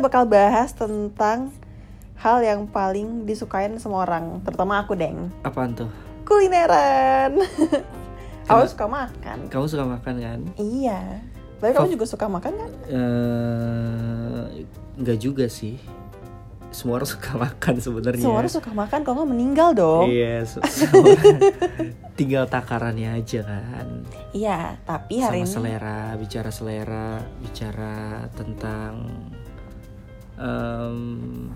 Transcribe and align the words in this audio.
Kita 0.00 0.08
bakal 0.08 0.32
bahas 0.32 0.72
tentang 0.72 1.52
hal 2.16 2.40
yang 2.40 2.64
paling 2.64 3.28
disukain 3.28 3.76
semua 3.76 4.08
orang, 4.08 4.40
terutama 4.48 4.80
aku, 4.80 4.96
Deng. 4.96 5.28
Apaan 5.44 5.76
tuh? 5.76 5.92
Kulineran. 6.24 7.36
Kenapa? 8.48 8.64
suka 8.64 8.88
makan. 8.88 9.52
Kamu 9.52 9.66
suka 9.68 9.84
makan 9.84 10.14
kan? 10.24 10.40
Iya. 10.56 11.20
Tapi 11.60 11.76
kamu 11.76 12.00
juga 12.00 12.08
suka 12.08 12.32
makan 12.32 12.52
kan? 12.56 12.70
Eh, 12.88 14.64
nggak 15.04 15.18
juga 15.20 15.52
sih. 15.52 15.76
Semua 16.72 16.96
orang 16.96 17.10
suka 17.12 17.36
makan 17.44 17.74
sebenarnya. 17.84 18.24
Semua 18.24 18.40
orang 18.40 18.54
suka 18.56 18.72
makan, 18.72 19.04
kalau 19.04 19.14
nggak 19.20 19.32
meninggal 19.36 19.76
dong. 19.76 20.08
Iya, 20.08 20.48
semua 20.48 21.12
tinggal 22.16 22.48
takarannya 22.48 23.20
aja 23.20 23.44
kan. 23.44 24.08
Iya, 24.32 24.80
tapi 24.88 25.20
hari 25.20 25.44
Sama 25.44 25.44
ini 25.44 25.76
selera, 25.76 26.16
bicara 26.16 26.48
selera, 26.48 27.20
bicara 27.44 28.24
tentang 28.32 29.28
em, 30.40 31.52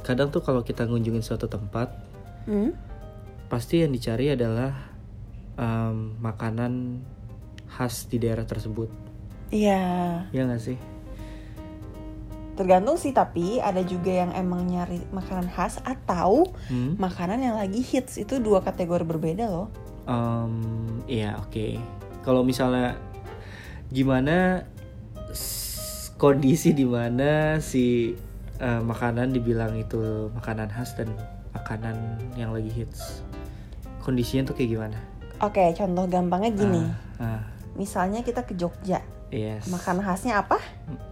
kadang 0.00 0.30
tuh 0.30 0.40
kalau 0.40 0.62
kita 0.62 0.86
ngunjungin 0.86 1.20
suatu 1.20 1.50
tempat, 1.50 1.90
Hmm? 2.46 2.72
pasti 3.50 3.82
yang 3.82 3.90
dicari 3.92 4.30
adalah 4.32 4.72
em, 5.58 6.14
makanan 6.22 7.02
khas 7.68 8.06
di 8.06 8.16
daerah 8.16 8.46
tersebut. 8.46 8.88
Iya. 9.50 9.82
Ya 10.30 10.42
nggak 10.46 10.62
sih? 10.62 10.78
Tergantung 12.54 13.00
sih, 13.00 13.10
tapi 13.10 13.56
ada 13.56 13.80
juga 13.80 14.12
yang 14.12 14.36
emang 14.36 14.68
nyari 14.68 15.00
makanan 15.10 15.48
khas 15.48 15.80
atau 15.80 16.44
Hmm? 16.68 16.94
makanan 17.00 17.40
yang 17.40 17.56
lagi 17.56 17.80
hits 17.80 18.20
itu 18.20 18.36
dua 18.36 18.60
kategori 18.60 19.02
berbeda 19.02 19.48
loh. 19.48 19.68
Em, 20.04 20.52
iya 21.08 21.40
oke. 21.40 21.78
Kalau 22.20 22.44
misalnya 22.44 23.00
gimana 23.88 24.66
kondisi 26.20 26.76
di 26.76 26.84
mana 26.84 27.56
si 27.64 28.12
eh, 28.60 28.82
makanan 28.84 29.32
dibilang 29.32 29.72
itu 29.72 30.28
makanan 30.36 30.68
khas 30.68 30.92
dan 30.92 31.08
makanan 31.56 31.96
yang 32.36 32.52
lagi 32.52 32.68
hits. 32.68 33.24
Kondisinya 34.04 34.52
tuh 34.52 34.54
kayak 34.60 34.70
gimana? 34.70 34.98
Oke, 35.40 35.72
contoh 35.72 36.04
gampangnya 36.04 36.52
gini. 36.52 36.82
Ah, 37.16 37.40
ah, 37.40 37.42
Misalnya 37.72 38.20
kita 38.20 38.44
ke 38.44 38.52
Jogja, 38.52 39.00
yes. 39.32 39.64
makanan 39.72 40.04
khasnya 40.04 40.44
apa? 40.44 40.60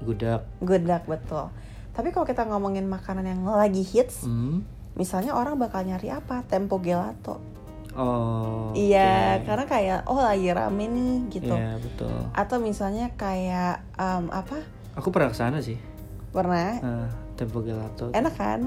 Gudak. 0.05 0.45
Gudeg 0.61 1.01
betul. 1.09 1.49
Tapi 1.97 2.13
kalau 2.13 2.29
kita 2.29 2.45
ngomongin 2.45 2.85
makanan 2.85 3.25
yang 3.25 3.41
lagi 3.49 3.81
hits, 3.81 4.29
Hmm. 4.29 4.61
misalnya 4.93 5.33
orang 5.33 5.57
bakal 5.57 5.89
nyari 5.89 6.13
apa? 6.13 6.45
Tempo 6.45 6.77
gelato. 6.77 7.41
Oh. 7.97 8.71
Iya, 8.77 9.41
oke. 9.41 9.49
karena 9.49 9.65
kayak 9.65 9.99
oh 10.07 10.21
lagi 10.21 10.53
rame 10.53 10.85
nih 10.87 11.15
gitu. 11.33 11.55
Iya 11.57 11.81
betul. 11.81 12.15
Atau 12.37 12.61
misalnya 12.61 13.11
kayak 13.17 13.83
em, 13.97 14.29
apa? 14.31 14.61
Aku 14.99 15.09
pernah 15.09 15.31
ke 15.31 15.37
sana 15.37 15.59
sih. 15.59 15.79
Pernah 16.29 16.83
Ah, 16.83 17.09
Tempo 17.35 17.63
Gelato. 17.63 18.11
enak 18.11 18.35
kan? 18.35 18.67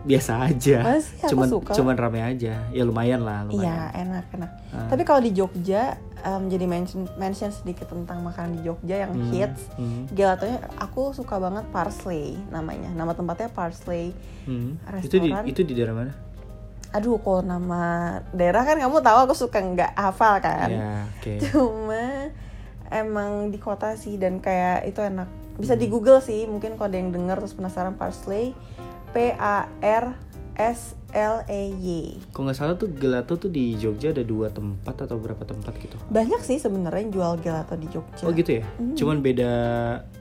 Biasa 0.00 0.46
aja. 0.46 0.80
Masa 0.80 1.04
sih 1.04 1.20
aku 1.20 1.30
cuman 1.30 1.46
suka. 1.50 1.72
cuman 1.74 1.94
rame 1.94 2.20
aja. 2.22 2.54
Ya 2.70 2.82
lumayan 2.82 3.20
lah. 3.20 3.44
Iya, 3.44 3.52
Lumayan. 3.52 3.90
enak 3.92 4.24
enak. 4.32 4.50
Ah. 4.70 4.88
Tapi 4.88 5.02
kalau 5.02 5.20
di 5.20 5.30
Jogja 5.30 5.92
em, 6.16 6.42
jadi 6.46 6.64
mention 6.64 7.04
mention 7.16 7.50
sedikit 7.50 7.84
tentang 7.86 8.22
makanan 8.22 8.56
di 8.56 8.64
Jogja 8.64 8.96
yang 8.98 9.12
Hmm, 9.12 9.28
hits. 9.28 9.68
hmm, 9.74 10.08
Gelatonya 10.10 10.56
aku 10.78 11.12
suka 11.12 11.36
banget 11.36 11.68
Parsley 11.68 12.38
namanya. 12.48 12.88
Nama 12.90 13.12
tempatnya 13.12 13.50
Parsley. 13.50 14.16
hmm. 14.46 15.02
Itu 15.02 15.18
di 15.18 15.28
itu 15.44 15.60
di 15.62 15.74
daerah 15.74 15.92
mana? 15.94 16.12
Aduh, 16.90 17.18
kalau 17.18 17.38
nama 17.40 17.82
daerah 18.30 18.64
kan 18.64 18.74
kamu 18.74 18.98
tahu 18.98 19.18
aku 19.22 19.34
suka 19.36 19.58
nggak 19.58 19.92
hafal 19.94 20.40
kan. 20.40 20.68
Ya, 20.70 20.90
oke. 21.12 21.32
Cuma 21.44 22.32
emang 22.88 23.52
di 23.52 23.58
kota 23.58 23.92
sih 23.94 24.16
dan 24.16 24.38
kayak 24.38 24.86
itu 24.86 24.98
enak. 24.98 25.28
Bisa 25.60 25.76
di 25.76 25.86
Google 25.86 26.24
sih, 26.24 26.48
mungkin 26.48 26.80
kalau 26.80 26.88
ada 26.88 26.96
yang 26.96 27.12
denger 27.12 27.36
terus 27.44 27.52
penasaran 27.52 27.94
Parsley. 27.94 28.56
P 29.10 29.34
A 29.36 29.66
R 29.84 30.16
S 30.56 30.94
L 31.10 31.42
E 31.50 31.62
Y. 31.74 31.90
Kalau 32.30 32.48
nggak 32.48 32.56
salah 32.56 32.74
tuh 32.78 32.88
gelato 32.94 33.34
tuh 33.36 33.50
di 33.50 33.74
Jogja 33.76 34.14
ada 34.14 34.22
dua 34.22 34.48
tempat 34.48 35.04
atau 35.04 35.18
berapa 35.18 35.42
tempat 35.42 35.74
gitu. 35.82 35.98
Banyak 36.08 36.40
sih 36.40 36.62
sebenarnya 36.62 37.00
yang 37.04 37.12
jual 37.12 37.32
gelato 37.42 37.74
di 37.74 37.90
Jogja. 37.90 38.24
Oh 38.24 38.32
gitu 38.32 38.62
ya? 38.62 38.64
Hmm. 38.78 38.94
Cuman 38.94 39.18
beda 39.20 39.52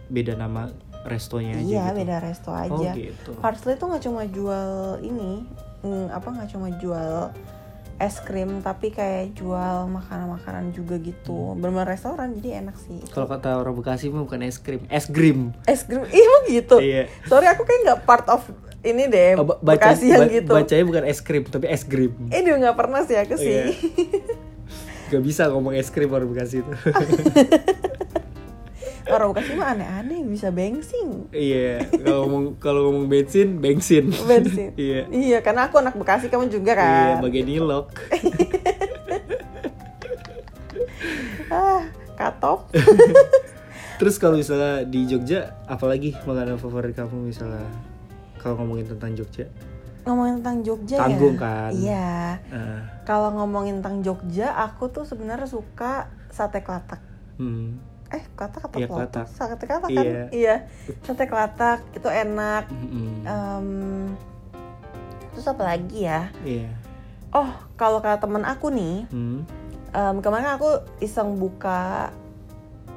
beda 0.10 0.34
nama 0.36 0.74
restonya 1.06 1.56
aja 1.56 1.64
Iya, 1.64 1.84
gitu. 1.94 1.98
beda 2.04 2.16
resto 2.20 2.50
aja. 2.52 2.74
Oh 2.74 2.82
gitu. 2.92 3.32
Parsley 3.40 3.78
tuh 3.78 3.88
nggak 3.94 4.04
cuma 4.04 4.22
jual 4.28 4.70
ini, 5.06 5.46
mm, 5.86 6.08
apa 6.12 6.28
nggak 6.34 6.50
cuma 6.52 6.68
jual 6.82 7.30
es 8.00 8.16
krim, 8.18 8.60
tapi 8.60 8.90
kayak 8.90 9.36
jual 9.36 9.86
makanan-makanan 9.86 10.72
juga 10.72 10.96
gitu. 10.98 11.54
Bener 11.54 11.84
restoran, 11.84 12.32
jadi 12.34 12.64
enak 12.64 12.80
sih. 12.80 12.98
Hmm. 12.98 13.12
Kalau 13.12 13.28
kata 13.28 13.56
orang 13.56 13.76
Bekasi 13.76 14.08
mah 14.08 14.24
bukan 14.24 14.40
es 14.42 14.56
krim, 14.56 14.88
es 14.88 15.06
grim. 15.06 15.52
Es 15.66 15.84
krim, 15.84 16.02
ih 16.02 16.18
emang 16.18 16.44
gitu. 16.50 16.80
Iya. 16.80 17.12
Sorry 17.26 17.46
aku 17.46 17.64
kayak 17.64 17.80
nggak 17.86 18.00
part 18.04 18.26
of 18.26 18.48
ini 18.80 19.06
deh, 19.06 19.36
Oh, 19.36 19.44
ba- 19.44 19.60
baca, 19.60 19.92
Bekasi 19.92 20.08
yang 20.08 20.24
ba- 20.24 20.32
gitu. 20.32 20.52
Bacanya 20.54 20.84
bukan 20.88 21.04
es 21.06 21.20
krim, 21.20 21.44
tapi 21.44 21.68
es 21.68 21.84
grim. 21.84 22.16
Eh 22.30 22.40
dia 22.40 22.56
nggak 22.56 22.74
pernah 22.74 23.04
sih 23.04 23.14
aku 23.14 23.36
sih. 23.36 23.52
Iya. 23.52 23.66
Gak 25.10 25.26
bisa 25.26 25.50
ngomong 25.50 25.74
es 25.74 25.90
krim 25.90 26.08
orang 26.08 26.30
Bekasi 26.30 26.62
itu. 26.62 26.72
Orang 29.10 29.28
Bekasi 29.32 29.52
mah 29.54 29.72
aneh-aneh 29.72 30.20
bisa 30.24 30.48
bensin. 30.50 31.28
Iya, 31.30 31.84
kalau 32.00 32.18
ngomong 32.24 32.44
kalau 32.58 32.80
ngomong 32.88 33.06
bensin, 33.06 33.58
bensin. 33.58 34.10
Bensin. 34.22 34.70
iya. 34.80 35.06
Iya, 35.08 35.38
karena 35.40 35.66
aku 35.66 35.78
anak 35.78 35.94
Bekasi 35.94 36.28
kamu 36.28 36.48
juga 36.48 36.74
Iya, 36.74 37.18
kan. 37.18 37.22
bagian 37.22 37.46
nilok. 37.46 37.86
ah, 41.52 41.82
katop. 42.16 42.70
Terus 44.00 44.16
kalau 44.16 44.34
misalnya 44.34 44.84
di 44.84 45.06
Jogja, 45.06 45.54
apalagi 45.66 46.16
makanan 46.24 46.56
favorit 46.56 46.94
kamu 46.94 47.26
misalnya 47.26 47.66
kalau 48.38 48.58
ngomongin 48.58 48.88
tentang 48.88 49.14
Jogja? 49.14 49.46
ngomongin 50.00 50.42
tentang 50.42 50.58
Jogja 50.64 50.96
Tanggung 50.98 51.36
ya. 51.36 51.38
kan? 51.38 51.70
Iya. 51.76 52.10
Ah, 52.50 52.80
Kalau 53.04 53.30
ngomongin 53.36 53.78
tentang 53.78 54.00
Jogja, 54.02 54.56
aku 54.56 54.88
tuh 54.88 55.04
sebenarnya 55.04 55.46
suka 55.46 56.08
sate 56.30 56.62
kelatak. 56.62 57.02
hmm. 57.38 57.89
Eh, 58.10 58.24
kelatak 58.34 58.62
Iya, 58.74 58.88
kelotak? 58.88 58.90
kelatak. 58.90 59.26
Sate 59.30 59.64
kelatak 59.64 59.90
Iya. 59.90 60.02
kan? 60.02 60.28
Iya. 60.34 60.56
Sate 61.02 61.24
kelatak 61.26 61.80
itu 61.94 62.10
enak. 62.10 62.64
Mm-mm. 62.68 63.10
Em, 63.22 63.68
terus 65.32 65.46
apa 65.46 65.64
lagi 65.64 66.00
ya? 66.02 66.34
Iya. 66.42 66.74
Oh, 67.30 67.46
kalau 67.78 68.02
kata 68.02 68.18
temen 68.20 68.42
aku 68.42 68.74
nih, 68.74 69.06
Hmm. 69.08 69.46
em, 69.92 70.16
kemarin 70.20 70.50
aku 70.52 70.70
iseng 70.98 71.38
buka 71.38 72.10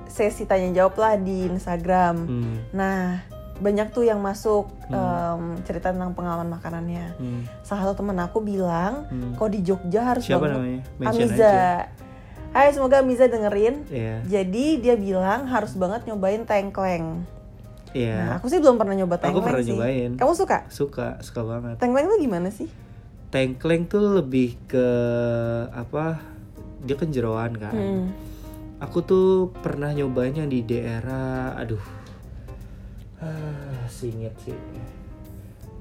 sesi 0.08 0.44
tanya 0.44 0.72
jawab 0.74 0.96
lah 0.96 1.14
di 1.16 1.44
Instagram. 1.46 2.14
Hmm. 2.24 2.56
Nah, 2.72 3.20
banyak 3.58 3.92
tuh 3.92 4.02
yang 4.02 4.18
masuk 4.18 4.72
Hmm. 4.88 4.96
em, 4.96 5.42
cerita 5.62 5.92
tentang 5.92 6.12
pengalaman 6.12 6.48
makanannya. 6.50 7.06
Hmm. 7.14 7.44
Salah 7.60 7.84
satu 7.86 8.00
temen 8.00 8.16
aku 8.16 8.40
bilang, 8.40 9.04
Hmm. 9.06 9.36
kok 9.36 9.48
di 9.48 9.60
Jogja 9.60 10.00
harus 10.06 10.24
Siapa 10.24 10.40
banget 10.42 10.56
namanya? 10.56 10.80
Mention 10.98 11.28
Amiza. 11.28 11.36
aja. 11.36 11.56
Hai, 12.52 12.68
semoga 12.68 13.00
Amiza 13.00 13.32
dengerin. 13.32 13.88
Iya. 13.88 14.16
Jadi 14.28 14.84
dia 14.84 14.92
bilang 14.92 15.48
harus 15.48 15.72
banget 15.72 16.04
nyobain 16.04 16.44
tengkleng. 16.44 17.24
Iya. 17.96 18.16
Nah, 18.16 18.30
aku 18.36 18.52
sih 18.52 18.60
belum 18.60 18.76
pernah 18.76 18.92
nyoba 18.92 19.16
Aku 19.16 19.24
tengkleng 19.24 19.44
pernah 19.48 19.64
sih. 19.64 19.72
nyobain. 19.72 20.10
Kamu 20.20 20.32
suka? 20.36 20.58
Suka, 20.68 21.16
suka 21.24 21.40
banget. 21.48 21.80
Tengkleng 21.80 22.12
tuh 22.12 22.20
gimana 22.20 22.52
sih? 22.52 22.68
Tengkleng 23.32 23.88
tuh 23.88 24.20
lebih 24.20 24.60
ke 24.68 24.86
apa? 25.72 26.20
Dia 26.84 26.96
kan 27.00 27.08
jeroan 27.08 27.56
kan. 27.56 27.72
Hmm. 27.72 28.06
Aku 28.84 29.00
tuh 29.00 29.48
pernah 29.64 29.88
nyobain 29.88 30.36
yang 30.36 30.52
di 30.52 30.60
daerah, 30.60 31.56
aduh, 31.56 31.80
ah, 33.22 33.80
singit 33.88 34.34
sih. 34.44 34.52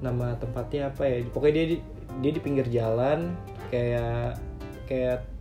Nama 0.00 0.40
tempatnya 0.40 0.88
apa 0.88 1.04
ya? 1.04 1.20
Pokoknya 1.28 1.52
dia 1.52 1.66
di, 1.74 1.76
dia 2.22 2.32
di 2.32 2.40
pinggir 2.40 2.64
jalan, 2.72 3.34
kayak 3.68 4.40
kayak 4.86 5.31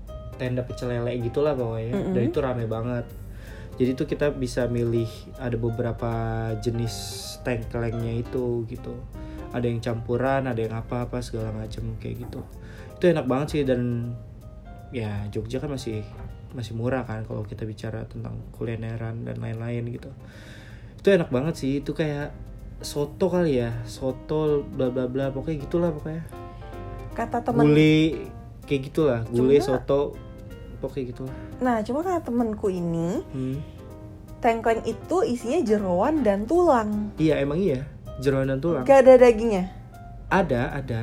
tenda 0.41 0.65
pecel 0.65 0.89
lele 0.89 1.21
gitulah 1.21 1.53
pokoknya. 1.53 1.93
Mm-mm. 1.93 2.13
Dan 2.17 2.21
itu 2.25 2.39
rame 2.41 2.65
banget. 2.65 3.05
Jadi 3.77 3.91
tuh 3.93 4.09
kita 4.09 4.33
bisa 4.33 4.65
milih 4.65 5.09
ada 5.37 5.53
beberapa 5.61 6.11
jenis 6.57 6.93
tengklengnya 7.45 8.17
itu 8.17 8.65
gitu. 8.65 8.97
Ada 9.53 9.69
yang 9.69 9.77
campuran, 9.77 10.49
ada 10.49 10.57
yang 10.57 10.73
apa-apa 10.73 11.21
segala 11.21 11.53
macam 11.53 11.93
kayak 12.01 12.25
gitu. 12.25 12.41
Itu 12.97 13.05
enak 13.05 13.29
banget 13.29 13.47
sih 13.53 13.61
dan 13.61 14.13
ya 14.91 15.29
Jogja 15.29 15.61
kan 15.61 15.71
masih 15.71 16.03
masih 16.51 16.75
murah 16.75 17.07
kan 17.07 17.23
kalau 17.23 17.47
kita 17.47 17.63
bicara 17.63 18.03
tentang 18.11 18.35
kulineran 18.51 19.23
dan 19.23 19.39
lain-lain 19.39 19.87
gitu 19.87 20.11
itu 20.99 21.07
enak 21.09 21.31
banget 21.31 21.55
sih 21.57 21.79
itu 21.79 21.95
kayak 21.95 22.35
soto 22.83 23.31
kali 23.31 23.63
ya 23.63 23.71
soto 23.87 24.67
bla 24.67 24.91
bla 24.91 25.07
bla 25.07 25.31
pokoknya 25.31 25.57
gitulah 25.65 25.89
pokoknya 25.95 26.23
Kata 27.11 27.43
temen 27.43 27.67
gulai 27.67 28.27
kayak 28.67 28.81
gitulah 28.91 29.19
gulai 29.31 29.59
soto 29.59 30.15
pokoknya 30.81 31.05
gitulah 31.07 31.35
Nah, 31.57 31.79
cuma 31.79 32.01
kata 32.01 32.19
temenku 32.23 32.67
ini, 32.67 33.21
hmm. 33.23 33.57
tengkleng 34.37 34.81
itu 34.83 35.17
isinya 35.23 35.61
jeroan 35.61 36.19
dan 36.19 36.43
tulang. 36.43 37.13
iya 37.15 37.37
emang 37.37 37.57
iya 37.57 37.85
jeroan 38.17 38.47
dan 38.47 38.57
tulang 38.57 38.83
Gak 38.83 39.05
ada 39.05 39.13
dagingnya. 39.19 39.69
ada 40.27 40.61
ada 40.73 41.01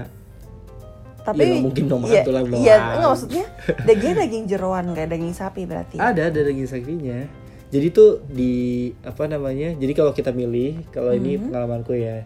Tapi 1.21 1.45
Ya, 1.45 1.61
mungkin 1.61 1.85
dong 1.87 2.01
makan 2.03 2.11
iya, 2.11 2.23
tulang 2.23 2.45
Iya, 2.49 2.55
doang. 2.75 2.89
enggak 2.91 3.11
maksudnya 3.11 3.45
dagingnya 3.83 4.17
daging 4.19 4.45
jeroan, 4.47 4.85
gak 4.91 5.09
daging 5.09 5.33
sapi 5.33 5.63
berarti. 5.63 5.97
ada 6.09 6.23
ada 6.27 6.41
daging 6.43 6.67
sapinya 6.67 7.19
jadi 7.69 7.87
tuh 7.91 8.25
di 8.25 8.53
apa 9.03 9.29
namanya 9.29 9.77
jadi 9.77 9.93
kalau 9.93 10.11
kita 10.11 10.33
milih 10.33 10.89
kalau 10.89 11.13
ini 11.13 11.37
Mhm. 11.37 11.43
pengalamanku 11.47 11.93
ya 11.93 12.25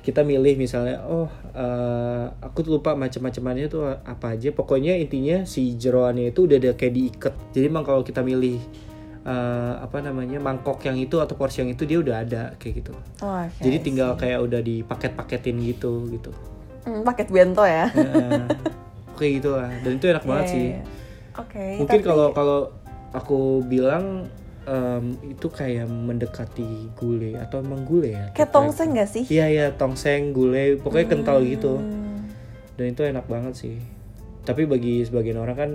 kita 0.00 0.20
milih 0.22 0.56
misalnya 0.56 1.02
oh 1.02 1.28
eh, 1.50 2.24
aku 2.40 2.62
tuh 2.62 2.72
lupa 2.74 2.92
macam-macamannya 2.94 3.66
tuh 3.66 3.84
apa 3.86 4.32
aja 4.32 4.48
pokoknya 4.50 4.96
intinya 4.96 5.44
si 5.44 5.74
jeroannya 5.74 6.30
itu 6.30 6.44
udah 6.44 6.56
ada 6.58 6.72
kayak 6.72 6.94
diikat 6.94 7.34
jadi 7.50 7.66
emang 7.66 7.82
kalau 7.82 8.00
kita 8.00 8.20
milih 8.20 8.56
eh, 9.22 9.74
apa 9.76 10.00
namanya 10.00 10.38
mangkok 10.38 10.80
yang 10.82 10.96
itu 10.96 11.16
atau 11.16 11.34
porsi 11.34 11.60
yang 11.60 11.70
itu 11.70 11.84
dia 11.84 11.98
udah 11.98 12.16
ada 12.18 12.42
kayak 12.56 12.74
gitu 12.78 12.92
Oh, 13.20 13.36
oke, 13.38 13.60
jadi 13.60 13.76
tinggal 13.78 14.10
kayak 14.14 14.40
udah 14.40 14.60
dipaket-paketin 14.60 15.56
gitu 15.62 16.08
gitu 16.10 16.32
Hmm, 16.80 17.04
paket 17.04 17.28
bento 17.28 17.60
ya. 17.60 17.92
Heeh. 17.92 18.48
kayak 19.12 19.32
gitu 19.36 19.52
lah 19.52 19.68
dan 19.68 19.92
itu 19.94 20.06
enak 20.06 20.24
banget 20.24 20.42
Iya, 20.42 20.48
sih 20.48 20.64
iya, 20.64 20.72
iya. 20.72 20.82
Oke. 21.36 21.64
mungkin 21.76 21.92
tapi- 21.94 22.08
kalau 22.08 22.26
kalau 22.32 22.58
aku 23.12 23.38
bilang 23.62 24.32
em, 24.62 25.04
itu 25.26 25.46
kayak 25.46 25.86
mendekati 25.86 26.68
gulai 26.94 27.32
atau 27.34 27.58
emang 27.58 27.82
gulai 27.82 28.12
ya 28.12 28.26
kayak 28.30 28.50
tongseng 28.50 28.92
gak 28.92 29.06
sih? 29.06 29.24
iya 29.26 29.46
iya 29.46 29.66
tongseng 29.70 30.30
gulai 30.30 30.76
pokoknya 30.76 31.06
kental 31.10 31.40
gitu 31.42 31.76
Hmm. 31.76 32.28
dan 32.74 32.86
itu 32.88 33.02
enak 33.02 33.24
banget 33.24 33.54
sih 33.54 33.76
tapi 34.40 34.64
bagi 34.64 35.00
sebagian 35.02 35.36
orang 35.36 35.54
kan 35.54 35.70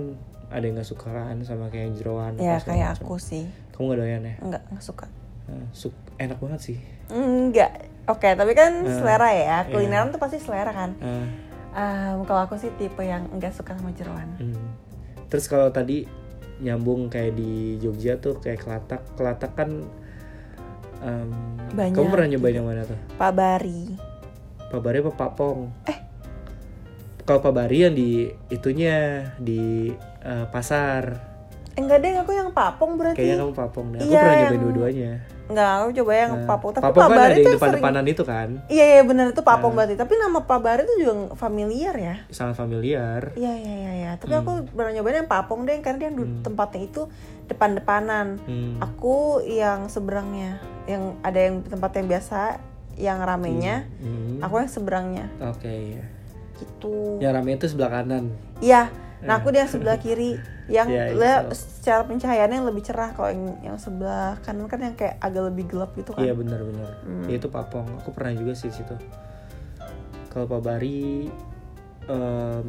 ada 0.48 0.62
yang 0.62 0.74
nggak 0.74 0.86
suka 0.86 1.06
kan 1.06 1.38
sama 1.42 1.66
kayak 1.66 1.94
jeroan 1.94 2.34
Ya 2.36 2.58
kayak 2.58 2.94
macam. 2.94 3.02
aku 3.02 3.14
sih. 3.16 3.44
kamu 3.70 3.82
nggak 3.84 3.98
doyan 3.98 4.22
ya 4.22 4.34
Enggak, 4.40 4.62
enggak 4.68 4.84
suka. 4.84 5.06
Nah, 5.46 5.66
suk- 5.70 6.06
enak 6.16 6.38
banget 6.38 6.60
sih 6.64 6.78
Enggak. 7.08 7.70
Oke, 8.06 8.30
tapi 8.32 8.52
kan 8.52 8.70
Eh, 8.80 8.90
selera 8.92 9.30
ya. 9.30 9.38
iya. 9.38 9.58
Kulineran 9.64 10.10
tuh 10.10 10.18
pasti 10.18 10.38
selera 10.38 10.70
kan. 10.70 10.94
Eh, 10.96 11.26
Em, 11.72 12.24
kalau 12.24 12.40
aku 12.42 12.56
sih 12.56 12.70
tipe 12.72 12.98
yang 13.00 13.26
enggak 13.28 13.50
suka 13.52 13.74
sama 13.74 13.90
jeroan. 13.92 14.30
hmm. 14.38 14.66
terus 15.26 15.44
kalau 15.44 15.68
tadi 15.68 16.06
nyambung 16.56 17.12
kayak 17.12 17.36
di 17.36 17.76
Jogja 17.78 18.16
tuh 18.16 18.40
kayak 18.40 18.64
kelatak 18.64 19.02
kelatak 19.14 19.52
kan 19.52 19.70
em, 21.04 21.28
Banyak 21.76 21.92
kamu 21.94 22.08
pernah 22.08 22.28
nyobain 22.32 22.56
yang 22.56 22.68
mana 22.68 22.82
tuh 22.84 22.98
Pak 23.16 23.32
Bari. 23.32 23.82
Pak 24.66 24.80
Bari 24.80 24.96
apa 24.98 25.12
Pak 25.12 25.30
Pong? 25.36 25.60
Eh. 25.86 25.98
Kalau 27.22 27.40
Pak 27.42 27.52
Bari 27.52 27.78
yang 27.86 27.94
di 27.94 28.26
itunya 28.48 29.28
di 29.36 29.92
eh, 30.22 30.46
pasar. 30.48 31.34
Enggak 31.76 32.00
deh, 32.00 32.16
aku 32.16 32.32
yang 32.32 32.50
papong 32.56 32.96
berarti. 32.96 33.20
Kayaknya 33.20 33.36
kamu 33.44 33.52
Pak 33.52 33.68
Pong 33.70 33.86
deh. 33.92 34.00
Aku 34.00 34.08
Iya, 34.08 34.20
pernah 34.22 34.36
nyobain 34.40 34.62
dua-duanya. 34.64 35.12
Enggak, 35.46 35.70
aku 35.78 35.90
coba 35.94 36.12
yang 36.12 36.32
Nah, 36.34 36.46
papong. 36.48 36.70
Tapi 36.74 36.82
Pak 36.82 36.94
kan 36.96 37.06
Bari 37.08 37.14
ada 37.14 37.30
yang 37.30 37.38
sering. 37.38 37.54
depan-depanan 37.54 38.04
itu 38.04 38.22
kan. 38.22 38.48
Iya, 38.66 38.84
iya 38.88 39.02
bener 39.02 39.26
itu 39.30 39.42
papong 39.42 39.70
Nah. 39.70 39.76
berarti. 39.78 39.94
Tapi 39.94 40.12
nama 40.16 40.38
Pak 40.42 40.58
Bari 40.58 40.82
tuh 40.82 40.96
juga 40.98 41.12
familiar 41.34 41.94
ya. 41.94 42.14
Sangat 42.28 42.54
familiar. 42.56 43.30
Iya, 43.32 43.52
iya, 43.54 43.74
iya, 43.76 43.92
iya. 43.94 44.10
Tapi 44.16 44.32
Hmm. 44.32 44.42
aku 44.42 44.52
pernah 44.68 44.90
nyobain 44.92 45.16
yang 45.16 45.30
papong 45.30 45.62
deh, 45.62 45.78
karena 45.78 45.98
dia 46.00 46.10
Hmm. 46.10 46.42
tempatnya 46.42 46.82
itu 46.82 47.02
depan-depanan. 47.46 48.42
Hmm. 48.42 48.74
Aku 48.80 49.38
yang 49.40 49.86
seberangnya, 49.86 50.58
yang 50.84 51.14
ada 51.20 51.38
yang 51.38 51.62
tempat 51.62 51.94
yang 51.94 52.06
biasa, 52.08 52.58
yang 52.94 53.18
ramenya. 53.20 53.86
Hmm. 53.98 54.42
Aku 54.42 54.58
yang 54.58 54.66
seberangnya, 54.66 55.30
Oke, 55.40 55.70
ya. 55.94 56.04
gitu. 56.56 57.22
Yang 57.22 57.32
rame 57.32 57.50
itu 57.54 57.66
sebelah 57.68 57.90
kanan. 57.92 58.34
Iya. 58.58 58.90
Nah, 59.26 59.42
aku 59.42 59.50
di 59.50 59.58
yang 59.58 59.70
sebelah 59.70 59.98
kiri, 59.98 60.38
yang 60.76 60.88
Iya, 60.88 61.14
iya, 61.14 61.34
secara 61.52 62.06
pencahayaannya 62.06 62.56
yang 62.62 62.68
lebih 62.70 62.82
cerah. 62.86 63.10
Kalau 63.12 63.30
yang, 63.30 63.44
yang 63.62 63.76
sebelah 63.76 64.38
kanan 64.46 64.70
kan 64.70 64.80
yang 64.82 64.94
kayak 64.94 65.18
agak 65.18 65.50
lebih 65.52 65.64
gelap 65.70 65.90
gitu 65.98 66.14
kan. 66.14 66.22
Iya 66.22 66.32
benar-benar. 66.38 66.90
Hmm. 67.02 67.26
Ya, 67.26 67.36
itu 67.38 67.50
Pak 67.50 67.74
Pong. 67.74 67.86
Aku 68.02 68.14
pernah 68.14 68.32
juga 68.34 68.54
sih 68.54 68.70
situ. 68.70 68.94
Kalau 70.30 70.46
Pak 70.46 70.62
Bari 70.62 71.30
em, 72.06 72.68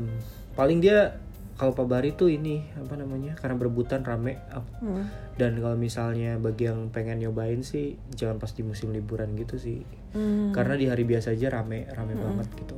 paling 0.57 0.79
dia 0.81 1.19
kalau 1.57 1.73
Pak 1.73 1.89
Bari 1.89 2.13
tuh 2.13 2.29
ini 2.29 2.61
apa 2.77 2.93
namanya? 2.93 3.33
Karena 3.33 3.57
berebutan 3.57 4.05
rame. 4.05 4.37
Hmm. 4.77 5.09
Dan 5.33 5.57
kalau 5.57 5.73
misalnya 5.73 6.37
bagi 6.37 6.69
yang 6.69 6.93
pengen 6.93 7.17
nyobain 7.17 7.65
sih 7.65 7.97
jangan 8.13 8.37
pas 8.37 8.53
di 8.53 8.61
musim 8.61 8.93
liburan 8.93 9.33
gitu 9.33 9.57
sih. 9.57 9.81
Hmm. 10.13 10.53
Karena 10.53 10.77
di 10.77 10.85
hari 10.85 11.01
biasa 11.01 11.33
aja 11.33 11.49
rame 11.49 11.89
rame 11.89 12.13
banget 12.13 12.47
gitu. 12.61 12.77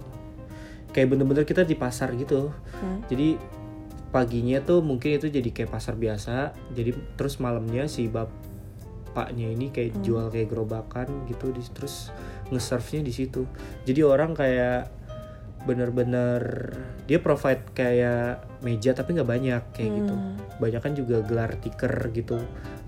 Kayak 0.95 1.11
bener-bener 1.11 1.43
kita 1.43 1.67
di 1.67 1.75
pasar 1.75 2.15
gitu. 2.15 2.55
Hmm. 2.79 3.03
Jadi 3.11 3.58
paginya 4.09 4.57
tuh 4.59 4.81
mungkin 4.81 5.15
itu 5.15 5.27
jadi 5.27 5.49
kayak 5.49 5.69
pasar 5.69 5.93
biasa. 5.93 6.51
Jadi 6.71 6.91
terus 7.13 7.37
malamnya 7.37 7.85
si 7.85 8.09
bapaknya 8.09 9.47
ini 9.47 9.69
kayak 9.69 9.95
Hmm. 9.95 10.03
jual 10.03 10.25
kayak 10.27 10.49
gerobakan 10.49 11.07
gitu 11.25 11.49
di 11.49 11.61
terus 11.69 12.09
nge-serve-nya 12.49 13.01
di 13.01 13.13
situ. 13.13 13.45
Jadi 13.83 14.01
orang 14.01 14.33
kayak 14.33 14.89
bener-bener 15.59 16.71
dia 17.03 17.19
provide 17.19 17.67
kayak 17.73 18.39
meja 18.61 18.95
tapi 18.95 19.11
nggak 19.11 19.27
banyak 19.27 19.63
kayak 19.75 19.91
gitu 19.93 20.15
Hmm. 20.15 20.39
banyak 20.55 20.79
kan 20.79 20.93
juga 20.95 21.19
gelar 21.19 21.51
tiker 21.59 21.91
gitu 22.11 22.39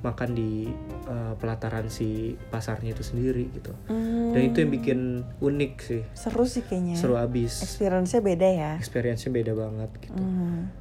makan 0.01 0.31
di 0.31 0.71
uh, 1.03 1.35
pelataran 1.35 1.91
si 1.91 2.33
pasarnya 2.47 2.95
itu 2.95 3.03
sendiri 3.03 3.51
gitu 3.51 3.75
Hmm. 3.85 4.31
dan 4.31 4.41
itu 4.47 4.57
yang 4.57 4.71
bikin 4.71 4.99
unik 5.37 5.73
sih 5.77 6.03
seru 6.15 6.47
sih 6.47 6.63
kayaknya. 6.63 6.95
seru 6.95 7.19
abis 7.19 7.59
Experience-nya 7.59 8.21
beda 8.23 8.47
ya. 8.47 8.71
experience-nya 8.79 9.31
beda 9.33 9.51
banget 9.51 9.89
gitu 10.01 10.15
Hmm. 10.15 10.71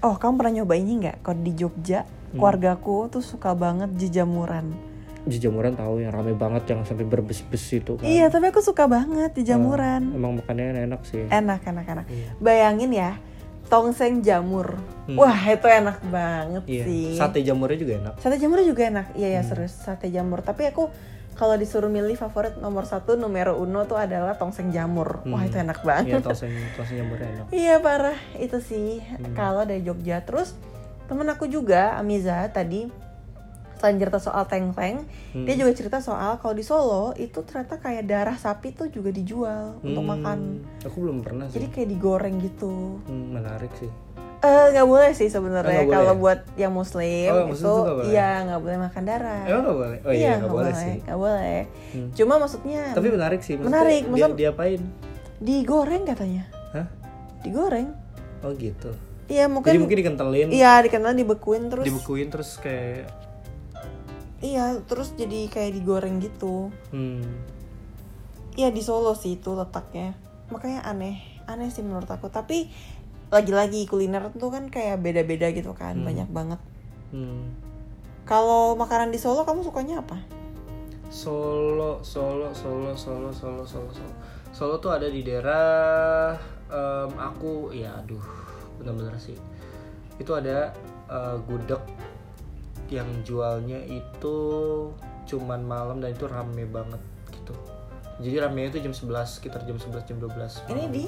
Oh, 0.00 0.14
kamu 0.14 0.36
pernah 0.36 0.54
nyoba 0.54 0.74
ini 0.74 0.92
nggak? 0.98 1.16
Kalau 1.20 1.38
di 1.38 1.52
Jogja, 1.52 2.04
Hmm. 2.04 2.36
keluargaku 2.36 3.08
tuh 3.08 3.22
suka 3.22 3.52
banget 3.52 3.90
jejamuran. 3.96 4.74
jamuran 5.26 5.74
tahu 5.74 5.98
yang 5.98 6.14
rame 6.14 6.38
banget 6.38 6.70
yang 6.70 6.86
sampai 6.86 7.02
berbes-bes 7.02 7.58
itu 7.72 7.98
kan 7.98 8.06
Iya, 8.06 8.30
tapi 8.30 8.46
aku 8.46 8.62
suka 8.62 8.86
banget 8.86 9.34
jejamuran. 9.34 10.14
emang 10.14 10.38
makannya 10.38 10.86
enak 10.86 11.02
sih 11.02 11.26
Enak, 11.26 11.66
enak, 11.66 11.82
enak. 11.84 12.06
Iya. 12.06 12.30
Bayangin 12.38 12.94
ya, 12.94 13.18
tongseng 13.66 14.22
jamur. 14.22 14.78
Hmm. 15.10 15.18
Wah, 15.18 15.34
itu 15.34 15.66
enak 15.66 15.98
banget 16.06 16.62
iya 16.66 16.84
sih. 16.86 17.18
sate 17.18 17.42
jamurnya 17.42 17.74
juga 17.74 17.92
enak 17.98 18.14
Sate 18.18 18.38
jamur 18.38 18.62
juga 18.62 18.82
enak. 18.86 19.06
Iya 19.14 19.28
ya 19.32 19.42
Hmm. 19.42 19.48
serius 19.50 19.74
sate 19.74 20.06
jamur. 20.08 20.46
Tapi 20.46 20.62
aku 20.70 20.86
kalau 21.36 21.54
disuruh 21.54 21.86
milih 21.86 22.14
favorit 22.14 22.56
nomor 22.56 22.82
satu 22.82 23.12
numero 23.12 23.54
uno 23.54 23.84
tuh 23.84 23.94
adalah 23.94 24.34
tongseng 24.34 24.68
jamur. 24.68 25.20
Wah 25.22 25.38
Hmm. 25.38 25.46
itu 25.46 25.56
enak 25.58 25.78
iya 25.78 25.86
banget. 25.86 26.20
tongseng 26.22 26.48
tongseng 26.72 26.96
jamurnya 26.98 27.28
enak 27.30 27.46
Iya 27.50 27.74
parah 27.78 28.18
itu 28.34 28.58
sih. 28.58 28.98
Hmm. 29.00 29.32
Kalau 29.32 29.62
dari 29.62 29.80
Jogja 29.80 30.20
terus 30.20 30.56
temen 31.04 31.24
aku 31.26 31.46
juga 31.46 31.94
Amiza 31.94 32.48
tadi 32.48 32.88
selain 33.76 34.00
cerita 34.00 34.16
soal 34.16 34.48
teng-teng, 34.48 35.04
Hmm. 35.30 35.44
dia 35.44 35.52
juga 35.54 35.70
cerita 35.70 36.00
soal 36.00 36.40
kalau 36.40 36.50
di 36.50 36.64
Solo 36.64 37.12
itu 37.14 37.44
ternyata 37.44 37.76
kayak 37.76 38.04
darah 38.04 38.34
sapi 38.34 38.72
tuh 38.72 38.88
juga 38.88 39.12
dijual 39.12 39.76
untuk 39.78 40.00
Hmm, 40.00 40.12
makan. 40.16 40.38
aku 40.80 40.96
belum 40.96 41.20
pernah 41.20 41.44
sih 41.46 41.60
Jadi 41.60 41.66
kayak 41.70 41.88
digoreng 41.90 42.40
gitu. 42.40 42.96
Hmm, 43.04 43.36
menarik 43.36 43.68
sih 43.76 43.92
Eh 44.46 44.66
nggak 44.70 44.86
boleh 44.86 45.10
sih 45.10 45.26
Oh, 45.26 45.32
sebenarnya 45.32 45.80
nggak 45.80 45.90
kalau 45.92 46.14
buat 46.16 46.40
yang 46.54 46.70
muslim 46.70 47.26
Oh, 47.26 47.36
yang 47.36 47.48
muslim 47.48 47.58
itu 47.58 47.66
tuh 47.68 47.82
nggak 47.82 47.96
boleh? 47.96 48.06
iya 48.08 48.28
nggak 48.44 48.60
boleh 48.60 48.78
makan 48.80 49.02
darah. 49.04 49.42
emang 49.44 49.62
nggak 49.64 49.76
boleh 49.76 49.98
oh 49.98 50.12
iya 50.12 50.30
nggak 50.36 50.52
boleh 50.52 50.72
sih 50.72 50.94
nggak 51.00 51.18
boleh. 51.18 51.58
Hmm. 51.90 52.08
Cuma 52.12 52.34
maksudnya 52.36 52.82
tapi 52.92 53.08
menarik 53.08 53.40
sih 53.40 53.54
maksudnya 53.54 53.74
Menarik, 53.74 54.02
dia, 54.02 54.12
maksud- 54.12 54.38
diapain 54.38 54.80
digoreng 55.38 56.02
katanya. 56.04 56.44
Hah? 56.72 56.86
Digoreng. 57.40 57.88
oh 58.38 58.52
gitu 58.54 58.90
Iya 59.26 59.44
mungkin. 59.46 59.66
jadi 59.66 59.80
mungkin 59.80 59.98
dikentelin 59.98 60.48
Iya 60.48 60.78
dikenal 60.80 61.12
dibekuin 61.12 61.66
terus. 61.66 61.82
dibekuin 61.82 62.28
terus 62.28 62.50
kayak 62.56 63.10
Iya 64.38 64.78
terus 64.82 65.10
jadi 65.12 65.48
kayak 65.48 65.74
digoreng 65.74 66.20
gitu. 66.20 66.68
hmm, 66.90 67.24
Iya 68.54 68.68
di 68.68 68.80
Solo 68.80 69.12
sih 69.12 69.34
itu 69.34 69.50
letaknya. 69.50 70.12
Makanya 70.46 70.80
aneh, 70.82 71.18
aneh 71.44 71.68
sih 71.68 71.80
menurut 71.80 72.06
aku. 72.06 72.28
Tapi 72.28 72.68
lagi-lagi 73.28 73.84
kuliner 73.84 74.30
tuh 74.32 74.48
kan 74.48 74.66
kayak 74.66 74.98
beda-beda 74.98 75.50
gitu 75.50 75.72
kan, 75.72 75.94
Hmm. 75.94 76.06
banyak 76.06 76.28
banget. 76.28 76.60
hmm. 77.10 77.42
Kalau 78.24 78.74
makanan 78.74 79.08
di 79.08 79.18
Solo 79.18 79.42
kamu 79.42 79.62
sukanya 79.62 80.00
apa? 80.00 80.18
Solo, 81.06 82.02
Solo, 82.02 82.50
Solo, 82.50 82.90
Solo, 82.92 83.30
Solo, 83.30 83.62
Solo, 83.62 83.88
Solo. 83.88 84.12
Solo 84.50 84.74
tuh 84.76 84.90
ada 84.90 85.06
di 85.06 85.22
daerah 85.22 86.34
em, 86.66 87.10
aku, 87.14 87.70
ya 87.70 87.94
aduh, 87.94 88.18
bener-bener 88.76 89.14
sih. 89.16 89.38
Itu 90.16 90.34
ada 90.34 90.74
eh, 91.06 91.36
gudeg 91.46 91.78
yang 92.88 93.06
jualnya 93.22 93.78
itu 93.82 94.36
cuman 95.24 95.62
malam 95.62 95.98
dan 95.98 96.10
itu 96.10 96.26
rame 96.26 96.66
banget 96.66 96.98
gitu. 97.30 97.54
Jadi 98.18 98.36
ramenya 98.40 98.68
itu 98.72 98.80
jam 98.80 98.94
11, 98.96 99.38
sekitar 99.38 99.62
jam 99.62 99.76
11, 99.76 100.02
jam 100.02 100.18
12 100.18 100.62
Ini 100.66 100.74
malam. 100.80 100.90
di 100.90 101.04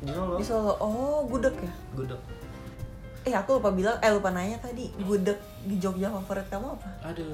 di 0.00 0.10
Solo. 0.10 0.34
di 0.36 0.44
Solo. 0.44 0.72
Oh 0.80 1.22
gudeg 1.24 1.54
ya? 1.56 1.72
Gudeg. 1.94 2.20
Eh 3.20 3.36
aku 3.36 3.60
lupa 3.60 3.68
bilang, 3.68 4.00
eh 4.00 4.08
lupa 4.08 4.32
nanya 4.32 4.56
tadi 4.56 4.88
gudeg 4.96 5.36
di 5.60 5.76
Jogja 5.76 6.08
favorit 6.08 6.48
kamu 6.48 6.72
apa? 6.72 6.88
Aduh, 7.04 7.28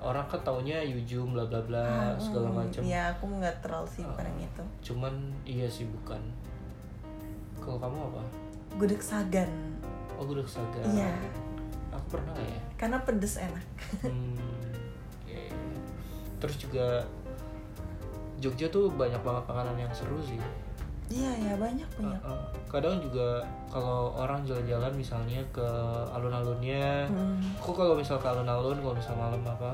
orang 0.00 0.24
kan 0.24 0.40
taunya 0.40 0.80
Yujum 0.80 1.36
bla 1.36 1.44
bla 1.44 1.60
bla 1.60 1.84
Ah, 1.84 2.12
segala 2.16 2.48
hmm, 2.48 2.56
macam. 2.64 2.80
Iya 2.80 3.02
aku 3.12 3.24
nggak 3.36 3.56
terlalu 3.60 3.88
sih 3.92 4.02
bukan 4.08 4.24
Ah. 4.24 4.30
yang 4.32 4.40
itu. 4.40 4.64
Cuman 4.88 5.14
iya 5.44 5.68
sih 5.68 5.84
bukan. 5.84 6.20
Kalau 7.60 7.76
kamu 7.76 7.98
apa? 8.08 8.22
Gudeg 8.80 9.04
Sagan. 9.04 9.52
Oh 10.16 10.24
gudeg 10.24 10.48
saga. 10.48 10.80
Iya. 10.88 11.12
Aku 11.92 12.18
pernah 12.18 12.34
ya. 12.34 12.58
Karena 12.74 12.98
pedes 13.04 13.36
enak. 13.36 13.64
Hmm, 14.02 14.34
iya, 15.28 15.46
iya. 15.46 15.56
Terus 16.40 16.56
juga 16.56 17.04
Jogja 18.38 18.66
tuh 18.66 18.88
banyak 18.88 19.18
banget 19.20 19.44
makanan 19.44 19.76
yang 19.76 19.92
seru 19.92 20.18
sih. 20.22 20.38
Iya 21.08 21.30
ya 21.40 21.54
banyak 21.56 21.88
banyak. 21.96 22.20
Uh, 22.20 22.32
uh. 22.32 22.42
kadang 22.68 23.00
juga 23.00 23.40
kalau 23.72 24.12
orang 24.16 24.44
jalan-jalan 24.44 24.92
misalnya 24.92 25.40
ke 25.52 25.68
alun-alunnya 26.12 27.08
Hmm. 27.08 27.40
aku 27.56 27.72
kalau 27.72 27.96
misal 27.96 28.20
ke 28.20 28.28
alun-alun 28.28 28.76
kalau 28.80 28.94
misal 28.96 29.14
malam 29.16 29.40
apa 29.44 29.72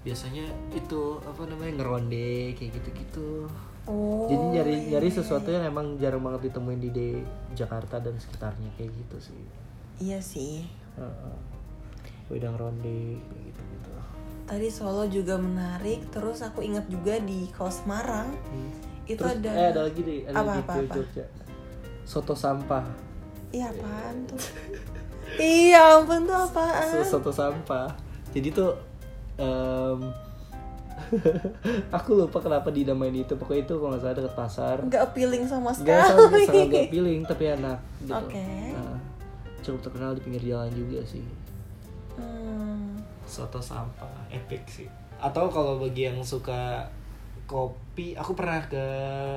biasanya 0.00 0.48
itu 0.72 1.20
apa 1.24 1.42
namanya 1.44 1.80
ngeronde 1.80 2.56
kayak 2.56 2.72
gitu-gitu. 2.80 3.48
Oh 3.88 4.28
jadi 4.28 4.44
nyari 4.60 4.74
iya, 4.76 4.88
nyari 4.96 5.08
iya, 5.08 5.16
sesuatu 5.20 5.48
yang 5.48 5.64
emang 5.64 5.96
jarang 5.96 6.20
banget 6.20 6.52
ditemuin 6.52 6.80
di 6.80 6.90
de- 6.92 7.26
Jakarta 7.56 8.00
dan 8.00 8.16
sekitarnya 8.16 8.68
kayak 8.76 8.92
gitu 8.92 9.32
sih. 9.32 9.42
Iya 10.00 10.20
sih. 10.20 10.64
Uh, 10.96 11.04
uh. 11.04 11.36
wedang 12.30 12.54
ronde 12.54 13.18
kayak 13.18 13.42
gitu 13.50 13.60
gitu 13.74 13.90
tadi 14.50 14.66
Solo 14.66 15.06
juga 15.06 15.38
menarik 15.38 16.10
terus 16.10 16.42
aku 16.42 16.66
ingat 16.66 16.90
juga 16.90 17.22
di 17.22 17.46
Kos 17.54 17.86
Semarang 17.86 18.34
itu 19.10 19.18
Terus, 19.18 19.42
ada 19.42 19.50
eh 19.50 19.66
ada 19.74 19.80
lagi 19.82 20.00
deh 20.00 20.18
ada 20.30 20.36
Apa, 20.38 20.50
lagi 20.54 20.62
apa? 20.62 20.94
Jogja. 20.94 21.24
Soto 22.06 22.34
sampah. 22.34 22.84
Iya 23.50 23.66
apaan 23.68 24.14
tuh? 24.30 24.38
Iya 25.38 25.80
ampun 25.98 26.20
tuh 26.26 26.38
apaan? 26.38 26.86
So- 27.02 27.18
soto 27.18 27.30
sampah. 27.34 27.90
Jadi 28.30 28.48
tuh 28.50 28.70
em, 29.34 30.00
aku 31.96 32.10
lupa 32.14 32.38
kenapa 32.38 32.70
dinamain 32.70 33.14
itu. 33.14 33.34
Pokoknya 33.34 33.62
itu 33.66 33.74
kalau 33.74 33.90
nggak 33.90 34.02
salah 34.02 34.14
dekat 34.14 34.34
pasar. 34.38 34.76
Nggak 34.86 35.02
appealing 35.10 35.42
sama 35.46 35.70
nggak 35.74 36.02
sama 36.06 36.38
sekali. 36.38 36.66
nggak 36.70 36.86
feeling 36.90 37.20
tapi 37.26 37.44
enak 37.50 37.78
gitu. 38.02 38.14
Oke. 38.14 38.46
Nah, 38.74 38.96
cukup 39.60 39.80
terkenal 39.84 40.10
di 40.14 40.20
pinggir 40.22 40.42
jalan 40.46 40.70
juga 40.72 41.02
sih. 41.04 41.24
Hmm. 42.14 43.00
soto 43.24 43.62
sampah 43.62 44.26
epic 44.28 44.66
sih. 44.66 44.90
Atau 45.22 45.46
kalau 45.48 45.78
bagi 45.78 46.10
yang 46.10 46.18
suka 46.20 46.90
kopi 47.50 48.14
aku 48.14 48.38
pernah 48.38 48.62
ke 48.70 48.84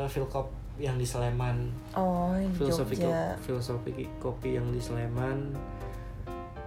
Philcop 0.06 0.54
yang 0.78 1.02
di 1.02 1.06
Sleman. 1.06 1.74
Oh 1.98 2.38
filosofi 2.54 3.02
Jogja. 3.02 3.34
filosofi 3.42 4.06
kopi 4.22 4.62
yang 4.62 4.70
di 4.70 4.78
Sleman. 4.78 5.58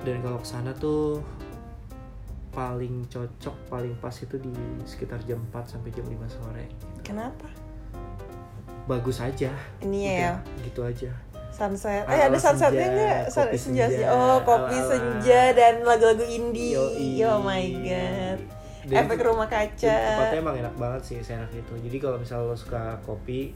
Dan 0.03 0.19
kalau 0.26 0.43
ke 0.43 0.47
sana 0.47 0.75
tuh 0.75 1.23
paling 2.50 3.07
cocok 3.07 3.55
paling 3.71 3.95
pas 4.03 4.15
itu 4.19 4.35
di 4.43 4.50
sekitar 4.83 5.23
jam 5.23 5.38
4 5.55 5.79
sampai 5.79 5.95
jam 5.95 6.07
5 6.11 6.35
sore. 6.35 6.67
Kenapa? 7.07 7.47
Bagus 8.91 9.23
aja. 9.23 9.55
Ini 9.87 10.00
ya 10.03 10.43
Udah, 10.43 10.62
gitu 10.67 10.81
aja. 10.83 11.11
Sunset. 11.55 12.05
Eh 12.11 12.21
ada 12.26 12.38
sunsetnya 12.43 12.87
nggak? 12.91 13.23
senja. 13.31 13.55
senja, 13.55 13.85
sih. 13.87 14.05
Oh 14.11 14.43
kopi 14.43 14.76
senja 14.83 15.55
dan 15.55 15.87
lagu-lagu 15.87 16.26
indie. 16.26 16.75
Yoi. 16.75 17.23
oh 17.23 17.38
my 17.38 17.65
god 17.87 18.56
Dan 18.87 19.05
efek 19.07 19.19
itu- 19.19 19.26
rumah 19.26 19.49
kaca. 19.50 19.95
tempatnya 19.99 20.38
emang 20.38 20.57
enak 20.62 20.75
banget 20.78 21.02
sih 21.02 21.19
seenak 21.21 21.50
itu. 21.50 21.75
Jadi 21.75 21.97
kalau 21.99 22.16
misalnya 22.23 22.50
lo 22.50 22.57
suka 22.57 22.97
kopi 23.02 23.50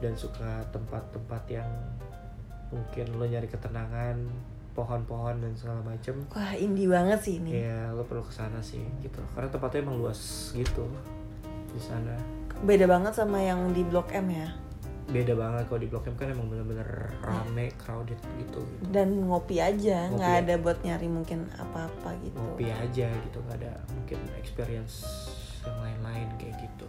dan 0.00 0.16
suka 0.16 0.64
tempat-tempat 0.72 1.42
yang 1.48 1.68
mungkin 2.72 3.06
lo 3.16 3.24
nyari 3.24 3.46
ketenangan 3.46 4.16
pohon-pohon 4.76 5.40
dan 5.40 5.52
segala 5.56 5.80
macem 5.80 6.20
wah 6.36 6.52
indie 6.52 6.84
banget 6.84 7.16
sih 7.24 7.40
ini. 7.40 7.64
ya 7.64 7.88
lo 7.96 8.04
perlu 8.04 8.20
ke 8.20 8.32
sana 8.34 8.60
sih 8.60 8.82
gitu. 9.00 9.22
Karena 9.32 9.48
tempatnya 9.48 9.88
emang 9.88 9.96
luas 10.00 10.52
gitu 10.52 10.84
di 11.72 11.80
sana. 11.80 12.12
Beda 12.60 12.84
banget 12.84 13.12
sama 13.12 13.40
yang 13.40 13.72
di 13.72 13.84
blok 13.84 14.12
M 14.12 14.28
ya 14.32 14.48
beda 15.06 15.38
banget 15.38 15.64
kalau 15.70 15.80
di 15.80 15.88
blok 15.88 16.10
M 16.10 16.18
kan 16.18 16.34
emang 16.34 16.50
bener-bener 16.50 17.14
rame 17.22 17.70
crowded 17.78 18.18
gitu, 18.42 18.58
gitu. 18.58 18.90
dan 18.90 19.14
ngopi 19.30 19.62
aja 19.62 20.10
nggak 20.10 20.34
ada 20.42 20.54
buat 20.58 20.82
nyari 20.82 21.06
mungkin 21.06 21.46
apa-apa 21.54 22.10
gitu. 22.26 22.34
Ngopi 22.34 22.66
aja 22.74 23.06
gitu 23.06 23.38
nggak 23.46 23.58
ada 23.62 23.72
mungkin 23.94 24.18
experience 24.34 25.06
yang 25.62 25.78
lain-lain 25.78 26.28
kayak 26.42 26.58
gitu. 26.58 26.86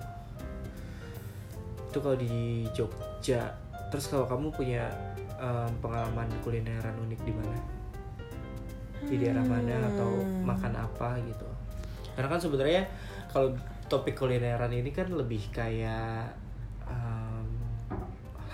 Itu 1.90 1.98
kalau 2.02 2.18
di 2.18 2.66
Jogja. 2.74 3.54
Terus 3.94 4.06
kalau 4.10 4.26
kamu 4.26 4.50
punya 4.52 4.90
em, 5.38 5.72
pengalaman 5.78 6.28
kulineran 6.42 6.98
unik 7.06 7.22
di 7.22 7.34
mana? 7.38 7.58
Di 9.06 9.16
daerah 9.22 9.46
mana 9.46 9.78
atau 9.94 10.10
Hmm. 10.20 10.42
makan 10.42 10.74
apa 10.74 11.22
gitu? 11.22 11.48
Karena 12.18 12.28
kan 12.34 12.42
sebenarnya 12.42 12.82
kalau 13.30 13.54
topik 13.88 14.18
kulineran 14.18 14.74
ini 14.74 14.90
kan 14.90 15.08
lebih 15.14 15.54
kayak 15.54 16.34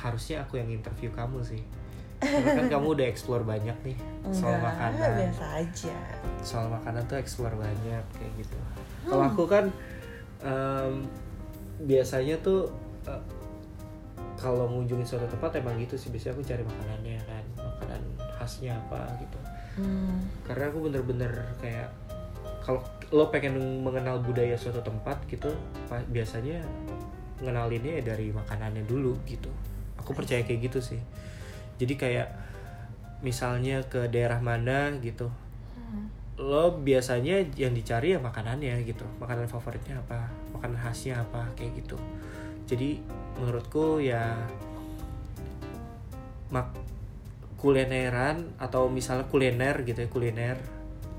harusnya 0.03 0.43
aku 0.43 0.59
yang 0.59 0.67
interview 0.67 1.07
kamu 1.15 1.39
sih 1.39 1.63
karena 2.19 2.51
kan 2.55 2.67
kamu 2.79 2.87
udah 2.99 3.07
explore 3.07 3.43
banyak 3.43 3.75
nih 3.83 3.97
soal 4.31 4.59
Enggak, 4.59 4.67
makanan 4.67 5.09
biasa 5.19 5.45
aja 5.59 5.97
soal 6.43 6.67
makanan 6.67 7.03
tuh 7.07 7.17
explore 7.17 7.55
banyak 7.55 8.03
kayak 8.19 8.31
gitu. 8.37 8.59
Kalau 9.07 9.23
aku 9.27 9.43
kan 9.47 9.65
em, 10.43 11.07
biasanya 11.83 12.35
tuh 12.43 12.71
eh, 13.07 13.23
kalau 14.39 14.67
ngunjungin 14.67 15.07
suatu 15.07 15.27
tempat 15.31 15.55
emang 15.59 15.79
gitu 15.79 15.95
sih 15.95 16.11
biasanya 16.11 16.35
aku 16.35 16.43
cari 16.43 16.63
makanannya 16.67 17.19
kan, 17.23 17.43
makanan 17.59 18.01
khasnya 18.39 18.75
apa 18.75 19.07
gitu. 19.23 19.39
Hmm. 19.79 20.19
Karena 20.43 20.69
aku 20.69 20.79
bener-bener 20.91 21.31
kayak 21.63 21.89
kalau 22.63 22.79
lo 23.11 23.27
pengen 23.27 23.83
mengenal 23.83 24.23
budaya 24.23 24.55
suatu 24.55 24.79
tempat 24.79 25.19
gitu, 25.27 25.51
biasanya 26.11 26.63
ngenalinnya 27.43 27.99
ya 27.99 28.15
dari 28.15 28.31
makanannya 28.31 28.83
dulu 28.87 29.15
gitu. 29.27 29.51
Aku 30.03 30.11
percaya 30.11 30.43
kayak 30.43 30.67
gitu 30.67 30.79
sih. 30.83 30.99
Jadi 31.79 31.95
kayak 31.95 32.27
misalnya 33.23 33.79
ke 33.87 34.11
daerah 34.11 34.43
mana 34.43 34.91
gitu, 34.99 35.31
Hmm. 35.73 36.09
lo 36.37 36.81
biasanya 36.81 37.43
yang 37.53 37.77
dicari 37.77 38.15
ya 38.15 38.19
makanannya 38.21 38.81
gitu 38.87 39.05
makanan 39.21 39.45
favoritnya 39.45 40.01
apa 40.01 40.25
makanan 40.57 40.77
khasnya 40.81 41.21
apa 41.21 41.45
kayak 41.53 41.85
gitu 41.85 41.97
jadi 42.65 42.97
menurutku 43.37 44.01
ya 44.01 44.33
mak 46.49 46.73
kulineran 47.61 48.57
atau 48.57 48.89
misalnya 48.89 49.29
kuliner 49.29 49.85
gitu 49.85 50.03
ya 50.03 50.09
kuliner 50.09 50.57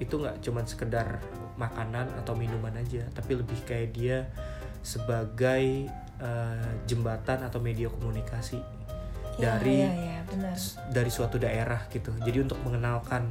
itu 0.03 0.19
nggak 0.19 0.43
cuman 0.43 0.65
sekedar 0.67 1.23
makanan 1.55 2.11
atau 2.19 2.35
minuman 2.35 2.75
aja 2.75 3.07
tapi 3.15 3.39
lebih 3.39 3.59
kayak 3.63 3.95
dia 3.95 4.27
sebagai 4.83 5.87
eh, 6.17 6.69
jembatan 6.85 7.43
atau 7.43 7.59
media 7.59 7.89
komunikasi 7.89 8.59
Ya, 9.35 9.59
dari 9.59 9.83
ya, 9.83 9.91
ya, 9.91 10.19
benar. 10.25 10.55
dari 10.89 11.11
suatu 11.11 11.37
daerah 11.37 11.91
gitu. 11.91 12.15
Jadi 12.23 12.39
untuk 12.41 12.55
mengenalkan 12.63 13.27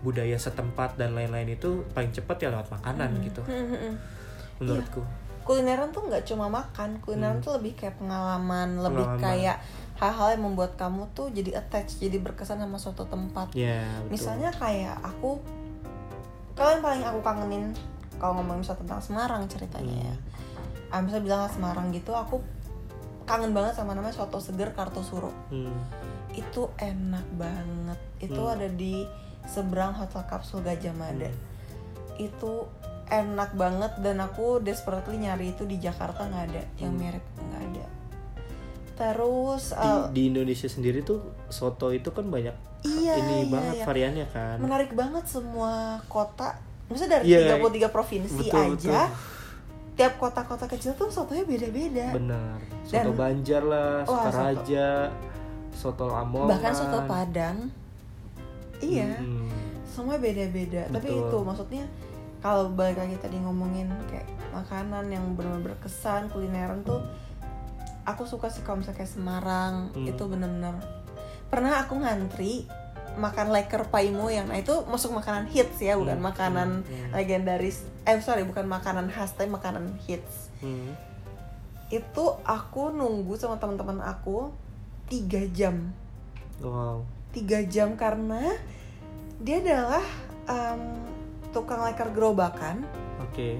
budaya 0.00 0.34
setempat 0.34 0.96
dan 0.96 1.14
lain-lain 1.14 1.54
itu 1.54 1.86
paling 1.92 2.10
cepat 2.10 2.40
ya 2.40 2.48
lewat 2.50 2.66
makanan 2.68 3.14
gitu. 3.22 3.38
Hmm, 3.42 3.62
hmm, 3.64 3.78
hmm. 3.78 3.94
Menurutku. 4.58 5.02
kulineran 5.40 5.90
tuh 5.90 6.04
nggak 6.04 6.22
cuma 6.24 6.46
makan 6.46 7.00
kulineran 7.00 7.38
Hmm. 7.38 7.42
tuh 7.42 7.52
lebih 7.56 7.74
kayak 7.74 7.96
pengalaman 7.96 8.76
lebih 8.76 9.02
Pengalaman. 9.02 9.24
kayak 9.24 9.56
hal-hal 9.96 10.28
yang 10.30 10.42
membuat 10.44 10.72
kamu 10.76 11.10
tuh 11.10 11.26
jadi 11.28 11.58
attach 11.58 11.96
jadi 11.96 12.18
berkesan 12.18 12.58
sama 12.58 12.76
suatu 12.76 13.02
tempat 13.04 13.50
Ya, 13.50 13.82
betul. 14.00 14.10
misalnya 14.10 14.50
kayak 14.52 15.00
aku 15.00 15.40
kalian 16.54 16.80
paling 16.80 17.02
aku 17.02 17.18
kangenin 17.20 17.64
kalau 18.16 18.36
ngomongin 18.36 18.62
misal 18.62 18.76
tentang 18.76 19.00
Semarang 19.00 19.42
ceritanya 19.46 19.96
ya 20.06 20.16
ah, 20.90 21.00
misalnya 21.00 21.24
bilang 21.24 21.48
Semarang 21.48 21.88
gitu 21.90 22.12
aku 22.12 22.42
kangen 23.22 23.50
banget 23.50 23.74
sama 23.74 23.94
namanya 23.94 24.12
soto 24.12 24.38
seger 24.38 24.70
Kartosuro 24.70 25.30
Hmm. 25.48 25.70
itu 26.30 26.66
enak 26.76 27.26
banget 27.32 27.98
itu 28.18 28.36
Hmm. 28.36 28.54
ada 28.54 28.66
di 28.66 29.06
seberang 29.44 29.94
hotel 29.94 30.22
kapsul 30.24 30.60
Gajah 30.60 30.92
Mada 30.92 31.26
Hmm. 31.26 31.38
itu 32.18 32.66
enak 33.06 33.54
banget 33.54 33.92
dan 33.98 34.18
aku 34.18 34.58
desperately 34.58 35.18
nyari 35.18 35.50
itu 35.50 35.64
di 35.64 35.76
Jakarta 35.76 36.24
nggak 36.24 36.44
ada 36.48 36.62
yang 36.76 36.92
Hmm. 36.92 37.00
mirip 37.00 37.24
nggak 37.40 37.62
ada 37.64 37.86
terus 38.94 39.72
Di, 39.72 39.80
eh, 39.80 40.04
di 40.12 40.22
Indonesia 40.28 40.68
sendiri 40.68 41.00
tuh 41.00 41.18
soto 41.48 41.88
itu 41.88 42.10
kan 42.10 42.26
banyak 42.26 42.52
Iya, 42.80 43.12
ini 43.14 43.36
iya, 43.38 43.50
banget 43.50 43.74
iya. 43.74 43.84
variannya 43.84 44.26
kan. 44.28 44.56
menarik 44.56 44.92
banget 44.92 45.24
semua 45.26 46.00
kota 46.06 46.56
maksudnya 46.86 47.18
dari 47.18 47.28
Iya, 47.28 47.56
33 47.56 47.88
provinsi 47.88 48.40
betul, 48.40 48.76
aja 48.76 49.08
tiap 50.00 50.16
kota-kota 50.16 50.64
kecil 50.66 50.92
tuh 50.94 51.06
sotonya 51.06 51.44
beda-beda 51.44 52.08
Benar. 52.10 52.56
Soto 52.82 52.96
Dan- 53.06 53.18
Banjar 53.18 53.62
lah, 53.62 53.92
Wah, 54.00 54.08
soto. 54.08 54.16
Sokaraja, 54.26 54.88
soto 55.70 56.04
Lamongan. 56.08 56.48
bahkan 56.50 56.72
soto 56.72 56.98
Padang 57.04 57.56
iya 58.80 59.12
Hmm. 59.14 59.44
semua 59.84 60.16
beda-beda 60.16 60.88
tapi 60.88 61.12
itu 61.12 61.36
maksudnya 61.38 61.84
kalau 62.40 62.70
balik 62.70 62.96
lagi 62.96 63.20
tadi 63.20 63.36
ngomongin 63.36 63.92
kayak 64.06 64.24
makanan 64.50 65.04
yang 65.06 65.24
benar-benar 65.30 65.76
berkesan 65.76 66.26
kulineran 66.26 66.80
tuh 66.80 67.04
aku 68.02 68.24
suka 68.24 68.48
sih 68.48 68.64
kalau 68.64 68.80
misalnya 68.80 69.04
kayak 69.04 69.12
Semarang 69.12 69.74
Hmm. 69.92 70.08
itu 70.08 70.22
bener-bener 70.22 70.80
pernah 71.46 71.76
aku 71.78 71.94
ngantri 71.94 72.64
makan 73.20 73.52
leker 73.52 73.84
paimo 73.86 74.26
yang 74.26 74.48
nah 74.48 74.56
itu 74.56 74.72
masuk 74.88 75.12
makanan 75.12 75.46
hits 75.46 75.76
ya 75.78 75.94
bukan 75.94 76.16
Hmm, 76.16 76.26
makanan 76.26 76.68
hmm, 76.80 76.88
hmm. 76.88 77.10
legendaris 77.12 77.84
eh 78.02 78.16
sorry 78.18 78.42
bukan 78.42 78.64
makanan 78.64 79.12
khas 79.12 79.36
tapi 79.36 79.46
makanan 79.46 79.94
hits 80.00 80.48
Hmm. 80.60 80.96
itu 81.88 82.24
aku 82.42 82.88
nunggu 82.90 83.34
sama 83.34 83.56
teman-teman 83.56 84.00
aku 84.00 84.48
tiga 85.06 85.42
jam 85.50 85.92
Wow. 86.60 87.04
tiga 87.30 87.64
jam 87.64 87.96
karena 87.96 88.52
dia 89.38 89.58
adalah 89.58 90.04
em, 90.44 90.80
tukang 91.50 91.80
leker 91.80 92.12
gerobakan 92.12 92.84
Oke. 93.20 93.56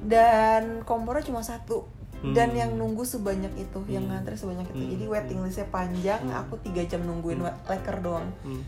dan 0.00 0.80
kompornya 0.82 1.26
cuma 1.26 1.42
satu 1.42 1.84
dan 2.32 2.50
Hmm. 2.50 2.58
yang 2.58 2.70
nunggu 2.74 3.02
sebanyak 3.02 3.50
itu 3.54 3.78
yang 3.86 4.06
Hmm. 4.06 4.14
ngantri 4.16 4.34
sebanyak 4.34 4.66
itu 4.68 4.78
Hmm. 4.80 4.92
jadi 4.92 5.04
waiting 5.06 5.38
listnya 5.38 5.66
panjang 5.68 6.22
Hmm. 6.22 6.34
aku 6.36 6.58
tiga 6.62 6.82
jam 6.84 7.02
nungguin 7.02 7.38
Hmm. 7.38 7.54
leker 7.64 7.96
doang 7.98 8.30
Hmm. 8.42 8.62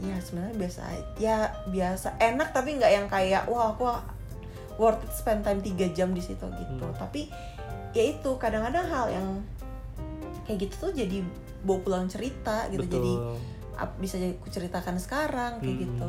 Ya 0.00 0.16
sebenarnya 0.18 0.56
biasa 0.58 0.80
aja. 0.82 1.04
ya 1.16 1.36
biasa 1.66 2.08
enak 2.18 2.50
tapi 2.50 2.76
nggak 2.76 2.92
yang 2.92 3.06
kayak 3.06 3.46
wah 3.46 3.70
aku 3.70 3.86
worth 4.74 5.00
it 5.00 5.12
spend 5.12 5.42
time 5.42 5.58
3 5.58 5.70
jam 5.92 6.10
di 6.10 6.18
situ 6.18 6.42
gitu 6.42 6.82
Hmm. 6.82 6.98
tapi 6.98 7.30
ya 7.92 8.02
itu 8.04 8.30
kadang-kadang 8.36 8.84
hal 8.84 9.06
yang 9.08 9.28
kayak 10.44 10.66
gitu 10.66 10.74
tuh 10.80 10.92
jadi 10.92 11.22
bawa 11.62 11.78
pulang 11.80 12.06
cerita 12.06 12.66
gitu 12.68 12.84
Betul. 12.84 12.98
jadi 12.98 13.12
bisa 13.96 14.14
jadi 14.16 14.34
aku 14.34 14.48
ceritakan 14.50 14.96
sekarang 14.98 15.52
kayak 15.58 15.72
Hmm. 15.72 15.84
gitu 15.86 16.06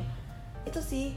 itu 0.66 0.80
sih 0.82 1.08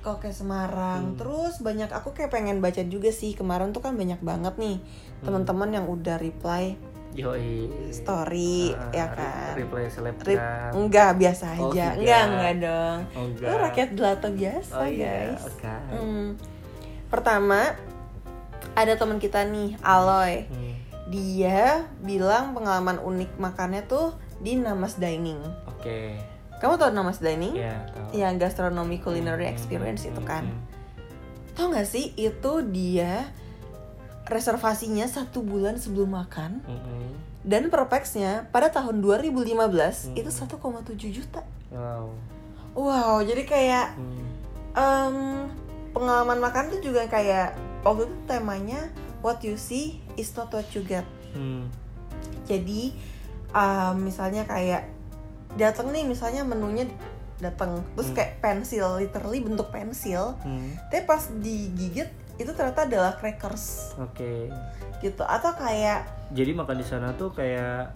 kalau 0.00 0.20
kayak 0.20 0.36
Semarang 0.36 1.02
Hmm. 1.02 1.18
terus 1.18 1.58
banyak 1.58 1.88
aku 1.88 2.12
kayak 2.12 2.30
pengen 2.30 2.60
baca 2.60 2.84
juga 2.84 3.08
sih 3.08 3.32
kemarin 3.32 3.72
tuh 3.72 3.80
kan 3.80 3.96
banyak 3.96 4.20
banget 4.20 4.54
nih 4.56 4.76
Hmm. 4.78 5.24
teman-teman 5.24 5.70
yang 5.72 5.86
udah 5.86 6.16
reply 6.16 6.76
Yoi. 7.16 7.52
story 7.90 8.70
Ah, 8.70 8.92
ya 8.92 9.06
re- 9.06 9.16
kan 9.16 9.52
Reply 9.54 9.82
Rip, 9.82 9.90
selebgram. 9.90 10.70
enggak 10.74 11.10
biasa 11.16 11.44
Oh, 11.56 11.72
aja 11.72 11.86
enggak. 11.90 11.92
enggak 11.96 12.22
enggak 12.26 12.54
dong 12.60 12.98
Oh, 13.10 13.24
Lu 13.24 13.30
enggak. 13.32 13.56
rakyat 13.64 13.88
jelata 13.92 14.28
biasa 14.30 14.72
Oh 14.74 14.86
iya, 14.86 15.12
guys 15.32 15.42
oke. 15.42 15.74
Hmm. 15.90 16.26
pertama 17.06 17.60
ada 18.74 18.92
teman 18.94 19.16
kita 19.16 19.42
nih 19.42 19.80
Aloy 19.80 20.44
Hmm. 20.44 20.74
dia 21.06 21.62
bilang 21.98 22.52
pengalaman 22.52 22.98
unik 22.98 23.36
makannya 23.36 23.82
tuh 23.82 24.12
di 24.36 24.54
Namas 24.54 24.96
Dining 24.96 25.40
Oke. 25.66 26.20
kamu 26.56 26.76
tau 26.76 26.90
Namas 26.90 27.18
Dining 27.18 27.54
Ya, 27.54 27.88
tahu. 27.88 28.12
ya 28.12 28.28
gastronomy 28.34 28.98
culinary 28.98 29.46
Hmm, 29.46 29.54
experience 29.54 30.02
hmm, 30.02 30.10
itu 30.10 30.20
hmm, 30.20 30.28
kan 30.28 30.44
hmm. 30.44 30.60
tau 31.52 31.70
gak 31.70 31.86
sih 31.86 32.12
itu 32.12 32.52
dia 32.66 33.24
reservasinya 34.26 35.06
satu 35.06 35.40
bulan 35.40 35.78
sebelum 35.78 36.12
makan 36.12 36.60
Hmm, 36.62 36.76
hmm. 36.76 37.10
dan 37.42 37.70
per 37.70 37.86
pax-nya 37.86 38.50
pada 38.50 38.68
tahun 38.68 38.98
2015 38.98 40.10
Hmm. 40.10 40.18
itu 40.18 40.30
1,7 40.30 41.10
juta 41.10 41.42
Wow. 41.70 42.10
wow 42.74 43.16
jadi 43.22 43.42
kayak 43.42 43.86
Hmm. 43.94 44.24
em, 44.72 45.16
pengalaman 45.90 46.38
makan 46.38 46.68
tuh 46.68 46.80
juga 46.82 47.06
kayak 47.06 47.54
waktu 47.80 48.04
itu 48.04 48.16
temanya 48.26 48.90
what 49.20 49.40
you 49.40 49.54
see 49.54 49.98
is 50.14 50.34
not 50.34 50.50
what 50.50 50.66
you 50.74 50.82
get 50.82 51.06
Hmm. 51.32 51.70
jadi 52.44 52.92
em, 53.48 53.94
misalnya 53.98 54.42
kayak 54.42 54.90
datang 55.54 55.88
nih 55.88 56.04
misalnya 56.04 56.42
menunya 56.42 56.84
datang 57.36 57.84
terus 57.94 58.10
Hmm. 58.10 58.16
kayak 58.16 58.32
pensil 58.40 58.96
literally 58.96 59.38
bentuk 59.38 59.68
pensil 59.68 60.34
Hmm. 60.40 60.74
tapi 60.88 61.04
pas 61.04 61.22
digigit 61.36 62.08
itu 62.36 62.50
ternyata 62.50 62.84
adalah 62.84 63.12
crackers 63.14 63.96
Oke. 63.96 64.52
gitu 64.98 65.22
atau 65.22 65.52
kayak 65.52 66.04
Jadi 66.28 66.52
makan 66.52 66.76
di 66.76 66.84
sana 66.84 67.12
tuh 67.12 67.30
kayak 67.30 67.94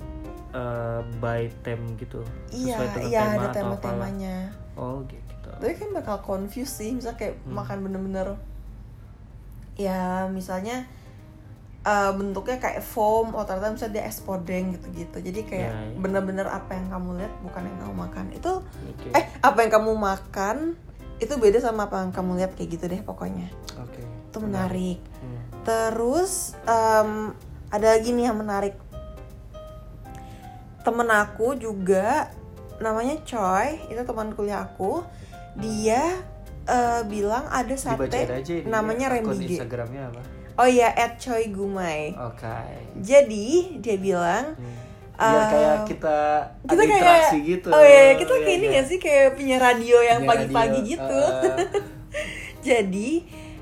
eh, 0.50 1.00
by 1.18 1.47
theme 1.61 1.94
gitu. 1.94 2.23
iya 2.50 2.76
iya 3.00 3.23
tema 3.28 3.42
ada 3.42 3.49
tema-temanya. 3.50 4.37
Oh 4.75 5.02
gitu. 5.04 5.49
tapi 5.52 5.75
kan 5.75 5.90
bakal 5.92 6.16
confuse 6.20 6.73
sih 6.73 6.90
misalnya 6.90 7.18
kayak 7.18 7.35
Hmm. 7.42 7.54
makan 7.54 7.78
bener-bener 7.82 8.28
ya 9.76 10.00
misalnya 10.26 10.85
eh, 11.80 12.11
bentuknya 12.12 12.59
kayak 12.59 12.80
foam 12.80 13.32
oh 13.32 13.42
ternyata 13.42 13.73
misalnya 13.73 13.94
dia 13.97 14.04
es 14.04 14.20
podeng 14.20 14.75
gitu-gitu 14.75 15.16
jadi 15.23 15.40
kayak 15.42 15.70
Ya, 15.70 15.81
ya. 15.81 15.96
bener-bener 15.96 16.44
apa 16.44 16.70
yang 16.72 16.87
kamu 16.88 17.09
lihat 17.18 17.33
bukan 17.40 17.62
yang 17.64 17.79
kamu 17.79 17.94
makan 17.98 18.26
itu 18.31 18.53
Oke. 18.87 19.09
eh 19.11 19.24
apa 19.40 19.59
yang 19.59 19.72
kamu 19.72 19.92
makan 19.94 20.57
itu 21.16 21.35
beda 21.35 21.59
sama 21.59 21.85
apa 21.87 22.00
yang 22.00 22.12
kamu 22.12 22.37
lihat 22.37 22.53
kayak 22.53 22.70
gitu 22.70 22.85
deh 22.87 23.00
pokoknya 23.00 23.48
Oke. 23.76 24.05
Itu 24.31 24.38
menarik 24.38 24.99
Hmm. 25.21 25.40
terus 25.62 26.55
em, 26.62 27.35
ada 27.69 27.87
lagi 27.90 28.09
nih 28.11 28.25
yang 28.25 28.38
menarik 28.38 28.73
temen 30.81 31.05
aku 31.07 31.53
juga 31.55 32.33
namanya 32.81 33.21
Choi 33.23 33.77
itu 33.87 34.01
teman 34.01 34.33
kuliah 34.33 34.64
aku 34.64 35.05
dia 35.55 36.16
eh, 36.64 37.03
bilang 37.05 37.45
ada 37.47 37.75
sate 37.75 38.09
aja 38.09 38.33
ini 38.55 38.64
namanya 38.64 39.12
ya, 39.12 39.14
Rembige 39.19 39.45
Instagramnya 39.53 40.09
apa? 40.09 40.21
oh 40.57 40.64
iya 40.66 40.88
at 40.88 41.21
Choi 41.21 41.51
Gumai 41.51 42.16
Oke. 42.16 42.57
jadi 42.97 43.49
dia 43.77 43.97
bilang 43.99 44.57
Hmm. 44.57 44.88
Biar 45.21 45.53
kayak 45.53 45.79
kita, 45.85 46.19
kita 46.64 46.73
ada 46.73 46.85
kayak 46.88 47.45
gitu. 47.45 47.69
oh 47.69 47.85
iya 47.85 48.16
kita 48.16 48.33
Iya, 48.33 48.40
kayak 48.40 48.57
ini 48.57 48.64
iya. 48.64 48.73
gak 48.73 48.87
sih 48.88 48.97
kayak 48.99 49.29
punya 49.37 49.57
radio 49.61 49.97
yang 50.01 50.25
pagi-pagi 50.25 50.81
gitu 50.87 51.21
Eh, 51.45 51.69
jadi 52.73 53.11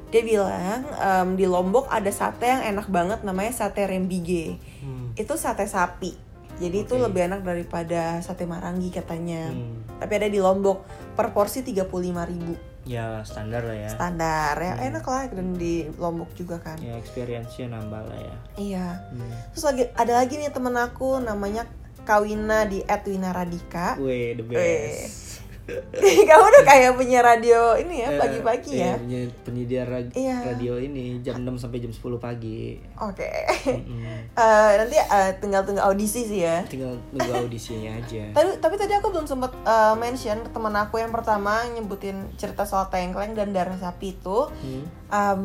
dia 0.09 0.23
bilang 0.23 0.81
em, 0.89 1.29
di 1.35 1.45
Lombok 1.45 1.87
ada 1.87 2.09
sate 2.09 2.45
yang 2.45 2.63
enak 2.67 2.89
banget 2.89 3.21
namanya 3.23 3.53
sate 3.55 3.85
Rembige 3.85 4.57
hmm. 4.81 5.13
itu 5.15 5.35
sate 5.35 5.65
sapi 5.65 6.17
jadi 6.59 6.83
itu 6.83 6.91
Oke. 6.93 7.05
lebih 7.05 7.21
enak 7.25 7.41
daripada 7.43 8.19
sate 8.19 8.43
marangi 8.43 8.89
katanya 8.89 9.49
Hmm. 9.49 9.85
tapi 9.97 10.13
ada 10.15 10.27
di 10.27 10.39
Lombok 10.39 10.83
per 11.13 11.31
porsi 11.31 11.61
35.000 11.63 12.67
Ya 12.89 13.21
standar 13.21 13.63
lah 13.63 13.77
ya. 13.77 13.91
standar 13.91 14.57
ya 14.57 14.73
Hmm. 14.75 14.87
enak 14.89 15.05
lah 15.05 15.23
dan 15.29 15.53
di 15.53 15.87
Lombok 15.95 16.33
juga 16.33 16.57
kan 16.57 16.81
Ya 16.81 16.97
experience-nya 16.97 17.69
nambah 17.71 18.03
lah 18.03 18.19
ya. 18.19 18.37
iya 18.57 18.87
Hmm. 19.09 19.29
terus 19.53 19.65
lagi 19.67 19.85
ada 19.93 20.13
lagi 20.15 20.35
nih 20.35 20.49
temen 20.49 20.73
aku 20.75 21.21
namanya 21.21 21.69
Kawina 22.01 22.65
di 22.65 22.81
Edwina 22.83 23.31
Radika 23.31 24.01
Wih, 24.01 24.33
the 24.33 24.43
best. 24.43 25.28
kamu 26.29 26.45
udah 26.45 26.65
kayak 26.65 26.93
punya 26.93 27.21
radio 27.21 27.77
ini 27.77 28.01
ya 28.01 28.09
Eh, 28.09 28.19
pagi-pagi 28.19 28.73
ya 28.73 28.79
iya, 28.79 28.93
penye- 28.95 29.33
penyedia 29.43 29.83
ra- 29.83 30.11
Iya. 30.11 30.37
radio 30.47 30.77
ini 30.77 31.21
jam 31.21 31.39
6 31.39 31.59
sampai 31.59 31.79
jam 31.79 31.91
10 31.91 32.01
pagi. 32.17 32.81
oke 32.95 33.31
Mm-mm. 33.69 34.19
Eh, 34.39 34.71
nanti 34.77 34.97
eh, 34.97 35.31
tinggal 35.39 35.63
tunggu 35.63 35.81
audisi 35.81 36.25
sih 36.25 36.41
ya 36.41 36.65
Tinggal 36.65 36.97
nunggu 37.11 37.33
audisinya 37.43 37.95
aja. 37.95 38.25
Tapi, 38.37 38.57
tapi 38.59 38.75
tadi 38.75 38.93
aku 38.93 39.11
belum 39.11 39.27
sempat 39.27 39.53
eh, 39.59 39.95
mention 39.95 40.41
teman 40.47 40.75
aku 40.75 40.97
yang 40.97 41.11
pertama 41.11 41.61
nyebutin 41.69 42.17
cerita 42.35 42.63
soal 42.63 42.89
tengkleng 42.89 43.33
dan 43.33 43.51
darah 43.51 43.77
sapi 43.77 44.13
itu 44.13 44.49
Hmm. 44.49 44.85
um, 45.09 45.41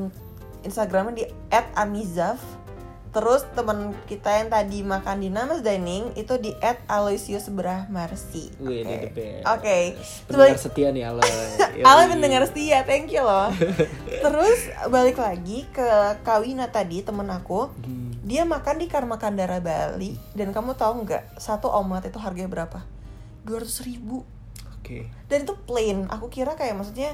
Instagramnya 0.61 1.13
di 1.13 1.25
@amizaf. 1.73 2.39
Terus 3.13 3.45
teman 3.53 3.93
kita 4.03 4.25
yang 4.33 4.49
tadi 4.49 4.81
makan 4.81 5.21
di 5.21 5.29
Namas 5.29 5.61
Dining 5.61 6.11
itu 6.13 6.33
di 6.35 6.49
@aloysius 6.87 7.45
Brahmarsi. 7.47 8.49
Oke. 8.57 8.81
best. 9.07 9.45
Oke. 9.47 9.77
Pendengar 10.25 10.57
Sebalik- 10.57 10.57
setia 10.59 10.87
nih 10.89 11.03
Aloy. 11.05 11.29
Ale 11.79 12.01
Yoi. 12.03 12.09
pendengar 12.09 12.41
setia, 12.43 12.81
thank 12.81 13.07
you 13.07 13.21
loh. 13.21 13.53
Terus 14.25 14.59
balik 14.87 15.15
lagi 15.15 15.69
ke 15.69 15.85
Kawina 16.21 16.67
tadi 16.67 16.99
temen 16.99 17.29
aku, 17.29 17.69
Hmm. 17.79 18.17
dia 18.19 18.43
makan 18.43 18.75
di 18.75 18.87
Karma 18.87 19.15
Kandara 19.15 19.59
Bali 19.59 20.17
dan 20.33 20.49
kamu 20.49 20.73
tahu 20.73 21.05
nggak 21.05 21.37
satu 21.37 21.69
omelet 21.69 22.09
itu 22.09 22.17
harganya 22.17 22.49
berapa? 22.49 22.81
200 23.43 23.83
ribu 23.83 24.23
Oke. 24.73 25.05
dan 25.27 25.43
itu 25.43 25.53
plain 25.59 26.07
aku 26.07 26.27
kira 26.27 26.53
kayak 26.53 26.73
maksudnya 26.73 27.13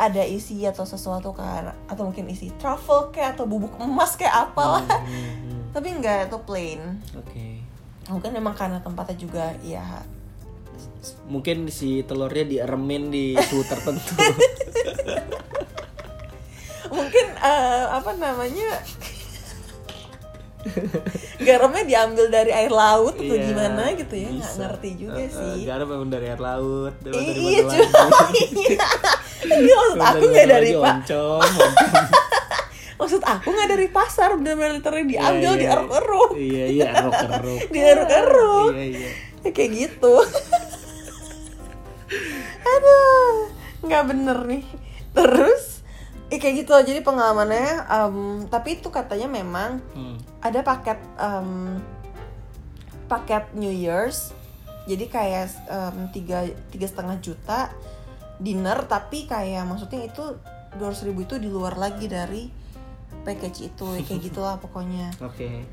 ada 0.00 0.24
isi 0.24 0.64
atau 0.64 0.82
sesuatu 0.82 1.30
kan 1.30 1.76
atau 1.84 2.08
mungkin 2.08 2.24
isi 2.26 2.48
truffle 2.56 3.12
kayak 3.12 3.36
atau 3.36 3.44
bubuk 3.44 3.76
emas 3.76 4.16
kayak 4.16 4.48
apalah 4.48 4.80
Hmm, 4.80 5.04
hmm, 5.04 5.62
tapi 5.70 5.92
enggak 5.92 6.26
itu 6.26 6.38
plain 6.40 6.80
Oke. 7.12 7.60
mungkin 8.08 8.30
memang 8.32 8.56
karena 8.56 8.80
tempatnya 8.80 9.16
juga 9.16 9.52
ya 9.60 9.84
Mungkin 11.28 11.68
si 11.68 12.04
telurnya 12.04 12.44
dieremin 12.44 13.08
di 13.08 13.32
suhu 13.32 13.64
tertentu. 13.70 14.12
mungkin 16.90 17.26
eh, 17.38 17.84
apa 17.88 18.12
namanya 18.16 18.82
garamnya 21.46 21.84
diambil 21.84 22.26
dari 22.28 22.52
air 22.52 22.68
laut 22.68 23.16
atau 23.16 23.32
Iya, 23.32 23.44
gimana 23.48 23.82
gitu 23.96 24.14
ya 24.14 24.28
nggak 24.28 24.54
ngerti 24.60 24.88
juga 24.96 25.16
eh, 25.16 25.30
sih 25.32 25.64
garam 25.64 25.86
memang 25.88 26.08
dari 26.08 26.26
air 26.28 26.40
laut. 26.40 26.94
Dari 27.00 27.16
iya 27.32 27.60
cuma 27.64 27.80
iya 29.40 29.74
maksud 29.80 29.98
aku 29.98 30.24
nggak 30.26 30.48
dari 30.48 30.70
pak 30.74 30.96
maksud 33.00 33.22
aku 33.24 33.48
nggak 33.48 33.68
dari 33.72 33.86
pasar 33.88 34.36
bener-bener 34.36 34.76
literally 34.76 35.08
diambil 35.08 35.48
Iya, 35.48 35.56
di 35.56 35.64
iya. 35.64 35.72
eruk-eruk 35.72 36.30
Iya, 36.36 36.64
iya, 36.68 36.84
eruk-eruk. 37.00 37.60
Di 37.72 37.80
eruk-eruk. 37.80 38.70
Iya, 38.76 38.84
iya. 38.84 39.10
Ya, 39.40 39.50
kayak 39.56 39.70
gitu 39.72 40.14
aduh 42.60 43.48
nggak 43.80 44.02
bener 44.04 44.38
nih 44.44 44.64
terus 45.16 45.69
ya 46.30 46.38
kayak 46.38 46.54
gitu. 46.62 46.72
Jadi 46.72 47.00
pengalamannya 47.02 47.68
em, 47.84 48.16
tapi 48.46 48.78
itu 48.78 48.88
katanya 48.88 49.26
memang 49.26 49.82
Hmm. 49.92 50.16
ada 50.40 50.62
paket 50.62 50.96
em, 51.16 51.82
paket 53.06 53.50
New 53.52 53.70
Year's. 53.70 54.32
Jadi 54.86 55.06
kayak 55.06 55.50
tiga 56.10 56.38
tiga 56.70 56.86
setengah 56.86 57.20
juta 57.20 57.70
dinner 58.40 58.88
tapi 58.88 59.28
kayak 59.28 59.68
maksudnya 59.68 60.08
itu 60.08 60.22
dua 60.72 60.90
ribu 60.96 61.22
itu 61.22 61.36
di 61.36 61.46
luar 61.46 61.76
lagi 61.76 62.06
dari 62.06 62.48
package 63.22 63.68
itu. 63.68 63.86
Ya 63.94 64.02
kayak 64.02 64.22
gitulah 64.30 64.56
pokoknya. 64.56 65.10
Oke. 65.20 65.66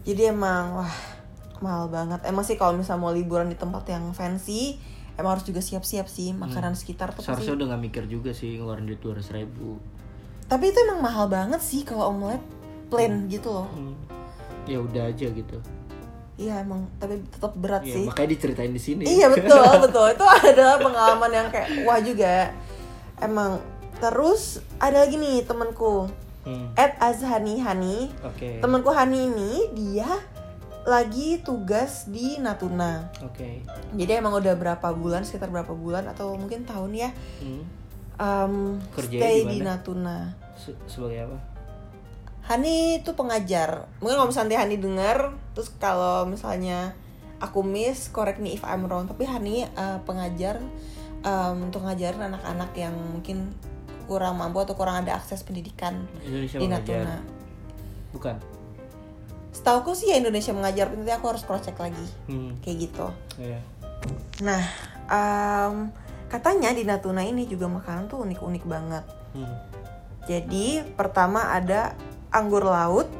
jadi 0.00 0.32
emang 0.32 0.80
wah 0.80 0.94
mahal 1.60 1.86
banget. 1.88 2.24
Emang 2.24 2.40
sih 2.40 2.56
kalau 2.56 2.72
misalnya 2.72 3.00
mau 3.00 3.12
liburan 3.12 3.46
di 3.46 3.54
tempat 3.54 3.84
yang 3.86 4.10
fancy 4.10 4.80
emang 5.14 5.36
harus 5.36 5.44
juga 5.44 5.60
siap-siap 5.60 6.08
sih. 6.08 6.32
Makanan 6.32 6.72
sekitar 6.72 7.12
tuh 7.12 7.20
pasti 7.20 7.28
Seharusnya 7.44 7.54
udah 7.54 7.66
gak 7.76 7.82
mikir 7.82 8.04
juga 8.08 8.32
sih 8.32 8.56
ngeluarin 8.56 8.88
duit 8.88 8.96
200 8.98 9.20
ribu. 9.36 9.76
Tapi 10.50 10.64
itu 10.66 10.78
emang 10.82 11.00
mahal 11.00 11.26
banget 11.26 11.62
sih 11.62 11.80
kalau 11.80 12.10
omelet 12.10 12.42
plain 12.88 13.30
gitu 13.30 13.48
loh. 13.48 13.70
Hmm. 13.70 13.94
ya 14.66 14.76
udah 14.76 15.08
aja 15.08 15.26
gitu. 15.26 15.56
Iya 16.34 16.60
emang 16.60 16.88
tapi 16.96 17.20
tetap 17.22 17.52
berat 17.54 17.82
Iya, 17.82 17.94
sih. 17.94 18.04
makanya 18.04 18.30
diceritain 18.30 18.70
di 18.70 18.78
sini. 18.78 19.02
Iya 19.04 19.28
betul 19.28 19.62
betul. 19.84 20.06
Itu 20.10 20.24
adalah 20.24 20.76
pengalaman 20.76 21.30
yang 21.30 21.48
kayak 21.48 21.68
wah 21.82 21.98
juga. 21.98 22.50
Emang 23.16 23.60
terus 23.96 24.58
ada 24.76 25.04
lagi 25.04 25.14
nih 25.14 25.44
temanku. 25.44 26.08
Hmm, 26.40 26.72
Ed 26.72 26.96
Azhani 26.98 27.60
Hani. 27.60 28.08
Oke. 28.22 28.58
Temanku 28.58 28.88
Hani 28.88 29.28
ini 29.28 29.52
dia 29.70 30.08
lagi 30.82 31.36
tugas 31.38 32.08
di 32.08 32.40
Natuna. 32.40 33.12
Oke. 33.20 33.60
Jadi 33.92 34.12
emang 34.14 34.32
udah 34.32 34.54
berapa 34.54 34.88
bulan 34.90 35.22
sekitar 35.22 35.46
berapa 35.46 35.70
bulan 35.70 36.08
atau 36.08 36.32
mungkin 36.32 36.64
tahun 36.64 36.96
ya 36.96 37.10
Hmm, 37.38 37.60
um, 38.20 38.76
Kerjanya 38.92 39.22
stay 39.24 39.36
di? 39.48 39.58
Natuna. 39.64 40.36
Se- 40.54 40.76
sebagai 40.84 41.32
apa? 41.32 41.38
Hani 42.46 43.00
itu 43.00 43.16
pengajar. 43.16 43.88
Mungkin 44.04 44.16
kalau 44.20 44.28
misalnya 44.28 44.58
Hani 44.60 44.76
denger 44.76 45.18
terus 45.56 45.72
kalau 45.80 46.28
misalnya 46.28 46.92
aku 47.40 47.64
miss 47.64 48.12
correct 48.12 48.38
me 48.38 48.52
if 48.52 48.62
I'm 48.62 48.84
wrong. 48.84 49.08
Tapi 49.08 49.24
Hani 49.24 49.64
uh, 49.74 49.98
pengajar 50.04 50.60
um, 51.24 51.70
untuk 51.72 51.86
ngajarin 51.86 52.20
anak-anak 52.20 52.70
yang 52.76 52.92
mungkin 52.92 53.56
kurang 54.10 54.42
mampu 54.42 54.58
atau 54.60 54.74
kurang 54.74 55.06
ada 55.06 55.14
akses 55.14 55.46
pendidikan 55.46 56.04
Indonesia 56.26 56.58
di 56.58 56.66
mengajar. 56.66 57.00
Natuna. 57.06 57.16
Bukan? 58.10 58.36
Setauku 59.54 59.94
sih 59.94 60.10
ya 60.10 60.18
Indonesia 60.18 60.50
mengajar 60.50 60.90
nanti 60.90 61.10
aku 61.14 61.30
harus 61.30 61.42
cross 61.46 61.62
check 61.66 61.78
lagi. 61.78 62.06
Hmm, 62.26 62.58
kayak 62.62 62.76
gitu. 62.90 63.06
Iya. 63.38 63.60
nah 64.40 64.64
um, 65.12 65.92
katanya 66.30 66.70
di 66.70 66.82
Natuna 66.82 67.20
ini 67.20 67.44
juga 67.44 67.66
makanan 67.66 68.06
tuh 68.06 68.22
unik-unik 68.22 68.64
banget. 68.64 69.04
Hmm, 69.32 69.54
Jadi 70.22 70.66
pertama 70.94 71.50
ada 71.50 71.98
anggur 72.30 72.62
laut, 72.62 73.10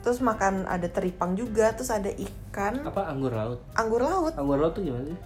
terus 0.00 0.18
makan 0.18 0.64
ada 0.64 0.86
teripang 0.86 1.34
juga, 1.34 1.72
terus 1.72 1.90
ada 1.90 2.08
ikan, 2.08 2.82
apa 2.82 3.02
anggur 3.04 3.30
laut? 3.30 3.58
Anggur 3.72 4.00
laut. 4.00 4.32
anggur 4.32 4.56
laut 4.56 4.72
tuh 4.72 4.82
gimana 4.82 5.02
sih? 5.04 5.18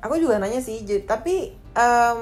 Aku 0.00 0.16
juga 0.16 0.36
nanya 0.36 0.58
sih, 0.58 0.76
tapi 1.00 1.52
em, 1.70 2.20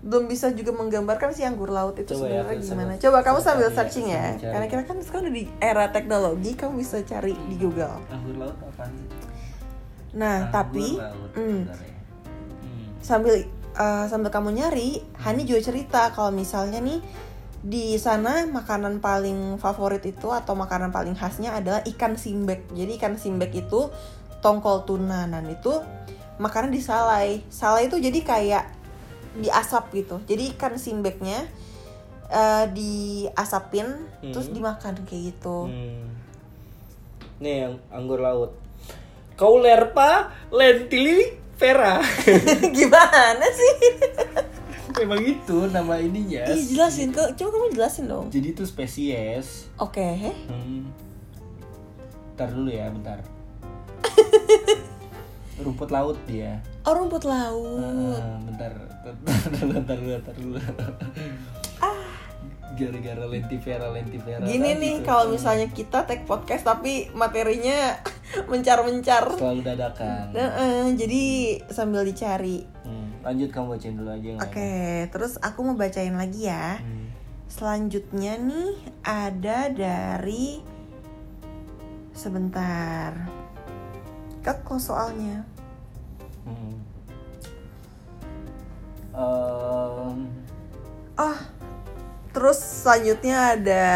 belum 0.00 0.26
bisa 0.26 0.50
juga 0.50 0.68
menggambarkan 0.70 1.30
si 1.30 1.42
anggur 1.42 1.68
laut 1.68 1.94
itu 1.94 2.10
Coba 2.10 2.26
ya, 2.26 2.40
sebenarnya 2.40 2.44
aku 2.50 2.60
gimana. 2.60 2.82
sambil- 2.90 3.00
Coba 3.00 3.18
kamu 3.22 3.38
sambil 3.40 3.68
searching 3.70 4.06
ya, 4.08 4.24
karena 4.36 4.66
kita 4.66 4.82
kan 4.82 4.96
sekarang 4.98 5.24
udah 5.24 5.34
di 5.34 5.44
era 5.58 5.86
teknologi, 5.88 6.50
kamu 6.52 6.74
bisa 6.76 6.96
cari 7.02 7.32
di 7.46 7.56
Google. 7.56 8.00
anggur 8.06 8.34
laut 8.36 8.56
apa 8.58 8.84
sih? 8.86 9.06
Nah, 10.14 10.36
Anggur 10.42 10.52
tapi 10.52 10.86
laut, 10.96 11.30
ya. 11.30 11.36
Hmm, 11.36 11.60
sambil 13.04 13.44
eh, 13.76 14.04
sambil 14.08 14.32
kamu 14.32 14.56
nyari, 14.56 15.04
Hani 15.20 15.44
juga 15.44 15.60
cerita 15.60 16.08
kalau 16.16 16.32
misalnya 16.32 16.80
nih 16.80 17.04
di 17.64 17.96
sana 17.96 18.44
makanan 18.44 19.00
paling 19.00 19.56
favorit 19.56 20.04
itu 20.04 20.28
atau 20.32 20.52
makanan 20.56 20.92
paling 20.92 21.16
khasnya 21.16 21.52
adalah 21.52 21.84
ikan 21.84 22.16
simbek. 22.16 22.64
Jadi 22.72 22.96
ikan 22.96 23.16
simbek 23.20 23.52
itu 23.52 23.88
tongkol 24.40 24.84
tuna 24.88 25.24
dan 25.28 25.48
itu 25.48 25.72
makanan 26.40 26.72
di 26.72 26.80
salai. 26.80 27.40
Salai 27.52 27.88
itu 27.88 27.96
jadi 28.00 28.20
kayak 28.24 28.64
diasap 29.40 29.92
gitu. 29.92 30.20
Jadi 30.24 30.56
ikan 30.56 30.76
simbeknya 30.80 31.44
eh, 32.28 32.64
diasapin 32.72 34.08
terus 34.32 34.48
Hmm. 34.48 34.56
dimakan 34.56 34.94
kayak 35.04 35.22
gitu. 35.36 35.68
Hmm. 35.68 36.08
Nih 37.40 37.68
yang 37.68 37.74
anggur 37.92 38.20
laut. 38.20 38.56
Kaulerpa 39.34 40.30
lentilifera. 41.54 42.02
Gimana 42.76 43.46
sih? 43.54 43.74
Emang 44.94 45.22
itu 45.26 45.58
nama 45.70 45.98
ininya. 45.98 46.46
Ih, 46.46 46.74
jelasin 46.74 47.10
kok. 47.10 47.34
Coba 47.34 47.50
kamu 47.50 47.66
jelasin 47.74 48.06
dong. 48.06 48.26
Jadi 48.30 48.54
itu 48.54 48.62
spesies. 48.62 49.66
Oke. 49.78 50.30
Hmm. 50.46 50.86
Bentar 52.34 52.48
dulu 52.54 52.70
ya, 52.70 52.86
bentar. 52.90 53.18
Rumput 55.64 55.90
laut 55.90 56.18
dia. 56.26 56.58
Oh, 56.82 56.94
rumput 56.98 57.22
laut. 57.22 58.18
Ah, 58.18 58.38
bentar, 58.42 58.74
bentar 59.06 59.66
bentar 59.70 59.96
dulu, 59.96 60.10
bentar 60.18 60.34
dulu. 60.34 60.58
Gara-gara 62.74 63.24
lentifera. 63.24 63.86
Ah. 63.86 64.42
Gini 64.42 64.74
nih 64.74 64.94
kalau 65.00 65.30
misalnya 65.30 65.70
kita 65.70 66.02
take 66.04 66.22
podcast 66.22 66.62
tapi 66.62 67.06
materinya 67.10 68.02
mencar-mencar. 68.50 69.30
selalu 69.34 69.62
dadakan. 69.62 70.34
Nah, 70.34 70.50
eh, 70.58 70.86
jadi 70.94 71.22
sambil 71.70 72.02
dicari. 72.02 72.66
Hmm, 72.82 73.22
Lanjut 73.22 73.48
kamu 73.48 73.78
bacain 73.78 73.94
dulu 73.94 74.10
aja 74.10 74.30
Oke, 74.42 74.58
lain. 74.58 75.08
terus 75.08 75.38
aku 75.38 75.62
mau 75.62 75.74
bacain 75.74 76.12
lagi 76.12 76.44
ya. 76.44 76.78
Hmm. 76.78 77.06
Selanjutnya 77.46 78.34
nih 78.36 78.74
ada 79.02 79.70
dari 79.70 80.58
sebentar. 82.12 83.14
Kekos 84.42 84.90
soalnya. 84.90 85.46
Hmm. 86.42 86.76
Em, 89.14 90.18
Oh, 91.14 91.38
terus 92.34 92.58
selanjutnya 92.58 93.54
ada 93.54 93.86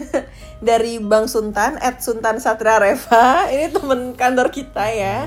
dari 0.64 0.96
Bang 0.96 1.26
Sultan, 1.26 1.76
Ed 1.76 1.98
Sultan 1.98 2.38
Satria 2.38 2.78
Reva. 2.78 3.26
Ini 3.52 3.68
temen 3.68 4.14
kantor 4.14 4.48
kita 4.48 4.86
ya. 4.88 5.26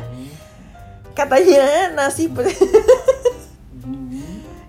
Katanya 1.11 1.91
nasi. 1.91 2.31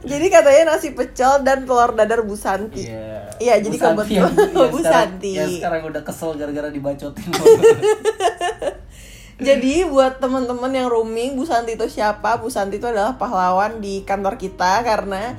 Jadi 0.01 0.27
katanya 0.27 0.73
nasi 0.73 0.91
pecel 0.91 1.45
dan 1.45 1.63
telur 1.63 1.93
dadar 1.93 2.25
Bu 2.25 2.33
Santi. 2.33 2.89
Iya. 2.89 3.29
Iya, 3.39 3.55
jadi 3.61 3.77
Bu 3.77 3.79
kebetulan 3.79 4.09
yang- 4.09 4.33
yang 4.57 4.73
Bu 4.73 4.79
sekarang- 4.81 4.93
Santi. 5.13 5.31
yang 5.37 5.51
sekarang 5.53 5.83
udah 5.85 6.03
kesel 6.03 6.31
gara-gara 6.35 6.69
dibacotin. 6.69 7.29
Jadi 9.39 9.87
buat 9.87 10.19
teman-teman 10.19 10.73
yang 10.73 10.89
roaming, 10.89 11.37
Bu 11.37 11.45
Santi 11.45 11.77
itu 11.77 11.87
siapa? 11.87 12.35
Bu 12.35 12.49
Santi 12.49 12.81
itu 12.81 12.89
adalah 12.89 13.15
pahlawan 13.15 13.79
di 13.79 14.03
kantor 14.03 14.35
kita 14.35 14.81
karena. 14.83 15.37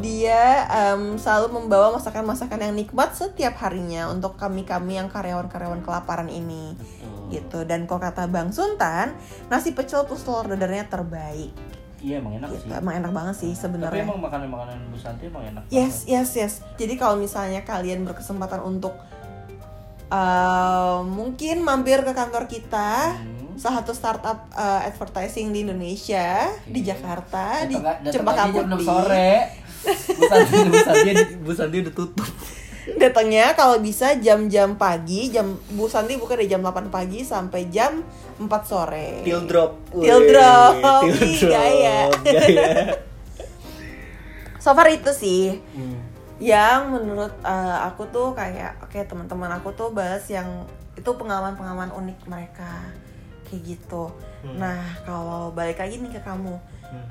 Dia 0.00 0.64
em, 0.66 1.14
selalu 1.14 1.54
membawa 1.54 1.94
masakan-masakan 1.94 2.60
yang 2.60 2.74
nikmat 2.74 3.12
setiap 3.12 3.56
harinya 3.58 4.08
untuk 4.08 4.34
kami-kami 4.34 4.96
yang 4.96 5.06
karyawan-karyawan 5.06 5.80
kelaparan 5.80 6.26
ini. 6.26 6.74
Betul. 6.74 7.28
Gitu. 7.30 7.58
Dan 7.62 7.84
kok 7.84 8.00
kata 8.00 8.26
Bang 8.26 8.50
Sultan, 8.50 9.14
nasi 9.46 9.70
pecel 9.70 10.02
plus 10.02 10.20
telur 10.20 10.44
dadarnya 10.44 10.84
terbaik. 10.84 11.52
Iya 11.98 12.18
emang 12.18 12.32
enak 12.34 12.48
Gitu. 12.50 12.64
sih. 12.64 12.72
Emang 12.72 12.94
enak 12.96 13.12
banget 13.12 13.34
sih 13.36 13.52
Tapi 13.52 13.60
sebenarnya. 13.60 14.02
emang 14.02 14.20
makanan-makanan 14.20 14.76
Bu 14.88 14.96
Santi 14.96 15.24
emang 15.26 15.44
enak. 15.46 15.62
Yes, 15.68 16.04
yes, 16.04 16.32
yes. 16.32 16.52
Jadi 16.74 16.96
kalau 16.96 17.14
misalnya 17.14 17.60
kalian 17.60 18.02
berkesempatan 18.02 18.60
untuk 18.60 18.96
uh, 20.08 21.00
mungkin 21.02 21.60
mampir 21.60 22.00
ke 22.00 22.12
kantor 22.12 22.44
kita, 22.46 23.14
Hmm. 23.16 23.54
salah 23.56 23.84
satu 23.84 23.92
startup 23.92 24.48
uh, 24.50 24.80
advertising 24.82 25.52
di 25.52 25.60
Indonesia, 25.60 26.48
di 26.64 26.80
Oke. 26.80 26.88
Jakarta, 26.88 27.68
di 27.68 27.76
Cempaka 28.08 28.48
aja 28.48 28.56
jam 28.56 28.66
6 28.66 28.72
Putih. 28.72 28.86
sore. 28.86 29.32
Bu 29.86 30.22
Santi, 30.28 30.56
Bu 30.68 30.78
Santi, 30.78 31.10
Bu 31.40 31.52
Santi 31.56 31.76
udah 31.80 31.94
tutup. 31.94 32.28
Datangnya 32.96 33.52
kalau 33.54 33.78
bisa 33.78 34.16
jam-jam 34.18 34.74
pagi, 34.74 35.30
jam 35.32 35.56
Bu 35.76 35.88
Santi 35.88 36.16
buka 36.16 36.36
dari 36.36 36.48
jam 36.48 36.60
8 36.60 36.88
pagi 36.92 37.24
sampai 37.24 37.68
jam 37.68 38.04
4 38.36 38.48
sore. 38.64 39.24
Till 39.24 39.44
drop. 39.48 39.76
Till 39.94 40.20
drop. 40.28 40.74
till 40.80 41.12
drop. 41.44 41.52
gaya. 41.54 41.98
Gaya. 42.24 42.70
So 44.60 44.76
far 44.76 44.92
itu 44.92 45.10
sih. 45.16 45.56
Hmm. 45.72 45.96
yang 46.40 46.88
menurut 46.88 47.36
uh, 47.44 47.84
aku 47.84 48.08
tuh 48.08 48.32
kayak 48.32 48.80
oke 48.80 48.96
teman-teman 48.96 49.60
aku 49.60 49.76
tuh 49.76 49.92
bahas 49.92 50.24
yang 50.32 50.64
itu 50.96 51.12
pengalaman-pengalaman 51.12 51.92
unik 51.92 52.16
mereka 52.24 52.80
kayak 53.44 53.76
gitu. 53.76 54.08
Hmm. 54.40 54.56
Nah 54.56 54.80
kalau 55.04 55.52
balik 55.52 55.76
lagi 55.76 56.00
nih 56.00 56.16
ke 56.16 56.20
kamu, 56.24 56.56
Hmm. 56.90 57.06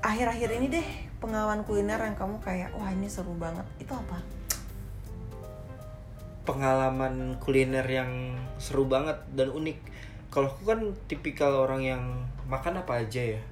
Akhir-akhir 0.00 0.48
ini 0.58 0.66
deh 0.70 0.86
pengalaman 1.18 1.66
kuliner 1.66 1.98
yang 1.98 2.14
kamu 2.14 2.38
kayak 2.42 2.70
wah 2.78 2.90
ini 2.94 3.10
seru 3.10 3.34
banget 3.34 3.66
itu 3.82 3.90
apa? 3.90 4.18
pengalaman 6.48 7.36
kuliner 7.44 7.84
yang 7.84 8.32
seru 8.56 8.88
banget 8.88 9.20
dan 9.36 9.52
unik. 9.52 9.76
Kalau 10.32 10.48
aku 10.48 10.64
kan 10.64 10.80
tipikal 11.04 11.52
orang 11.68 11.84
yang 11.84 12.02
makan 12.48 12.80
apa 12.80 13.04
aja 13.04 13.36
ya. 13.36 13.42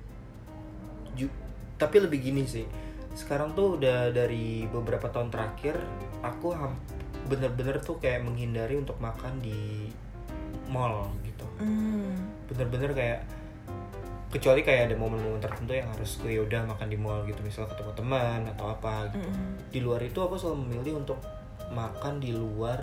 Ju- 1.12 1.36
tapi 1.76 2.00
lebih 2.00 2.24
gini 2.24 2.48
sih. 2.48 2.64
Sekarang 3.12 3.52
tuh 3.52 3.76
udah 3.76 4.16
dari 4.16 4.64
beberapa 4.72 5.12
tahun 5.12 5.28
terakhir 5.28 5.76
aku 6.24 6.56
bener-bener 7.28 7.84
tuh 7.84 8.00
kayak 8.00 8.24
menghindari 8.24 8.80
untuk 8.80 8.96
makan 8.96 9.44
di 9.44 9.92
mall 10.72 11.12
gitu. 11.20 11.44
Hmm. 11.60 12.16
Bener-bener 12.48 12.96
kayak 12.96 13.20
kecuali 14.26 14.66
kayak 14.66 14.90
ada 14.90 14.96
momen-momen 14.98 15.38
tertentu 15.38 15.72
yang 15.72 15.86
harus 15.86 16.18
gue 16.18 16.34
udah 16.42 16.66
makan 16.66 16.90
di 16.90 16.98
mall 16.98 17.22
gitu. 17.24 17.38
Misal 17.46 17.70
ketemu 17.70 17.92
teman 17.94 18.40
atau 18.50 18.74
apa 18.74 19.06
gitu. 19.14 19.28
Mm-mm. 19.28 19.50
di 19.70 19.80
luar 19.82 20.00
itu 20.02 20.18
aku 20.18 20.34
selalu 20.34 20.66
memilih 20.66 21.02
untuk 21.06 21.18
makan 21.70 22.18
di 22.18 22.34
luar 22.34 22.80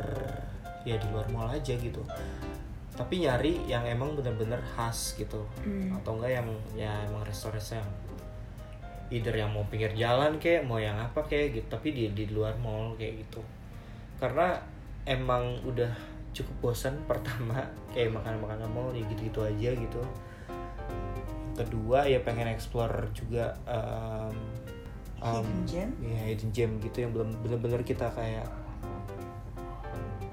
ya 0.84 0.96
di 0.96 1.08
luar 1.12 1.28
mall 1.32 1.52
aja 1.52 1.76
gitu. 1.76 2.00
Tapi 2.94 3.26
nyari 3.26 3.66
yang 3.68 3.84
emang 3.84 4.16
bener-bener 4.16 4.60
khas 4.64 5.18
gitu. 5.20 5.44
Hmm. 5.66 5.98
atau 6.00 6.20
enggak 6.20 6.40
yang 6.40 6.48
ya 6.78 6.92
emang 7.10 7.26
restoran 7.28 7.60
yang 7.60 7.90
either 9.12 9.36
yang 9.36 9.52
mau 9.52 9.62
pinggir 9.70 9.94
jalan 9.94 10.40
kayak 10.42 10.66
mau 10.66 10.80
yang 10.80 10.96
apa 10.96 11.22
kayak 11.28 11.60
gitu. 11.60 11.68
Tapi 11.68 11.92
di 11.92 12.04
di 12.16 12.26
luar 12.32 12.56
mall 12.64 12.96
kayak 12.96 13.28
gitu. 13.28 13.44
Karena 14.18 14.56
emang 15.04 15.60
udah 15.68 15.92
cukup 16.32 16.72
bosan 16.72 16.96
pertama 17.10 17.62
kayak 17.92 18.16
makan 18.16 18.40
makanan 18.40 18.70
mall 18.72 18.90
ya 18.96 19.04
gitu 19.12 19.28
gitu 19.28 19.40
aja 19.44 19.70
gitu 19.76 20.02
kedua 21.54 22.06
ya 22.06 22.18
pengen 22.20 22.50
explore 22.50 23.14
juga 23.14 23.54
um, 23.64 24.34
um, 25.20 25.46
Hidden 25.46 25.60
gem? 25.66 25.90
ya 26.02 26.22
hidden 26.26 26.50
gem 26.50 26.72
gitu 26.80 26.98
yang 27.00 27.12
belum 27.12 27.30
bener-bener 27.40 27.82
kita 27.82 28.10
kayak 28.10 28.50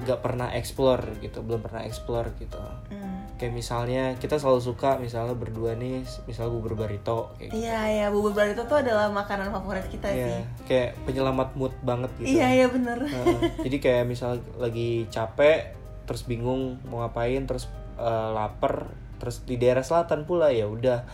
nggak 0.00 0.20
pernah 0.20 0.48
explore 0.50 1.04
gitu 1.20 1.44
belum 1.44 1.60
pernah 1.60 1.84
explore 1.84 2.32
gitu 2.36 2.56
Hmm. 2.90 3.22
kayak 3.36 3.52
misalnya 3.54 4.16
kita 4.16 4.34
selalu 4.34 4.60
suka 4.62 4.96
misalnya 4.96 5.32
berdua 5.32 5.72
nih 5.72 6.00
misal 6.24 6.48
bubur 6.48 6.72
barito 6.74 7.30
kayak 7.36 7.52
gitu. 7.52 7.62
Iya 7.62 7.80
iya 7.86 8.06
bubur 8.08 8.32
barito 8.32 8.64
tuh 8.64 8.80
adalah 8.80 9.08
makanan 9.08 9.48
favorit 9.50 9.86
kita 9.86 10.08
Iya, 10.08 10.26
sih. 10.26 10.40
kayak 10.66 10.90
penyelamat 11.04 11.48
mood 11.54 11.72
banget 11.80 12.10
gitu 12.18 12.32
Iya 12.34 12.48
iya 12.50 12.66
bener. 12.66 12.98
Heeh. 12.98 13.38
jadi 13.62 13.76
kayak 13.78 14.04
misal 14.06 14.30
lagi 14.56 15.04
capek 15.08 15.76
terus 16.04 16.24
bingung 16.24 16.80
mau 16.84 17.00
ngapain 17.00 17.44
terus 17.44 17.68
eh, 17.96 18.28
lapar 18.32 18.88
terus 19.20 19.44
di 19.44 19.54
daerah 19.54 19.84
selatan 19.84 20.24
pula 20.24 20.48
ya 20.48 20.64
udah 20.64 21.04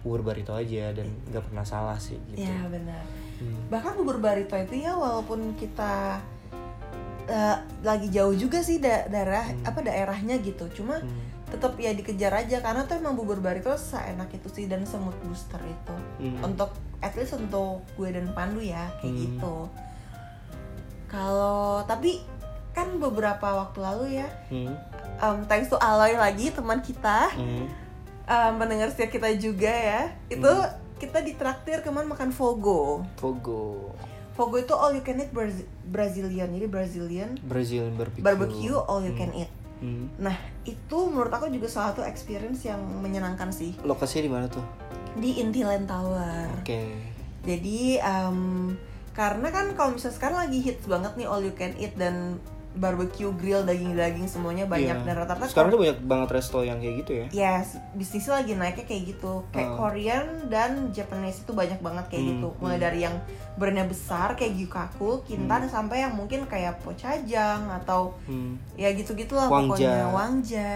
bubur 0.00 0.22
barito 0.22 0.54
aja 0.54 0.94
dan 0.94 1.10
nggak 1.26 1.44
pernah 1.44 1.66
salah 1.66 1.98
sih 1.98 2.16
gitu 2.30 2.40
Iya 2.40 2.70
benar. 2.70 3.02
Hmm. 3.36 3.58
Bahkan 3.68 3.92
bubur 3.94 4.16
barito 4.16 4.54
itu 4.54 4.80
ya 4.80 4.94
walaupun 4.94 5.52
kita 5.54 6.22
eh, 7.26 7.56
lagi 7.82 8.08
jauh 8.08 8.32
juga 8.32 8.58
sih 8.58 8.78
da- 8.78 9.04
daerah 9.04 9.44
Hmm. 9.44 9.60
apa 9.62 9.84
daerahnya 9.84 10.40
gitu. 10.40 10.64
Cuma 10.72 10.96
Hmm. 10.96 11.12
tetap 11.46 11.76
ya 11.76 11.92
dikejar 11.92 12.32
aja 12.32 12.60
karena 12.60 12.82
tuh 12.82 12.96
emang 12.96 13.12
bubur 13.12 13.36
barito 13.38 13.68
seenak 13.74 14.32
itu 14.32 14.48
sih 14.48 14.64
dan 14.64 14.82
semut 14.82 15.12
booster 15.20 15.60
itu. 15.60 15.94
Hmm. 16.20 16.40
Untuk 16.46 16.72
at 16.98 17.12
least 17.12 17.34
untuk 17.34 17.84
gue 17.92 18.08
dan 18.08 18.32
Pandu 18.32 18.58
ya 18.60 18.88
kayak 18.96 19.12
Hmm. 19.12 19.20
gitu. 19.20 19.54
Kalau 21.08 21.84
tapi 21.84 22.20
kan 22.70 22.96
beberapa 22.96 23.44
waktu 23.58 23.78
lalu 23.78 24.06
ya 24.16 24.28
Hmm. 24.48 24.72
Um, 25.22 25.44
thanks 25.46 25.68
to 25.70 25.76
Aloy 25.78 26.14
lagi 26.14 26.50
teman 26.50 26.80
kita. 26.80 27.30
Hmm. 27.34 27.66
um, 28.28 28.52
pendengar 28.60 28.90
setia 28.92 29.08
kita 29.10 29.28
juga 29.36 29.70
ya. 29.70 30.02
Itu 30.30 30.50
kita 30.98 31.22
ditraktir 31.22 31.80
ke 31.82 31.90
mana 31.90 32.10
makan 32.10 32.34
fogo. 32.34 33.06
Fogo. 33.18 33.94
Fogo 34.34 34.54
itu 34.54 34.74
all 34.74 34.94
you 34.94 35.02
can 35.02 35.18
eat 35.18 35.30
Braz- 35.34 35.66
Brazilian. 35.86 36.54
Jadi 36.54 36.66
Brazilian 36.70 37.30
Brazilian 37.42 37.94
barbecue. 37.98 38.22
Barbecue 38.22 38.76
all 38.76 39.02
you 39.02 39.14
can 39.18 39.32
eat. 39.34 39.50
Hmm. 39.78 40.10
nah 40.18 40.34
itu 40.66 40.98
menurut 41.06 41.30
aku 41.30 41.46
juga 41.54 41.70
salah 41.70 41.94
satu 41.94 42.02
experience 42.02 42.66
yang 42.66 42.82
menyenangkan 42.98 43.54
sih. 43.54 43.78
Lokasinya 43.86 44.22
di 44.26 44.32
mana 44.34 44.46
tuh? 44.50 44.64
Di 45.14 45.38
Intiland 45.38 45.86
Tower. 45.86 46.50
Oke. 46.58 46.98
Jadi 47.46 48.02
um, 48.02 48.74
karena 49.14 49.54
kan 49.54 49.78
kalau 49.78 49.94
misalnya 49.94 50.18
sekarang 50.18 50.38
lagi 50.46 50.58
hits 50.62 50.82
banget 50.90 51.14
nih 51.14 51.26
all 51.30 51.42
you 51.42 51.54
can 51.54 51.78
eat 51.78 51.94
dan 51.94 52.42
barbecue 52.78 53.28
grill 53.34 53.60
daging-daging 53.60 54.24
semuanya 54.24 54.64
banyak 54.64 54.94
Iya. 54.94 55.04
dan 55.04 55.14
rata-rata 55.18 55.46
sekarang 55.46 55.68
tuh 55.68 55.80
banyak 55.82 55.98
banget 56.00 56.28
resto 56.32 56.62
yang 56.62 56.78
kayak 56.78 56.94
gitu 57.02 57.12
ya 57.12 57.26
Yes, 57.30 57.74
bisnisnya 57.92 58.38
lagi 58.38 58.54
naiknya 58.54 58.84
kayak 58.84 59.02
gitu. 59.08 59.32
Kayak 59.50 59.68
Oh. 59.68 59.76
Korean 59.80 60.26
dan 60.46 60.70
Japanese 60.90 61.38
itu 61.38 61.50
banyak 61.50 61.78
banget 61.78 62.04
kayak 62.08 62.22
Hmm, 62.22 62.30
gitu. 62.32 62.48
Mulai 62.56 62.74
hmm. 62.74 62.86
dari 62.86 62.98
yang 63.02 63.16
brandnya 63.54 63.84
besar 63.84 64.28
kayak 64.32 64.54
Gyukaku, 64.54 65.10
Kintan 65.22 65.66
sampai 65.66 66.00
yang 66.00 66.14
mungkin 66.14 66.46
kayak 66.46 66.78
Pochajang 66.80 67.66
atau 67.74 68.14
hmm. 68.24 68.54
ya 68.74 68.88
gitu-gitu 68.90 69.34
lah 69.34 69.46
Wangja. 69.46 69.66
pokoknya 69.68 69.94
Wangja, 70.08 70.70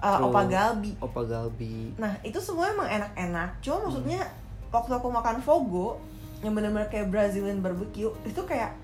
uh, 0.00 0.24
Opa 0.24 0.42
Galbi. 0.44 0.92
opa 0.98 1.22
galbi 1.22 1.92
Nah, 1.96 2.16
itu 2.20 2.36
semua 2.38 2.68
emang 2.68 2.88
enak-enak. 2.88 3.60
Cuma 3.60 3.84
maksudnya 3.84 4.20
waktu 4.68 4.90
aku 4.90 5.08
makan 5.08 5.38
fogo 5.38 6.00
yang 6.40 6.52
benar-benar 6.52 6.88
kayak 6.88 7.08
Brazilian 7.08 7.60
barbecue 7.60 8.12
itu 8.22 8.40
kayak 8.42 8.76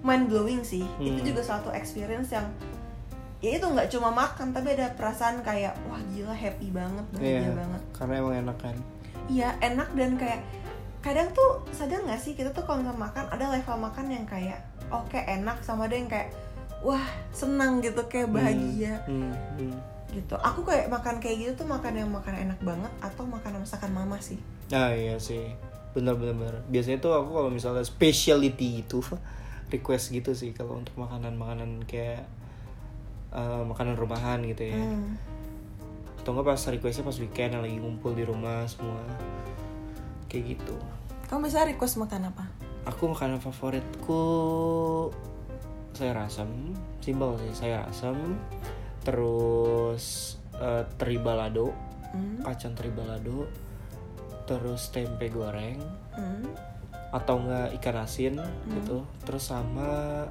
mind 0.00 0.26
blowing 0.26 0.60
sih. 0.60 0.84
Itu 0.96 1.16
Hmm. 1.16 1.26
juga 1.26 1.42
satu 1.42 1.68
experience 1.70 2.30
yang 2.30 2.46
ya 3.40 3.56
itu 3.56 3.64
nggak 3.64 3.88
cuma 3.88 4.12
makan 4.12 4.52
tapi 4.52 4.74
ada 4.74 4.92
perasaan 4.92 5.40
kayak 5.40 5.72
wah 5.88 5.96
gila 6.10 6.30
happy 6.30 6.68
banget 6.68 7.04
bahagia 7.10 7.40
Iya, 7.40 7.52
banget. 7.56 7.82
karena 7.90 8.12
emang 8.14 8.34
enak 8.38 8.56
kan 8.58 8.76
Iya 9.26 9.48
enak 9.60 9.88
dan 9.94 10.10
kayak 10.14 10.40
kadang 11.00 11.32
tuh 11.32 11.50
sadar 11.70 12.04
nggak 12.04 12.20
sih 12.20 12.36
kita 12.36 12.52
tuh 12.52 12.60
kalau 12.60 12.84
makan 12.84 13.24
ada 13.26 13.48
level 13.48 13.80
makan 13.80 14.12
yang 14.12 14.28
kayak 14.28 14.60
oke 14.88 15.16
enak 15.16 15.56
sama 15.62 15.88
ada 15.88 15.96
yang 15.96 16.04
kayak 16.04 16.36
wah 16.80 17.00
senang 17.30 17.80
gitu 17.80 18.04
kayak 18.04 18.28
bahagia 18.28 19.00
Hmm, 19.04 19.32
hmm. 19.56 19.72
gitu. 20.12 20.36
Aku 20.36 20.60
kayak 20.60 20.92
makan 20.92 21.16
kayak 21.16 21.36
gitu 21.40 21.52
tuh 21.56 21.68
makan 21.70 21.96
yang 21.96 22.12
makan 22.12 22.36
enak 22.36 22.60
banget 22.60 22.92
atau 23.00 23.24
makan 23.24 23.52
masakan 23.58 23.90
mama 23.90 24.20
sih. 24.20 24.36
Nah 24.68 24.92
iya 24.92 25.16
sih 25.16 25.48
bener 25.90 26.12
bener 26.12 26.36
bener. 26.36 26.56
Biasanya 26.68 27.00
tuh 27.00 27.16
aku 27.16 27.32
kalau 27.32 27.48
misalnya 27.48 27.80
specialty 27.82 28.84
itu 28.84 29.00
request 29.70 30.10
gitu 30.10 30.34
sih 30.34 30.50
kalau 30.50 30.76
untuk 30.76 30.94
makanan 30.98 31.38
makanan 31.38 31.70
kayak 31.86 32.26
eh, 33.30 33.62
makanan 33.64 33.94
rumahan 33.94 34.42
gitu 34.44 34.74
ya. 34.74 34.76
Hmm. 34.76 35.14
Atau 36.20 36.36
enggak 36.36 36.52
pas 36.52 36.62
requestnya 36.68 37.06
pas 37.06 37.16
weekend 37.16 37.56
yang 37.56 37.62
lagi 37.64 37.76
ngumpul 37.80 38.12
di 38.12 38.26
rumah 38.26 38.66
semua 38.68 39.00
kayak 40.28 40.58
gitu. 40.58 40.76
Kamu 41.30 41.46
bisa 41.46 41.62
request 41.64 41.96
makan 41.96 42.28
apa? 42.34 42.44
Aku 42.90 43.08
makanan 43.08 43.38
favoritku 43.38 44.22
sayur 45.94 46.16
asam, 46.16 46.74
simpel 47.00 47.38
sih 47.40 47.54
sayur 47.54 47.82
asam. 47.86 48.36
Terus 49.06 50.36
eh, 50.60 50.84
teri 51.00 51.16
balado, 51.16 51.72
Hmm. 52.10 52.42
kacang 52.42 52.74
teri 52.74 52.90
balado. 52.90 53.46
Terus 54.44 54.90
tempe 54.90 55.30
goreng. 55.30 55.78
Hmm. 56.10 56.42
Atau 57.10 57.42
enggak 57.42 57.74
ikan 57.82 57.96
asin 58.00 58.34
gitu. 58.70 59.02
Terus 59.26 59.50
sama 59.50 60.22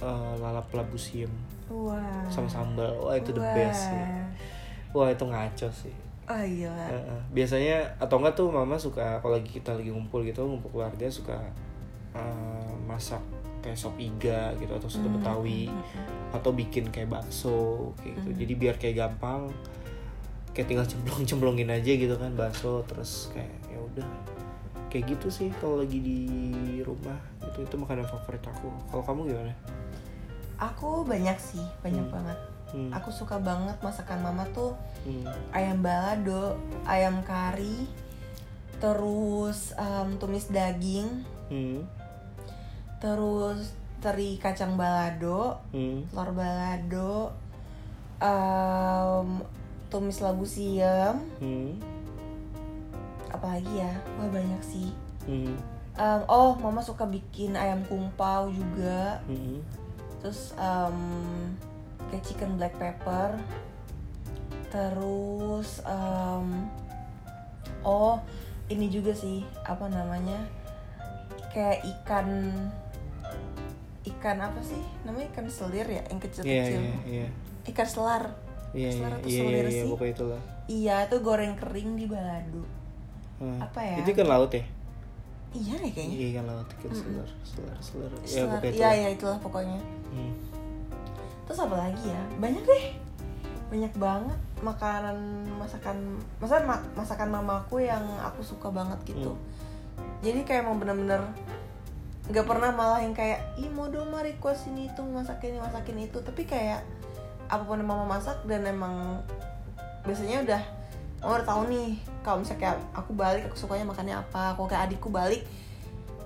eh, 0.00 0.32
lalap 0.40 0.72
labu 0.72 0.96
siam 0.96 1.30
Wah. 1.68 2.26
sama 2.32 2.48
sambal. 2.48 2.90
Wah 3.04 3.14
itu 3.14 3.30
the 3.30 3.40
Wah. 3.40 3.52
best 3.52 3.92
sih. 3.92 4.04
Wah 4.96 5.08
itu 5.12 5.24
ngaco 5.24 5.68
sih. 5.70 5.94
Oh 6.30 6.38
iya. 6.38 6.70
Heeh. 6.70 7.20
biasanya 7.34 7.76
atau 7.98 8.22
enggak 8.22 8.38
tuh 8.38 8.48
mama 8.54 8.78
suka 8.78 9.18
kalau 9.18 9.34
lagi 9.34 9.50
kita 9.50 9.74
lagi 9.74 9.90
ngumpul 9.90 10.22
gitu 10.22 10.46
ngumpul 10.46 10.70
keluarga 10.70 11.10
suka 11.10 11.38
eh, 12.14 12.72
masak 12.86 13.20
kayak 13.60 13.76
sop 13.76 13.92
iga 14.00 14.56
gitu 14.56 14.72
atau 14.72 14.88
soto 14.88 15.04
Hmm, 15.04 15.20
betawi 15.20 15.68
atau 16.32 16.50
bikin 16.54 16.88
kayak 16.88 17.12
bakso 17.12 17.92
kayak 18.00 18.16
gitu. 18.24 18.30
Jadi 18.46 18.52
biar 18.56 18.74
kayak 18.80 18.96
gampang 18.96 19.52
kayak 20.50 20.66
tinggal 20.66 20.86
cemplong 20.88 21.22
cemplongin 21.28 21.70
aja 21.70 21.92
gitu 21.94 22.14
kan 22.18 22.32
bakso 22.34 22.82
terus 22.88 23.30
kayak 23.30 23.52
ya 23.70 23.78
udah 23.78 24.08
kayak 24.90 25.14
gitu 25.14 25.30
sih 25.30 25.48
kalau 25.62 25.78
lagi 25.78 25.96
di 25.96 26.20
rumah 26.82 27.16
itu 27.40 27.62
itu 27.62 27.74
makanan 27.78 28.04
favorit 28.04 28.42
aku 28.44 28.68
kalau 28.90 29.02
kamu 29.02 29.20
gimana 29.30 29.54
Aku 30.60 31.08
banyak 31.08 31.40
sih, 31.40 31.64
banyak 31.80 32.04
Hmm. 32.04 32.12
banget. 32.12 32.38
hmm. 32.76 32.92
Aku 32.92 33.08
suka 33.08 33.40
banget 33.40 33.80
masakan 33.80 34.20
mama 34.20 34.44
tuh 34.52 34.76
Hmm. 35.08 35.24
ayam 35.56 35.80
balado, 35.80 36.52
ayam 36.84 37.24
kari, 37.24 37.88
terus 38.76 39.72
em, 39.72 40.20
tumis 40.20 40.52
daging, 40.52 41.24
Hmm. 41.48 41.88
terus 43.00 43.72
teri 44.04 44.36
kacang 44.36 44.76
balado, 44.76 45.64
Hmm. 45.72 46.04
telur 46.12 46.36
balado, 46.36 47.32
em, 48.20 49.28
tumis 49.88 50.20
labu 50.20 50.44
siam, 50.44 51.24
Hmm. 51.40 51.80
Apalagi 53.40 53.72
ya, 53.80 53.92
wah 54.20 54.28
banyak 54.28 54.60
sih. 54.60 54.92
Hmm. 55.24 55.56
Em, 55.96 56.20
oh, 56.28 56.52
mama 56.60 56.84
suka 56.84 57.08
bikin 57.08 57.56
ayam 57.56 57.80
kungpau 57.88 58.52
juga, 58.52 59.24
Hmm. 59.24 59.64
terus 60.20 60.52
em, 60.54 60.96
kayak 62.12 62.24
chicken 62.24 62.60
black 62.60 62.76
pepper, 62.76 63.40
terus 64.68 65.80
em, 65.82 66.68
oh 67.80 68.20
ini 68.68 68.86
juga 68.86 69.16
sih 69.16 69.40
apa 69.64 69.88
namanya 69.88 70.38
kayak 71.50 71.80
ikan 71.98 72.28
ikan 74.06 74.38
apa 74.38 74.60
sih? 74.62 74.80
Namanya 75.02 75.26
ikan 75.34 75.46
selir 75.48 75.84
ya 75.84 76.04
yang 76.06 76.20
Iya 76.20 76.24
kecil-kecil. 76.28 76.80
Iya 76.80 76.96
iya 77.08 77.26
ikan 77.72 77.88
selar. 77.88 78.24
Iya 78.70 78.88
iya 78.88 78.90
Selar 78.94 79.12
atau 79.18 79.28
iya 79.28 79.40
selir 79.42 79.64
iya 79.66 79.82
sih? 79.82 79.90
pokoknya 79.90 80.12
itulah. 80.14 80.42
Iya 80.70 80.94
itu 81.10 81.16
goreng 81.18 81.54
kering 81.58 81.90
di 81.98 82.06
balado 82.06 82.62
Hmm. 83.40 83.56
Apa 83.56 83.80
ya? 83.80 83.96
itu 84.04 84.12
kan 84.12 84.26
laut 84.28 84.52
ya? 84.52 84.60
Iya 85.50 85.74
deh 85.80 85.90
kayaknya. 85.90 86.16
Iya 86.20 86.28
kan 86.38 86.44
laut 86.46 86.68
ikan 86.76 86.92
selar 86.92 87.28
selar 87.42 87.78
selar 87.82 88.10
ya 88.22 88.44
pokoknya 88.46 88.70
iya 88.70 88.70
itulah. 88.70 88.92
iya 88.94 89.08
itulah 89.16 89.38
pokoknya. 89.40 89.80
Hmm. 90.12 90.32
terus 91.48 91.60
apa 91.66 91.76
lagi 91.80 92.04
ya? 92.06 92.22
Banyak 92.38 92.62
deh. 92.62 92.84
Banyak 93.72 93.92
banget 93.98 94.38
makanan 94.60 95.16
masakan 95.56 95.96
masa 96.36 96.60
ma- 96.68 96.84
masakan 96.92 97.28
mamaku 97.32 97.80
yang 97.82 98.04
aku 98.20 98.44
suka 98.44 98.68
banget 98.68 99.16
gitu. 99.16 99.32
Hmm. 99.32 99.48
jadi 100.20 100.44
kayak 100.44 100.68
emang 100.68 100.76
bener-bener 100.80 101.20
nggak 102.28 102.46
pernah 102.46 102.70
malah 102.70 103.00
yang 103.00 103.16
kayak 103.16 103.40
ih 103.56 103.72
mau 103.72 103.88
dong 103.88 104.12
mah 104.12 104.20
request 104.22 104.68
ini 104.70 104.86
itu 104.86 105.00
masakin 105.02 105.56
ini 105.56 105.60
masakin 105.64 105.96
itu. 105.96 106.18
Tapi 106.20 106.44
kayak 106.44 106.84
apa 107.50 107.64
pun 107.66 107.80
yang 107.80 107.88
mama 107.88 108.06
masak 108.06 108.36
dan 108.46 108.62
emang 108.68 109.18
biasanya 110.06 110.44
udah 110.46 110.62
mama 111.20 111.36
udah 111.36 111.48
tahu 111.48 111.62
nih 111.68 111.88
kalau 112.24 112.40
misalnya 112.40 112.60
kayak 112.64 112.76
aku 112.96 113.10
balik 113.12 113.42
aku 113.48 113.56
sukanya 113.56 113.84
makannya 113.84 114.16
apa. 114.16 114.56
Kalau 114.56 114.66
kayak 114.68 114.88
adikku 114.88 115.08
balik 115.12 115.44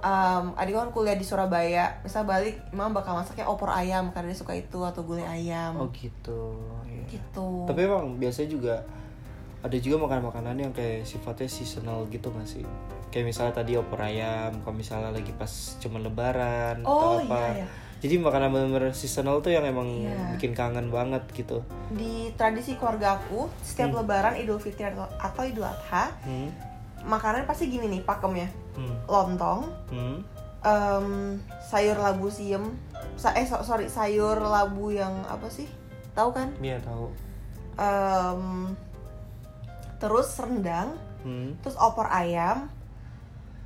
um, 0.04 0.54
adik 0.54 0.76
kan 0.76 0.90
kuliah 0.94 1.16
di 1.18 1.26
Surabaya. 1.26 1.98
Misal 2.04 2.22
balik 2.28 2.60
emang 2.70 2.94
bakal 2.94 3.18
masaknya 3.18 3.48
opor 3.48 3.72
ayam 3.72 4.12
karena 4.14 4.30
dia 4.30 4.38
suka 4.38 4.54
itu 4.54 4.78
atau 4.84 5.02
gulai 5.02 5.26
ayam. 5.26 5.80
Oh 5.80 5.88
gitu. 5.90 6.54
Iya. 6.86 7.04
gitu. 7.10 7.66
Tapi 7.66 7.80
emang 7.84 8.16
biasanya 8.20 8.48
juga 8.52 8.74
ada 9.64 9.76
juga 9.80 9.96
makanan-makanan 10.04 10.56
yang 10.60 10.72
kayak 10.76 11.08
sifatnya 11.08 11.48
seasonal 11.48 12.04
gitu 12.12 12.28
gak 12.28 12.44
sih? 12.44 12.64
Kayak 13.08 13.32
misalnya 13.32 13.54
tadi 13.56 13.72
opor 13.80 14.04
ayam 14.04 14.60
kalau 14.60 14.76
misalnya 14.76 15.08
lagi 15.08 15.32
pas 15.32 15.50
cuman 15.80 16.04
lebaran 16.04 16.84
Oh, 16.84 16.92
atau 16.92 17.10
apa 17.24 17.42
iya, 17.56 17.64
iya. 17.64 17.66
Jadi 18.04 18.20
makanan 18.20 18.52
bener-bener 18.52 18.92
seasonal 18.92 19.40
tuh 19.40 19.48
yang 19.48 19.64
emang 19.64 19.88
Iya. 19.88 20.36
bikin 20.36 20.52
kangen 20.52 20.92
banget 20.92 21.24
gitu 21.32 21.64
di 21.88 22.28
tradisi 22.36 22.76
keluarga 22.76 23.16
aku 23.16 23.48
setiap 23.64 23.96
lebaran 23.96 24.36
idul 24.36 24.60
fitri 24.60 24.84
atau, 24.84 25.08
idul 25.42 25.64
adha 25.64 26.12
hmm. 26.20 26.48
makanan 27.02 27.48
pasti 27.48 27.66
gini 27.66 27.88
nih 27.88 28.02
pakemnya 28.02 28.52
Hmm. 28.76 28.96
lontong 29.06 29.64
Hmm. 29.88 30.18
em, 30.60 31.06
sayur 31.62 31.96
labu 31.96 32.28
siem 32.28 32.76
sa 33.14 33.32
eh 33.32 33.46
so- 33.46 33.62
sorry 33.62 33.86
sayur 33.86 34.36
labu 34.36 34.90
yang 34.90 35.24
apa 35.24 35.48
sih 35.48 35.64
tahu 36.12 36.28
kan 36.30 36.52
Iya 36.58 36.76
tahu 36.80 37.08
Em, 37.74 38.70
terus 39.96 40.28
rendang 40.36 40.94
hmm. 41.22 41.58
terus 41.58 41.74
opor 41.74 42.06
ayam 42.06 42.68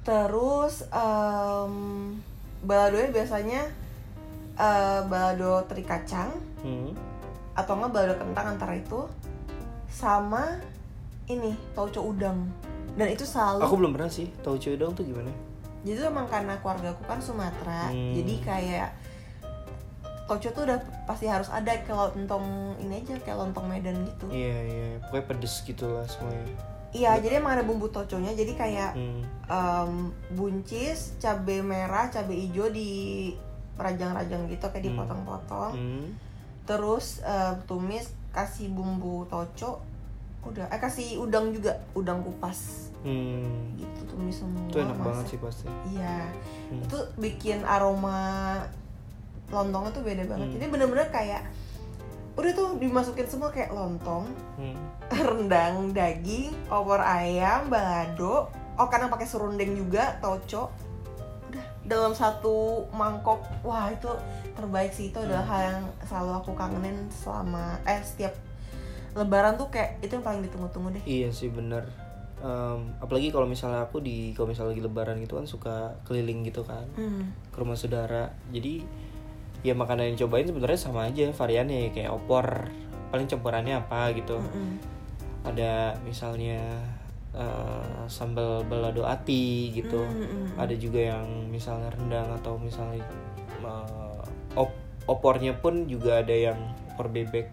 terus 0.01 0.87
em 0.89 1.73
baladonya 2.61 3.11
biasanya 3.11 3.63
eh, 4.59 5.01
balado 5.07 5.63
teri 5.71 5.87
kacang 5.87 6.31
Hmm. 6.59 6.91
atau 7.55 7.73
enggak 7.79 7.91
balado 7.95 8.15
kentang 8.19 8.47
antara 8.59 8.75
itu. 8.75 9.07
Sama 9.89 10.59
ini 11.31 11.55
tauco 11.73 12.03
udang. 12.03 12.51
Dan 12.99 13.15
itu 13.15 13.23
selalu 13.23 13.63
aku 13.63 13.75
belum 13.79 13.93
pernah 13.95 14.11
sih 14.11 14.27
tahu 14.43 14.59
udang 14.59 14.91
tuh 14.99 15.07
gimana? 15.07 15.31
Jadi 15.87 16.03
emang 16.03 16.27
karena 16.27 16.59
keluarga 16.59 16.91
aku 16.91 17.03
kan 17.07 17.23
Sumatera. 17.23 17.95
Hmm. 17.95 18.13
jadi 18.19 18.35
kayak 18.43 18.89
tauco 20.29 20.49
tuh 20.53 20.63
udah 20.69 20.79
pasti 21.09 21.25
harus 21.25 21.49
ada 21.49 21.73
kayak 21.73 22.13
lontong 22.19 22.77
ini 22.85 23.01
aja 23.01 23.17
kayak 23.23 23.39
lontong 23.39 23.65
Medan 23.65 23.97
gitu. 24.05 24.27
Iya 24.29 24.57
iya 24.69 24.87
pokoknya 25.09 25.25
pedes 25.25 25.55
gitu 25.65 25.89
lah 25.89 26.05
semuanya. 26.05 26.53
Iya 26.93 27.17
jadi 27.21 27.41
emang 27.41 27.53
ada 27.57 27.65
bumbu 27.65 27.89
toconya 27.89 28.37
jadi 28.37 28.53
kayak 28.53 28.93
hmm. 28.97 29.23
em, 29.49 29.93
buncis 30.37 31.17
cabai 31.17 31.65
merah 31.65 32.13
cabai 32.13 32.49
hijau 32.49 32.69
di 32.69 33.33
rajang-rajang 33.79 34.43
gitu 34.47 34.65
kayak 34.65 34.83
Hmm. 34.83 34.91
dipotong-potong 34.93 35.73
Hmm. 35.73 36.07
terus 36.65 37.23
eh, 37.23 37.55
tumis 37.65 38.05
kasih 38.29 38.69
bumbu 38.69 39.25
toco 39.25 39.81
udah 40.41 40.67
eh 40.67 40.79
kasih 40.79 41.19
udang 41.19 41.51
juga 41.51 41.75
udang 41.93 42.21
kupas 42.21 42.91
Hmm. 42.99 43.75
gitu 43.75 44.01
tumis 44.09 44.37
semua 44.37 44.63
itu 44.65 44.77
enak 44.77 44.97
banget 44.97 45.17
masak. 45.17 45.31
sih 45.31 45.39
pasti 45.39 45.67
iya 45.89 46.27
Hmm. 46.69 46.83
itu 46.83 46.99
bikin 47.17 47.63
aroma 47.63 48.19
lontongnya 49.49 49.91
tuh 49.91 50.03
beda 50.03 50.23
banget 50.25 50.47
Hmm. 50.47 50.55
jadi 50.55 50.65
bener-bener 50.69 51.09
kayak 51.09 51.43
udah 52.35 52.53
tuh 52.53 52.69
dimasukin 52.77 53.27
semua 53.27 53.49
kayak 53.49 53.71
lontong 53.71 54.29
Hmm. 54.55 54.77
rendang 55.27 55.91
daging 55.91 56.53
opor 56.69 56.99
ayam 56.99 57.67
balado 57.67 58.47
oh 58.75 58.87
karena 58.87 59.07
pakai 59.07 59.25
serundeng 59.25 59.75
juga 59.75 60.19
toco 60.19 60.71
udah. 61.49 61.65
Dalam 61.83 62.13
satu 62.13 62.85
mangkok 62.91 63.41
wah 63.61 63.89
itu 63.89 64.09
terbaik 64.53 64.93
sih. 64.93 65.09
Itu 65.09 65.21
adalah 65.21 65.43
Hmm. 65.43 65.51
hal 65.51 65.61
yang 65.65 65.81
selalu 66.05 66.33
aku 66.37 66.51
kangenin 66.53 66.97
selama 67.09 67.77
eh 67.83 68.01
setiap 68.01 68.37
lebaran 69.13 69.57
tuh 69.57 69.67
kayak 69.69 69.99
itu 69.99 70.15
yang 70.15 70.23
paling 70.23 70.43
ditunggu-tunggu 70.45 70.89
deh. 70.95 71.03
Iya 71.05 71.29
sih 71.33 71.49
bener. 71.49 71.89
Em, 72.39 72.95
apalagi 73.03 73.35
kalau 73.35 73.51
misalnya 73.51 73.83
aku 73.83 73.99
di 73.99 74.31
kalau 74.31 74.47
misalnya 74.47 74.77
lagi 74.77 74.85
lebaran 74.85 75.17
gitu 75.19 75.35
kan 75.35 75.47
suka 75.49 75.77
keliling 76.05 76.47
gitu 76.47 76.63
kan 76.63 76.87
Hmm. 76.95 77.35
ke 77.51 77.57
rumah 77.59 77.75
saudara. 77.75 78.31
Jadi 78.49 78.87
ya 79.61 79.75
makanan 79.75 80.15
yang 80.15 80.19
cobain 80.23 80.47
sebenarnya 80.47 80.79
sama 80.79 81.09
aja 81.09 81.27
variannya 81.29 81.91
kayak 81.91 82.15
opor. 82.15 82.71
Paling 83.09 83.27
campurannya 83.27 83.75
apa 83.75 84.13
gitu. 84.13 84.39
Mm-mm. 84.39 84.77
ada 85.39 85.97
misalnya 86.05 86.61
eh, 87.33 88.05
sambal 88.09 88.65
balado 88.65 89.05
ati 89.05 89.73
gitu 89.73 90.01
Mm-mm. 90.01 90.57
ada 90.57 90.73
juga 90.73 91.17
yang 91.17 91.27
misalnya 91.49 91.93
rendang 91.93 92.29
atau 92.41 92.57
misalnya 92.57 93.05
eh, 93.61 94.23
op- 94.57 94.81
opornya 95.05 95.57
pun 95.57 95.89
juga 95.89 96.21
ada 96.21 96.33
yang 96.33 96.59
opor 96.95 97.09
bebek 97.09 97.49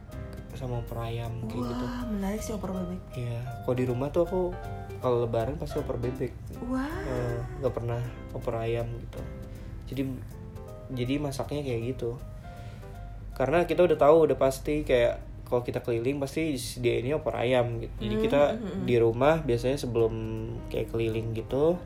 sama 0.56 0.80
opor 0.80 1.04
ayam 1.04 1.44
kayak 1.52 1.68
gitu 1.68 1.84
Wah, 1.84 2.04
menarik 2.08 2.40
sih 2.40 2.56
opor 2.56 2.72
bebek. 2.72 3.02
Iya, 3.20 3.44
kalau 3.68 3.76
di 3.76 3.86
rumah 3.92 4.08
tuh 4.08 4.24
aku 4.24 4.42
kalau 5.04 5.28
lebaran 5.28 5.60
pasti 5.60 5.84
opor 5.84 6.00
bebek. 6.00 6.32
Wah. 6.72 6.88
Eh, 6.88 7.40
nggak 7.60 7.74
pernah 7.76 8.00
opor 8.32 8.64
ayam 8.64 8.88
gitu. 8.88 9.20
Jadi 9.92 10.02
jadi 10.96 11.14
masaknya 11.20 11.60
kayak 11.60 11.82
gitu. 11.92 12.16
Karena 13.36 13.68
kita 13.68 13.84
udah 13.84 14.00
tahu 14.00 14.32
udah 14.32 14.38
pasti 14.40 14.88
kayak 14.88 15.20
kalau 15.46 15.62
kita 15.62 15.80
keliling 15.86 16.18
pasti 16.18 16.58
dia 16.82 17.00
ini 17.00 17.14
opor 17.14 17.38
ayam 17.38 17.78
gitu. 17.80 17.94
Jadi 18.02 18.16
kita 18.26 18.42
di 18.84 18.96
rumah 18.98 19.46
biasanya 19.46 19.78
sebelum 19.78 20.14
kayak 20.74 20.90
keliling 20.90 21.38
gitu 21.38 21.78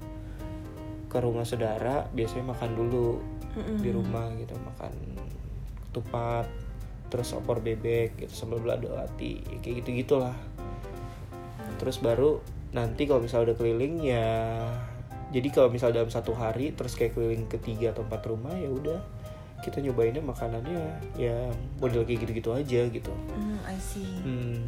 ke 1.09 1.17
rumah 1.17 1.43
saudara 1.43 2.05
biasanya 2.13 2.53
makan 2.53 2.71
dulu 2.77 3.17
Mm-mm. 3.57 3.81
di 3.81 3.89
rumah 3.89 4.29
gitu 4.37 4.53
makan 4.61 4.93
ketupat 5.89 6.45
terus 7.09 7.33
opor 7.33 7.65
bebek 7.65 8.13
gitu 8.21 8.45
sambal 8.45 8.61
balado 8.61 8.93
ati 8.93 9.41
kayak 9.65 9.81
gitu 9.81 9.89
gitulah 10.05 10.37
terus 11.81 11.97
baru 11.97 12.37
nanti 12.69 13.09
kalau 13.09 13.25
misalnya 13.25 13.51
udah 13.51 13.57
keliling 13.57 13.95
ya 14.05 14.29
jadi 15.33 15.49
kalau 15.49 15.73
misalnya 15.73 16.05
dalam 16.05 16.13
satu 16.13 16.37
hari 16.37 16.77
terus 16.77 16.93
kayak 16.93 17.17
keliling 17.17 17.49
ketiga 17.49 17.89
atau 17.97 18.05
empat 18.05 18.21
rumah 18.29 18.53
ya 18.53 18.69
udah 18.69 19.01
kita 19.59 19.79
nyobainnya 19.79 20.19
makanannya 20.19 20.81
ya 21.15 21.51
model 21.77 22.03
kayak 22.03 22.23
gitu-gitu 22.23 22.49
aja 22.51 22.81
gitu 22.85 23.11
Hmm, 23.29 23.59
I 23.63 23.77
see. 23.77 24.07
hmm, 24.19 24.63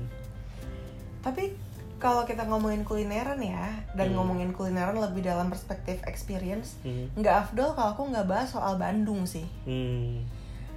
Tapi 1.22 1.54
kalau 1.96 2.26
kita 2.26 2.44
ngomongin 2.44 2.82
kulineran 2.82 3.38
ya 3.38 3.70
dan 3.94 4.10
Hmm. 4.10 4.18
ngomongin 4.18 4.52
kulineran 4.52 4.98
lebih 4.98 5.22
dalam 5.22 5.48
perspektif 5.48 6.02
experience, 6.04 6.82
hmm, 6.82 7.14
nggak 7.14 7.36
afdol 7.48 7.72
kalau 7.72 7.90
aku 7.94 8.04
nggak 8.10 8.26
bahas 8.26 8.50
soal 8.50 8.76
Bandung 8.76 9.24
sih. 9.24 9.46
hmm. 9.64 10.26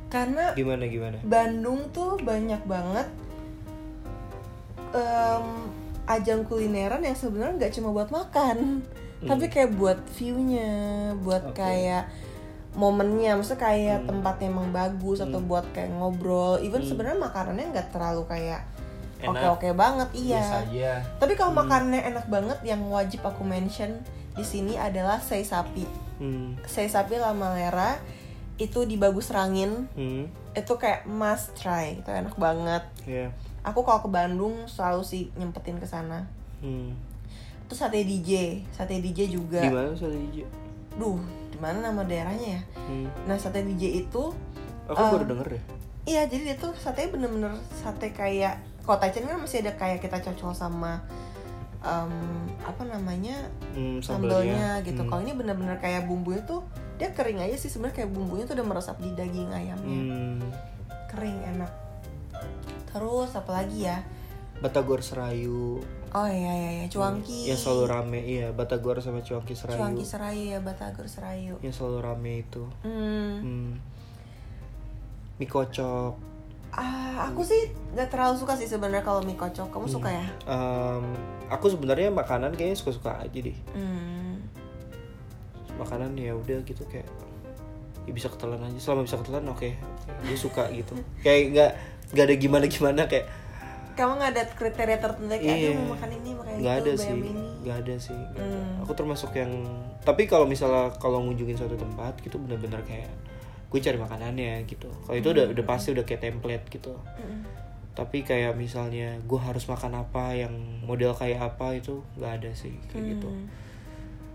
Karena 0.06 0.52
gimana 0.52 0.84
gimana 0.84 1.16
Bandung 1.22 1.90
tuh 1.90 2.20
banyak 2.20 2.60
banget 2.64 3.08
em, 4.92 5.46
ajang 6.06 6.44
kulineran 6.44 7.00
yang 7.00 7.16
sebenarnya 7.16 7.56
nggak 7.58 7.74
cuma 7.74 7.88
buat 7.90 8.10
makan, 8.12 8.84
tapi 9.24 9.48
kayak 9.48 9.72
buat 9.72 9.98
view-nya, 10.14 10.70
buat 11.18 11.42
Hmm. 11.42 11.50
Oke. 11.50 11.58
kayak 11.58 12.04
momennya, 12.74 13.34
maksudnya 13.34 13.62
kayak 13.62 13.98
Hmm. 14.02 14.08
tempatnya 14.10 14.46
emang 14.48 14.68
bagus 14.70 15.18
atau 15.18 15.38
Hmm. 15.38 15.46
buat 15.46 15.66
kayak 15.70 15.90
ngobrol. 15.90 16.58
Even 16.58 16.82
Hmm. 16.82 16.90
sebenarnya 16.90 17.18
makanannya 17.20 17.66
nggak 17.70 17.88
terlalu 17.90 18.22
kayak 18.26 18.60
Enak. 19.18 19.30
oke-oke 19.30 19.70
banget, 19.72 20.08
iya. 20.12 20.42
aja 20.60 20.92
Tapi 21.16 21.32
kalau 21.32 21.54
makanannya 21.54 22.02
enak 22.04 22.26
banget, 22.26 22.58
yang 22.62 22.82
wajib 22.86 23.22
aku 23.22 23.40
mention 23.40 24.02
di 24.34 24.42
sini 24.42 24.74
adalah 24.74 25.16
sei 25.18 25.40
sapi. 25.40 25.86
hmm, 26.14 26.62
Sei 26.64 26.86
sapi 26.86 27.16
Lamalera 27.16 27.98
itu 28.54 28.82
di 28.82 28.94
Bagus 28.94 29.30
Rangin, 29.30 29.90
hmm, 29.90 30.24
itu 30.52 30.72
kayak 30.74 31.06
must 31.06 31.54
try, 31.54 31.98
itu 31.98 32.06
enak 32.06 32.34
banget. 32.36 32.82
ya 33.02 33.30
Aku 33.64 33.80
kalau 33.80 33.98
ke 33.98 34.06
Bandung 34.06 34.66
selalu 34.66 35.02
sih 35.02 35.22
nyempetin 35.34 35.78
ke 35.78 35.86
sana. 35.86 36.26
hmm. 36.60 36.94
Terus 37.64 37.80
sate 37.80 38.04
DJ, 38.04 38.60
sate 38.70 39.00
DJ 39.00 39.26
juga. 39.26 39.58
di 39.58 39.72
mana 39.72 39.90
soalnya 39.90 40.20
DJ 40.28 40.44
Duh, 40.94 41.18
di 41.50 41.58
mana 41.58 41.90
nama 41.90 42.02
daerahnya 42.02 42.60
ya? 42.60 42.62
hmm. 42.86 43.06
Nah, 43.26 43.36
sate 43.36 43.62
DJ 43.62 44.06
itu 44.06 44.30
aku 44.84 45.00
Um, 45.00 45.12
baru 45.16 45.24
denger 45.26 45.46
deh 45.58 45.64
Iya, 46.04 46.28
jadi 46.28 46.52
dia 46.52 46.56
tuh 46.60 46.76
sate 46.76 47.08
bener-bener 47.08 47.56
sate 47.72 48.12
kayak 48.12 48.60
kalau 48.84 49.00
Taichan 49.00 49.24
kan 49.24 49.40
masih 49.40 49.64
ada 49.64 49.72
kayak 49.72 50.04
kita 50.04 50.20
cocol 50.20 50.52
sama 50.52 51.00
em, 51.80 52.12
apa 52.60 52.84
namanya 52.84 53.48
hmm, 53.72 54.04
sambelnya 54.04 54.84
gitu. 54.84 55.00
Hmm. 55.00 55.08
Kalau 55.08 55.20
ini 55.24 55.32
bener-bener 55.32 55.80
kayak 55.80 56.04
bumbunya 56.04 56.44
tuh 56.44 56.60
dia 57.00 57.08
kering 57.08 57.40
aja 57.40 57.56
sih 57.56 57.72
sebenarnya 57.72 58.04
kayak 58.04 58.10
bumbunya 58.12 58.44
tuh 58.44 58.60
udah 58.60 58.66
meresap 58.68 59.00
di 59.00 59.16
daging 59.16 59.48
ayamnya. 59.50 60.00
Hmm, 60.04 60.38
Kering 61.08 61.38
enak. 61.56 61.72
Terus 62.92 63.30
apa 63.32 63.50
lagi 63.50 63.88
ya? 63.88 64.04
Batagor 64.60 65.00
Serayu 65.00 65.80
Oh 66.14 66.24
iya 66.24 66.52
iya 66.52 66.70
iya, 66.72 66.86
cuangki. 66.86 67.50
yang 67.50 67.58
selalu 67.58 67.84
rame 67.84 68.20
iya 68.22 68.46
Batagor 68.48 69.02
sama 69.02 69.18
Cuangki 69.18 69.52
Serayu 69.52 69.76
Cuangki 69.76 70.06
Serayu 70.06 70.44
ya, 70.48 70.58
Batagor 70.58 71.06
Serayu. 71.06 71.58
yang 71.58 71.74
selalu 71.74 71.98
rame 72.00 72.32
itu 72.40 72.62
Hmm. 72.80 73.34
hmm. 73.40 73.70
mie 75.34 75.48
kocok 75.48 76.14
Ah, 76.70 77.30
aku 77.30 77.42
sih 77.42 77.66
nggak 77.92 78.08
terlalu 78.08 78.34
suka 78.36 78.54
sih 78.54 78.66
sebenarnya 78.66 79.02
kalau 79.02 79.22
mie 79.22 79.34
kocok. 79.34 79.70
Kamu 79.70 79.86
suka 79.86 80.10
ya? 80.10 80.26
Em, 80.44 81.06
aku 81.46 81.66
sebenarnya 81.68 82.10
makanan 82.10 82.50
kayaknya 82.52 82.74
suka-suka 82.76 83.14
aja 83.16 83.38
deh 83.40 83.54
Hmm. 83.70 84.38
makanan 85.74 86.14
ya 86.14 86.30
udah 86.32 86.62
gitu 86.62 86.82
kayak 86.84 87.06
ya 88.04 88.12
bisa 88.12 88.26
ketelan 88.28 88.58
aja 88.60 88.78
selama 88.78 89.02
bisa 89.02 89.18
ketelan 89.18 89.46
oke 89.48 89.70
dia 90.22 90.36
suka 90.36 90.70
gitu 90.70 90.94
kayak 91.26 91.42
nggak 91.50 91.70
nggak 92.10 92.24
ada 92.24 92.36
gimana 92.36 92.64
gimana 92.68 93.02
kayak 93.06 93.26
kamu 93.94 94.12
nggak 94.14 94.30
ada 94.30 94.42
kriteria 94.50 94.98
tertentu 94.98 95.30
kayak 95.30 95.42
Iya. 95.42 95.54
"Aduh, 95.64 95.74
mau 95.76 95.88
makan 95.94 96.10
ini 96.12 96.30
makan 96.32 96.52
nggak 96.56 96.74
itu 96.74 96.82
ada 96.84 96.92
sih 96.96 97.10
ini 97.12 97.30
nggak 97.60 97.76
ada 97.78 97.94
sih 97.96 98.18
ada. 98.18 98.40
Hmm. 98.40 98.82
aku 98.82 98.92
termasuk 98.92 99.30
yang 99.32 99.52
tapi 100.00 100.22
kalau 100.24 100.44
misalnya 100.44 100.92
kalau 100.96 101.22
ngunjungin 101.22 101.54
suatu 101.54 101.74
tempat 101.74 102.18
gitu 102.18 102.36
bener-bener 102.38 102.82
kayak 102.82 103.08
gue 103.66 103.80
cari 103.80 103.96
makanannya 103.96 104.62
gitu 104.64 104.86
kalau 105.02 105.16
itu 105.16 105.26
Hmm. 105.26 105.34
udah 105.34 105.44
udah 105.50 105.64
pasti 105.64 105.88
udah 105.90 106.04
kayak 106.04 106.22
template 106.22 106.64
gitu 106.68 106.94
Mm-mm. 106.94 107.40
tapi 107.92 108.20
kayak 108.20 108.54
misalnya 108.54 109.18
gue 109.20 109.40
harus 109.40 109.64
makan 109.64 109.94
apa 109.96 110.34
yang 110.36 110.54
model 110.80 111.10
kayak 111.12 111.40
apa 111.48 111.74
itu 111.74 111.98
nggak 112.14 112.32
ada 112.38 112.50
sih 112.52 112.74
kayak 112.88 113.14
gitu 113.14 113.26
Hmm. 113.26 113.46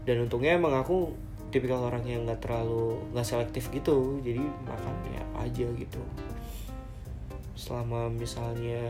dan 0.04 0.16
untungnya 0.22 0.56
emang 0.56 0.74
aku 0.74 1.12
tipikal 1.50 1.82
orang 1.82 2.04
yang 2.04 2.24
nggak 2.24 2.40
terlalu 2.40 3.00
nggak 3.10 3.26
selektif 3.26 3.68
gitu 3.70 4.20
jadi 4.20 4.38
makan 4.64 4.94
ya 5.10 5.22
apa 5.24 5.38
aja 5.46 5.68
gitu 5.68 6.02
selama 7.54 8.08
misalnya 8.08 8.88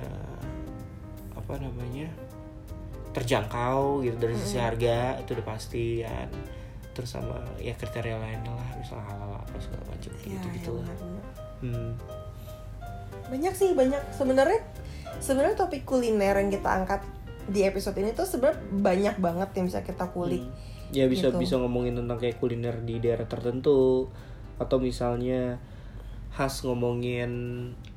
apa 1.49 1.65
namanya 1.65 2.05
terjangkau 3.09 4.05
gitu 4.05 4.21
dari 4.21 4.37
sisi 4.37 4.61
harga 4.61 5.17
itu 5.17 5.33
udah 5.33 5.47
pasti 5.49 6.05
kan 6.05 6.29
terus 6.93 7.09
sama 7.09 7.41
ya 7.57 7.73
kriteria 7.73 8.21
lainnya 8.21 8.53
lah 8.53 8.69
misalnya 8.77 9.05
halal 9.09 9.33
apa 9.33 9.57
segala 9.57 9.81
macam 9.89 10.11
Iya, 10.13 10.29
gitu 10.37 10.47
gitu 10.53 10.71
iya, 10.77 10.85
lah 10.85 10.97
hmm. 11.65 11.91
banyak 13.33 13.53
sih 13.57 13.73
banyak 13.73 14.01
sebenarnya 14.13 14.61
sebenarnya 15.17 15.55
topik 15.57 15.89
kuliner 15.89 16.37
yang 16.37 16.53
kita 16.53 16.69
angkat 16.69 17.01
di 17.49 17.65
episode 17.65 17.97
ini 17.97 18.13
tuh 18.13 18.29
sebenarnya 18.29 18.61
banyak 18.69 19.15
banget 19.17 19.49
yang 19.57 19.65
bisa 19.65 19.81
kita 19.81 20.05
kulik 20.13 20.45
Hmm. 20.45 20.93
ya 20.93 21.09
bisa 21.09 21.33
Gitu. 21.33 21.41
bisa 21.41 21.57
ngomongin 21.57 21.97
tentang 21.97 22.21
kayak 22.21 22.37
kuliner 22.37 22.77
di 22.81 23.01
daerah 23.01 23.25
tertentu 23.25 24.05
atau 24.61 24.77
misalnya 24.77 25.57
khas 26.29 26.61
ngomongin 26.61 27.31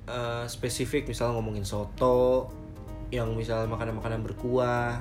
eh, 0.09 0.45
spesifik 0.49 1.05
misalnya 1.05 1.37
ngomongin 1.37 1.69
soto 1.69 2.49
yang 3.13 3.37
misalnya 3.37 3.69
makanan-makanan 3.69 4.25
berkuah 4.25 4.97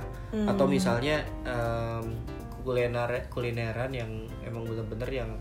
atau 0.46 0.66
Hmm. 0.68 0.74
misalnya 0.76 1.24
em, 1.48 2.06
kuliner 2.62 3.26
kulineran 3.32 3.90
yang 3.90 4.12
emang 4.44 4.68
bener-bener 4.68 5.10
yang 5.24 5.32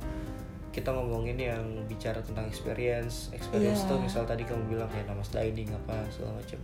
kita 0.70 0.94
ngomongin 0.94 1.34
yang 1.34 1.66
bicara 1.84 2.22
tentang 2.22 2.46
experience 2.46 3.28
experience 3.34 3.82
Iya. 3.84 3.90
tuh 3.90 3.98
misal 4.00 4.22
tadi 4.22 4.46
kamu 4.46 4.70
bilang 4.70 4.86
kayak 4.86 5.10
nama 5.10 5.20
dining 5.20 5.66
apa 5.74 5.98
segala 6.14 6.38
macam 6.38 6.60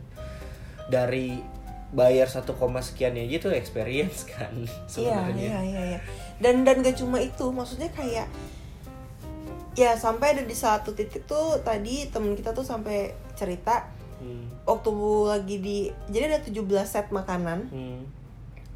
dari 0.87 1.43
bayar 1.91 2.31
satu 2.31 2.55
koma 2.55 2.79
sekian 2.79 3.19
aja 3.19 3.43
tuh 3.43 3.51
experience 3.51 4.23
kan 4.31 4.55
Iya, 4.55 4.87
sebenarnya 4.87 5.43
iya, 5.43 5.59
iya, 5.61 5.83
iya. 5.95 6.01
Dan 6.39 6.63
dan 6.63 6.87
gak 6.87 7.03
cuma 7.03 7.19
itu, 7.19 7.51
maksudnya 7.51 7.91
kayak 7.91 8.31
ya 9.75 9.93
sampai 9.93 10.39
ada 10.39 10.45
di 10.47 10.57
satu 10.57 10.95
titik 10.95 11.29
tuh 11.29 11.61
tadi 11.61 12.09
temen 12.09 12.33
kita 12.33 12.55
tuh 12.55 12.65
sampai 12.65 13.13
cerita 13.37 13.85
Hmm, 14.17 14.49
waktu 14.65 14.91
lagi 15.29 15.57
di 15.61 15.79
jadi 16.09 16.33
ada 16.33 16.41
17 16.41 16.63
set 16.89 17.13
makanan. 17.13 17.69
hmm, 17.69 18.01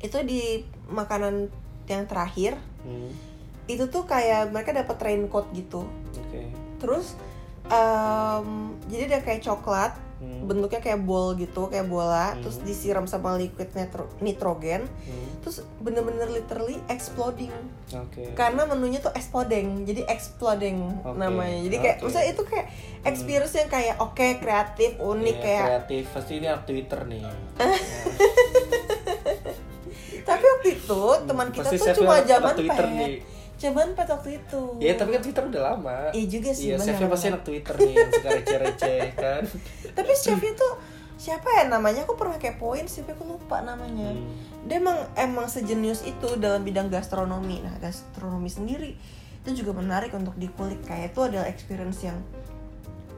Itu 0.00 0.20
di 0.24 0.64
makanan 0.88 1.48
yang 1.88 2.04
terakhir. 2.04 2.56
Hmm, 2.84 3.10
itu 3.68 3.86
tuh 3.88 4.04
kayak 4.04 4.50
mereka 4.50 4.74
dapat 4.74 4.96
raincoat 5.00 5.48
gitu. 5.54 5.86
oke. 6.12 6.42
Terus 6.80 7.14
em, 7.70 8.48
jadi 8.90 9.02
ada 9.14 9.18
kayak 9.22 9.44
coklat 9.46 9.92
Hmm, 10.20 10.44
bentuknya 10.44 10.78
kayak 10.78 11.00
bol 11.00 11.32
gitu, 11.32 11.66
kayak 11.66 11.86
bola, 11.86 12.30
Hmm. 12.30 12.40
terus 12.40 12.56
disiram 12.60 13.04
sama 13.04 13.34
liquid 13.34 13.70
nitro- 13.70 14.08
nitrogen, 14.20 14.84
hmm, 14.84 15.40
terus 15.40 15.64
bener-bener 15.78 16.28
literally 16.28 16.76
exploding. 16.86 17.50
oke. 17.88 18.20
Karena 18.34 18.64
menunya 18.64 18.98
tuh 18.98 19.10
exploding 19.10 19.82
jadi 19.82 20.04
exploding 20.06 21.00
Oke, 21.02 21.16
namanya. 21.16 21.58
Jadi 21.58 21.74
kayak 21.74 21.96
oke. 21.96 22.02
maksudnya 22.04 22.26
itu 22.28 22.42
kayak 22.44 22.66
experience 23.02 23.54
yang 23.54 23.66
kayak 23.66 23.94
oke 23.96 24.26
kreatif 24.36 24.90
unik 24.94 25.34
Iya, 25.34 25.42
kayak 25.42 25.64
kreatif. 25.66 26.02
Pasti 26.12 26.32
ini 26.34 26.46
anak 26.46 26.62
Twitter 26.64 26.98
nih. 27.02 27.20
Tapi 30.22 30.42
waktu 30.46 30.68
itu 30.76 31.00
teman 31.24 31.48
kita 31.48 31.66
Pasti 31.66 31.76
tuh 31.80 31.86
cuma 31.98 32.14
zaman 32.22 32.52
Twitter 32.54 32.86
pet. 32.86 32.94
nih. 32.94 33.14
Zaman 33.60 33.92
pet 33.92 34.08
waktu 34.08 34.40
itu 34.40 34.62
Ya 34.78 34.96
tapi 34.96 35.12
kan 35.12 35.20
Twitter 35.20 35.44
udah 35.44 35.62
lama. 35.68 35.98
Iya 36.10 36.26
juga 36.30 36.50
sih, 36.50 36.72
Iya, 36.72 36.80
chefnya 36.80 37.06
pasti 37.06 37.28
anak 37.28 37.44
Twitter 37.44 37.74
nih 37.76 37.92
yang 37.92 38.10
suka 38.10 38.28
receh-receh 38.32 39.02
kan. 39.22 39.42
tapi 39.92 40.12
chefnya 40.14 40.52
tuh 40.54 40.72
siapa 41.14 41.44
ya 41.52 41.68
namanya 41.68 42.02
aku 42.02 42.16
pernah 42.16 42.34
kepoin 42.34 42.84
sih 42.84 43.00
tapi 43.00 43.12
aku 43.12 43.28
lupa 43.30 43.60
namanya 43.60 44.08
Hmm. 44.10 44.32
dia 44.62 44.76
emang 44.76 44.96
emang 45.14 45.46
sejenius 45.46 46.00
itu 46.02 46.28
dalam 46.36 46.60
bidang 46.60 46.88
gastronomi 46.88 47.60
nah 47.60 47.76
gastronomi 47.76 48.48
sendiri 48.48 48.96
itu 49.36 49.50
juga 49.54 49.72
menarik 49.74 50.10
untuk 50.10 50.32
dikulik 50.34 50.80
kayak 50.82 51.12
itu 51.12 51.20
adalah 51.22 51.44
experience 51.44 52.00
yang 52.00 52.16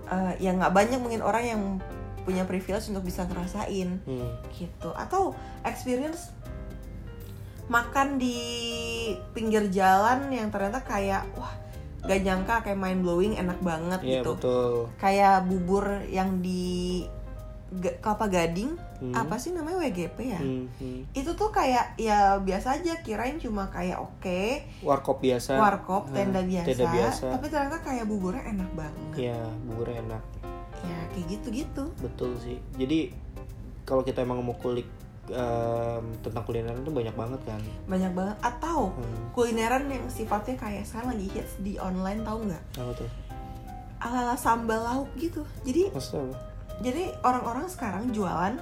eh, 0.08 0.34
yang 0.40 0.58
nggak 0.58 0.70
banyak 0.72 0.98
mungkin 0.98 1.22
orang 1.22 1.44
yang 1.44 1.62
punya 2.20 2.42
privilege 2.42 2.86
untuk 2.86 3.02
bisa 3.02 3.22
ngerasain 3.24 3.98
Hmm. 4.00 4.30
gitu 4.52 4.90
atau 4.92 5.30
experience 5.62 6.34
makan 7.72 8.20
di 8.20 8.36
pinggir 9.32 9.66
jalan 9.68 10.28
yang 10.28 10.52
ternyata 10.52 10.80
kayak 10.82 11.24
wah 11.32 11.52
gak 12.02 12.20
nyangka 12.20 12.60
kayak 12.60 12.76
mind 12.76 13.00
blowing 13.00 13.32
enak 13.34 13.56
banget 13.58 14.00
Iya 14.02 14.20
gitu 14.20 14.30
betul. 14.36 14.74
kayak 14.96 15.46
bubur 15.46 15.84
yang 16.06 16.38
di 16.38 17.06
kelapa 17.96 18.28
gading 18.28 18.76
Hmm. 19.02 19.18
apa 19.18 19.34
sih 19.34 19.50
namanya 19.50 19.82
WGP 19.82 20.14
ya 20.28 20.38
Hmm, 20.38 20.70
hmm. 20.72 21.10
itu 21.10 21.30
tuh 21.32 21.50
kayak 21.50 21.98
ya 21.98 22.38
biasa 22.38 22.78
aja 22.78 23.02
kirain 23.02 23.34
cuma 23.36 23.66
kayak 23.66 23.98
oke 23.98 24.62
Warkop 24.78 25.18
biasa. 25.18 25.58
warkop 25.58 26.06
Nah, 26.06 26.22
tenda 26.22 26.38
biasa, 26.38 26.68
Tenda 26.68 26.86
biasa. 26.86 27.26
tapi 27.32 27.46
ternyata 27.48 27.82
kayak 27.82 28.06
buburnya 28.06 28.46
enak 28.46 28.70
banget 28.72 29.14
Iya, 29.18 29.42
bubur 29.64 29.90
enak. 29.90 30.22
ya 30.82 30.98
kayak 31.10 31.26
gitu 31.28 31.46
gitu 31.50 31.84
Betul 31.98 32.30
sih. 32.38 32.62
Jadi 32.76 33.10
kalau 33.82 34.02
kita 34.02 34.22
emang 34.22 34.38
mau 34.38 34.54
kulik 34.54 34.86
em, 35.24 36.04
tentang 36.18 36.42
kuliner 36.42 36.74
itu 36.74 36.90
banyak 36.90 37.12
banget 37.12 37.40
kan. 37.44 37.60
banyak 37.84 38.10
banget 38.10 38.36
atau 38.40 38.90
Hmm. 38.90 39.22
kulineran 39.30 39.86
yang 39.86 40.02
sifatnya 40.06 40.56
kayak 40.56 40.82
sekarang 40.82 41.14
lagi 41.14 41.28
hits 41.30 41.54
di 41.58 41.78
online 41.78 42.22
tahu 42.22 42.38
nggak 42.44 42.64
Apa 42.76 42.92
tuh? 42.96 43.10
ala 44.00 44.34
sambal 44.34 44.80
lauk 44.80 45.10
gitu 45.14 45.46
jadi 45.62 45.90
Maksudnya 45.90 46.26
apa? 46.26 46.36
jadi 46.80 47.02
orang-orang 47.20 47.66
sekarang 47.66 48.10
jualan 48.10 48.58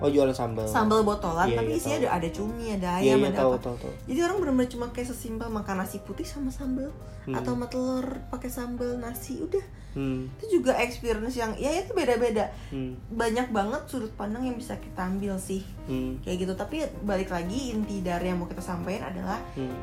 Oh 0.00 0.08
jualan 0.08 0.32
sambal. 0.32 0.64
sambal 0.64 1.00
botolan 1.00 1.46
Iya, 1.46 1.56
tapi 1.56 1.70
iya, 1.70 1.76
isinya 1.76 1.94
tahu. 1.94 2.02
ada 2.02 2.16
ada 2.16 2.28
cumi 2.30 2.64
ada 2.70 2.90
Iya, 2.96 3.04
ayam 3.06 3.18
iya 3.18 3.28
ada 3.28 3.38
tahu 3.38 3.50
apa 3.50 3.60
tahu 3.62 3.76
tahu. 3.78 3.92
jadi 4.06 4.18
orang 4.22 4.36
benar-benar 4.38 4.70
cuma 4.70 4.86
kayak 4.88 5.08
sesimpel 5.08 5.48
makan 5.48 5.76
nasi 5.76 5.96
putih 5.98 6.24
sama 6.24 6.48
sambal 6.48 6.88
Hmm. 7.20 7.36
atau 7.36 7.52
sama 7.52 7.66
telur 7.66 8.06
pakai 8.26 8.48
sambal 8.48 8.96
nasi 8.96 9.38
udah 9.38 9.60
Hmm. 9.90 10.30
itu 10.38 10.56
juga 10.56 10.72
experience 10.78 11.34
yang 11.34 11.52
ya 11.54 11.70
itu 11.76 11.92
beda-beda 11.92 12.48
Hmm. 12.68 12.96
banyak 13.10 13.50
banget 13.50 13.82
sudut 13.84 14.08
pandang 14.14 14.40
yang 14.42 14.54
bisa 14.54 14.74
kita 14.76 15.04
ambil 15.04 15.36
sih 15.36 15.60
Hmm. 15.84 16.16
kayak 16.20 16.36
gitu 16.40 16.52
tapi 16.54 16.80
balik 17.02 17.28
lagi 17.28 17.70
inti 17.70 18.00
dari 18.00 18.26
yang 18.26 18.38
mau 18.38 18.46
kita 18.46 18.60
sampaikan 18.60 19.10
adalah 19.10 19.36
Hmm. 19.52 19.76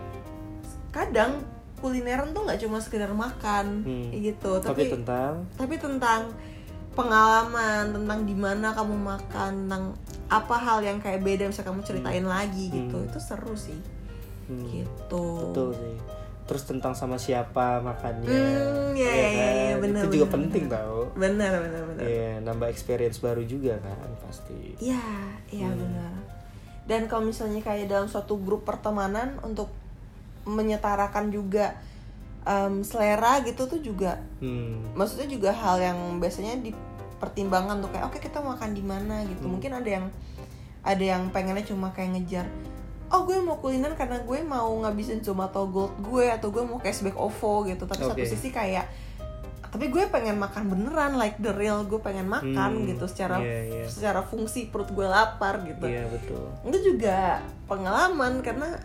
kadang 0.90 1.38
kulineran 1.78 2.34
tuh 2.34 2.42
nggak 2.42 2.58
cuma 2.60 2.80
sekedar 2.80 3.12
makan 3.12 3.86
Hmm. 3.86 4.10
kayak 4.10 4.22
gitu 4.34 4.52
Tapi 4.58 4.66
tapi 4.66 4.84
tentang 4.92 5.34
tapi 5.54 5.76
tentang 5.78 6.22
pengalaman 6.92 7.94
tentang 7.94 8.20
di 8.24 8.34
mana 8.34 8.74
kamu 8.74 8.96
makan 8.98 9.52
tentang 9.64 9.84
apa 10.28 10.56
hal 10.56 10.80
yang 10.82 10.98
kayak 10.98 11.22
beda 11.22 11.48
bisa 11.48 11.64
kamu 11.64 11.82
ceritain 11.82 12.24
lagi 12.24 12.68
gitu 12.68 12.98
Hmm. 12.98 13.08
itu 13.08 13.20
seru 13.20 13.56
sih 13.56 13.80
hmm. 14.48 14.66
gitu 14.68 15.26
Betul 15.50 15.70
sih. 15.74 15.98
Terus 16.48 16.64
tentang 16.64 16.96
sama 16.96 17.20
siapa 17.20 17.84
makannya. 17.84 18.32
Hmm, 18.32 18.96
ya, 18.96 19.04
ya, 19.04 19.28
ya, 19.28 19.48
kan? 19.76 19.84
bener, 19.84 20.02
Itu 20.08 20.16
juga 20.16 20.28
bener, 20.28 20.36
penting 20.40 20.64
bener. 20.66 20.80
tau. 20.80 21.00
benar 21.14 21.52
benar 21.60 21.84
benar 21.86 22.04
Iya, 22.08 22.32
nambah 22.40 22.68
experience 22.68 23.20
baru 23.20 23.44
juga 23.44 23.76
kan 23.78 24.12
pasti. 24.24 24.80
Iya, 24.80 25.04
iya 25.52 25.68
Hmm. 25.68 25.76
benar. 25.76 26.14
Dan 26.88 27.12
kalau 27.12 27.28
misalnya 27.28 27.60
kayak 27.60 27.92
dalam 27.92 28.08
suatu 28.08 28.40
grup 28.40 28.64
pertemanan 28.64 29.36
untuk 29.42 29.68
menyetarakan 30.44 31.30
juga 31.30 31.76
em, 32.44 32.80
selera 32.80 33.44
gitu 33.44 33.68
tuh 33.68 33.84
juga, 33.84 34.24
Hmm. 34.40 34.80
maksudnya 34.96 35.28
juga 35.28 35.52
hal 35.52 35.84
yang 35.84 36.00
biasanya 36.16 36.64
dipertimbangkan 37.18 37.82
tuh 37.82 37.90
kayak 37.90 38.06
oke 38.08 38.22
kita 38.22 38.38
makan 38.40 38.78
di 38.78 38.86
mana 38.86 39.26
gitu. 39.26 39.50
Hmm. 39.50 39.58
Mungkin 39.58 39.74
ada 39.74 39.90
yang 39.90 40.06
ada 40.86 41.04
yang 41.04 41.34
pengennya 41.34 41.66
cuma 41.66 41.90
kayak 41.92 42.16
ngejar 42.16 42.46
oh 43.08 43.24
gue 43.24 43.40
mau 43.40 43.56
kuliner 43.60 43.96
karena 43.96 44.20
gue 44.20 44.40
mau 44.44 44.68
ngabisin 44.84 45.24
Zomato 45.24 45.64
Gold 45.68 45.96
gue 46.04 46.28
atau 46.28 46.52
gue 46.52 46.64
mau 46.64 46.76
cashback 46.80 47.16
OVO 47.16 47.64
gitu 47.68 47.88
tapi 47.88 48.04
satu 48.04 48.20
Oke. 48.20 48.28
sisi 48.28 48.52
kayak 48.52 48.88
tapi 49.68 49.92
gue 49.92 50.08
pengen 50.08 50.40
makan 50.40 50.72
beneran 50.72 51.20
like 51.20 51.36
the 51.40 51.52
real 51.56 51.84
gue 51.84 52.00
pengen 52.00 52.28
makan 52.28 52.84
Hmm, 52.84 52.88
gitu 52.88 53.08
secara 53.08 53.40
iya, 53.40 53.84
iya. 53.84 53.86
secara 53.88 54.24
fungsi 54.24 54.68
perut 54.72 54.92
gue 54.92 55.08
lapar 55.08 55.60
gitu 55.64 55.88
Iya 55.88 56.08
betul. 56.08 56.52
itu 56.68 56.78
juga 56.96 57.44
pengalaman 57.68 58.44
karena 58.44 58.76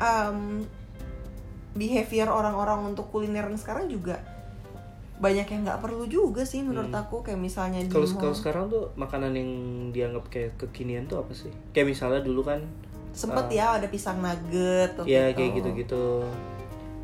um, 0.00 0.64
behavior 1.76 2.28
orang-orang 2.32 2.92
untuk 2.92 3.12
kulineran 3.12 3.56
sekarang 3.60 3.88
juga 3.88 4.20
banyak 5.16 5.46
yang 5.46 5.62
nggak 5.62 5.80
perlu 5.80 6.04
juga 6.04 6.42
sih 6.42 6.60
menurut 6.60 6.88
Hmm. 6.88 7.02
aku 7.02 7.20
kayak 7.20 7.38
misalnya 7.38 7.80
Kalau 7.86 8.04
kalau 8.10 8.32
sekarang 8.32 8.64
tuh 8.68 8.92
makanan 8.94 9.32
yang 9.32 9.50
dianggap 9.90 10.28
kayak 10.28 10.56
kekinian 10.56 11.04
tuh 11.04 11.18
apa 11.18 11.32
sih? 11.32 11.48
Kayak 11.70 11.86
misalnya 11.90 12.20
dulu 12.20 12.42
kan 12.42 12.60
sempet 13.10 13.48
uh, 13.48 13.52
ya 13.52 13.66
ada 13.74 13.88
pisang 13.88 14.20
nugget 14.20 14.92
waktu 14.94 15.08
ya 15.08 15.32
itu. 15.32 15.36
kayak 15.36 15.50
gitu-gitu. 15.54 16.04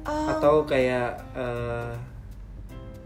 Um, 0.03 0.29
Atau 0.29 0.67
kayak 0.67 1.25
eh, 1.33 1.93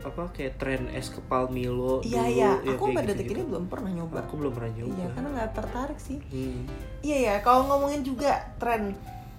apa 0.03 0.23
kayak 0.31 0.55
tren 0.57 0.87
es 0.91 1.11
kepal 1.11 1.51
Milo 1.51 1.99
iya 2.01 2.23
iya 2.25 2.51
ya, 2.63 2.79
aku 2.79 2.95
pada 2.95 3.11
detik 3.11 3.27
gitu-gitu. 3.27 3.43
ini 3.43 3.51
belum 3.51 3.65
pernah 3.67 3.91
nyoba 3.91 4.23
aku 4.23 4.33
belum 4.39 4.53
pernah 4.55 4.73
nyoba 4.73 4.95
iya 4.95 5.07
karena 5.11 5.29
nggak 5.35 5.51
tertarik 5.53 5.99
sih 5.99 6.19
Hmm. 6.31 6.63
iya 7.03 7.17
ya 7.21 7.35
kalau 7.43 7.67
ngomongin 7.67 8.07
juga 8.07 8.39
tren 8.57 8.95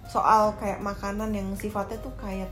soal 0.05 0.55
kayak 0.55 0.79
makanan 0.79 1.31
yang 1.31 1.47
sifatnya 1.55 1.95
tuh 1.99 2.11
kayak 2.15 2.51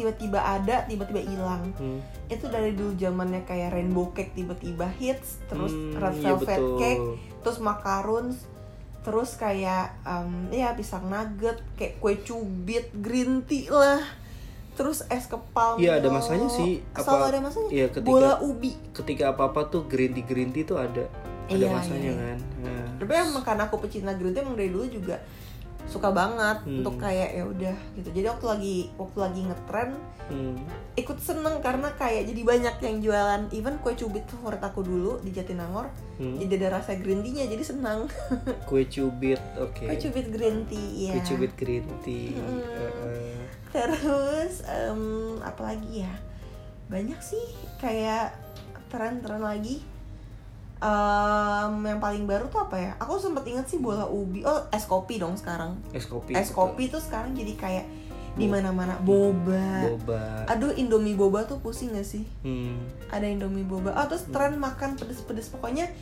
tiba-tiba 0.00 0.40
ada 0.40 0.82
tiba-tiba 0.82 1.20
hilang 1.20 1.70
Hmm. 1.74 2.00
itu 2.26 2.46
dari 2.46 2.72
dulu 2.72 2.94
zamannya 2.94 3.42
kayak 3.42 3.70
rainbow 3.70 4.08
cake 4.10 4.32
tiba-tiba 4.32 4.88
hits 4.90 5.44
terus 5.46 5.70
Hmm, 5.70 5.94
red 5.94 6.14
iya 6.14 6.32
velvet 6.32 6.48
betul. 6.56 6.76
cake 6.76 7.02
terus 7.40 7.58
macarons 7.58 8.36
terus 9.00 9.30
kayak 9.34 9.96
em, 10.02 10.30
ya 10.50 10.72
pisang 10.72 11.06
nugget 11.06 11.60
kayak 11.74 11.96
kue 11.98 12.16
cubit 12.18 12.88
green 12.94 13.40
tea 13.42 13.68
lah 13.68 14.00
terus 14.72 15.04
es 15.06 15.24
kepal 15.24 15.76
Iya, 15.76 15.98
ada 15.98 16.06
Milo. 16.06 16.16
masanya 16.16 16.48
sih. 16.48 16.80
selalu 16.94 17.04
Apa- 17.18 17.28
ada 17.28 17.40
masanya 17.42 17.68
iya, 17.70 17.86
ketika- 17.86 18.06
bola 18.06 18.32
ubi 18.40 18.72
ketika 18.92 19.24
apa 19.30 19.42
apa 19.46 19.60
tuh 19.66 19.84
green 19.84 20.12
tea 20.12 20.22
green 20.22 20.50
tea 20.50 20.64
tuh 20.64 20.76
ada 20.76 21.04
ada 21.46 21.56
Iya, 21.58 21.68
masanya 21.68 22.00
iya. 22.06 22.14
kan 22.14 22.38
nah, 22.60 22.84
tapi 22.96 23.12
emang 23.12 23.42
karena 23.42 23.62
aku 23.66 23.76
pecinta 23.78 24.12
green 24.12 24.30
tea 24.30 24.40
emang 24.40 24.54
dari 24.54 24.68
dulu 24.68 24.86
juga 24.86 25.16
suka 25.86 26.08
banget 26.08 26.60
Hmm. 26.60 26.80
untuk 26.80 26.96
kayak 26.96 27.30
ya 27.30 27.44
udah 27.44 27.76
gitu 27.94 28.08
jadi 28.10 28.26
waktu 28.28 28.46
lagi 28.46 28.76
waktu 28.94 29.18
lagi 29.18 29.40
ngetren 29.42 29.90
hmm. 30.26 30.56
ikut 30.94 31.18
seneng 31.18 31.58
karena 31.58 31.88
kayak 31.92 32.26
jadi 32.26 32.42
banyak 32.42 32.76
yang 32.80 32.96
jualan 33.00 33.42
even 33.50 33.74
kue 33.78 33.94
cubit 33.94 34.26
favorit 34.26 34.60
aku 34.60 34.80
dulu 34.80 35.18
di 35.20 35.30
Jatinangor 35.30 35.88
Hmm. 36.16 36.36
jadi 36.36 36.52
ada 36.60 36.68
rasa 36.76 36.94
green 36.94 37.20
tea-nya 37.20 37.48
jadi 37.48 37.64
senang 37.64 38.04
kue 38.68 38.84
cubit 38.84 39.40
oke 39.56 39.80
kue 39.82 39.96
cubit 39.98 40.28
green 40.28 40.66
tea 40.66 41.08
ya 41.08 41.12
kue 41.14 41.22
cubit 41.26 41.52
green 41.54 41.86
tea 42.00 42.32
Hmm. 42.32 42.60
Heeh. 42.60 43.40
terus 43.70 44.60
em, 44.62 45.02
apa 45.40 45.62
lagi 45.64 46.02
ya 46.02 46.12
banyak 46.86 47.16
sih 47.18 47.40
kayak 47.78 48.34
tren-tren 48.88 49.40
lagi 49.40 49.78
Em, 50.80 51.74
yang 51.84 52.00
paling 52.00 52.24
baru 52.24 52.48
tuh 52.48 52.64
apa 52.64 52.76
ya? 52.80 52.92
Aku 52.96 53.20
sempet 53.20 53.44
inget 53.44 53.68
sih 53.68 53.76
bola 53.76 54.08
ubi. 54.08 54.40
Oh 54.48 54.64
es 54.72 54.88
kopi 54.88 55.20
dong 55.20 55.36
sekarang. 55.36 55.76
Es 55.92 56.08
kopi 56.08 56.32
es 56.32 56.48
betul. 56.48 56.56
kopi 56.56 56.84
tuh 56.88 57.02
sekarang 57.04 57.36
jadi 57.36 57.52
kayak 57.56 57.86
di 58.34 58.46
mana-mana. 58.48 58.96
Boba. 59.04 59.84
Boba. 59.92 60.48
Aduh 60.48 60.72
indomie 60.72 61.12
boba 61.12 61.44
tuh 61.44 61.60
pusing 61.60 61.92
gak 61.92 62.08
sih? 62.08 62.24
Hmm. 62.40 62.80
ada 63.12 63.28
indomie 63.28 63.66
boba. 63.66 63.92
Oh 63.92 64.06
terus 64.08 64.24
tren 64.32 64.56
makan 64.56 64.96
pedes-pedes. 64.96 65.52
Pokoknya 65.52 65.92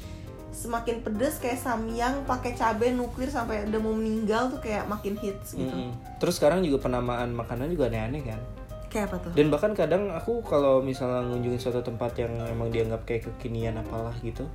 semakin 0.49 1.05
pedes 1.05 1.37
kayak 1.39 1.61
samyang 1.61 2.25
pakai 2.25 2.57
cabai 2.57 2.97
nuklir 2.97 3.29
sampai 3.29 3.69
udah 3.69 3.81
mau 3.85 3.93
meninggal 3.93 4.49
tuh 4.49 4.61
kayak 4.65 4.89
makin 4.89 5.15
hits 5.21 5.53
gitu. 5.55 5.69
Mm-mm. 5.69 5.93
terus 6.17 6.41
sekarang 6.41 6.65
juga 6.65 6.89
penamaan 6.89 7.37
makanan 7.37 7.69
juga 7.69 7.93
aneh-aneh 7.93 8.25
kan 8.25 8.41
kayak 8.89 9.09
apa 9.09 9.17
tuh 9.23 9.31
dan 9.33 9.47
bahkan 9.49 9.73
kadang 9.73 10.09
aku 10.11 10.41
kalau 10.43 10.81
misalnya 10.81 11.23
ngunjungin 11.25 11.57
suatu 11.57 11.81
tempat 11.81 12.17
yang 12.17 12.33
emang 12.45 12.69
dianggap 12.69 13.05
kayak 13.05 13.29
kekinian 13.29 13.77
apalah 13.77 14.13
gitu 14.21 14.49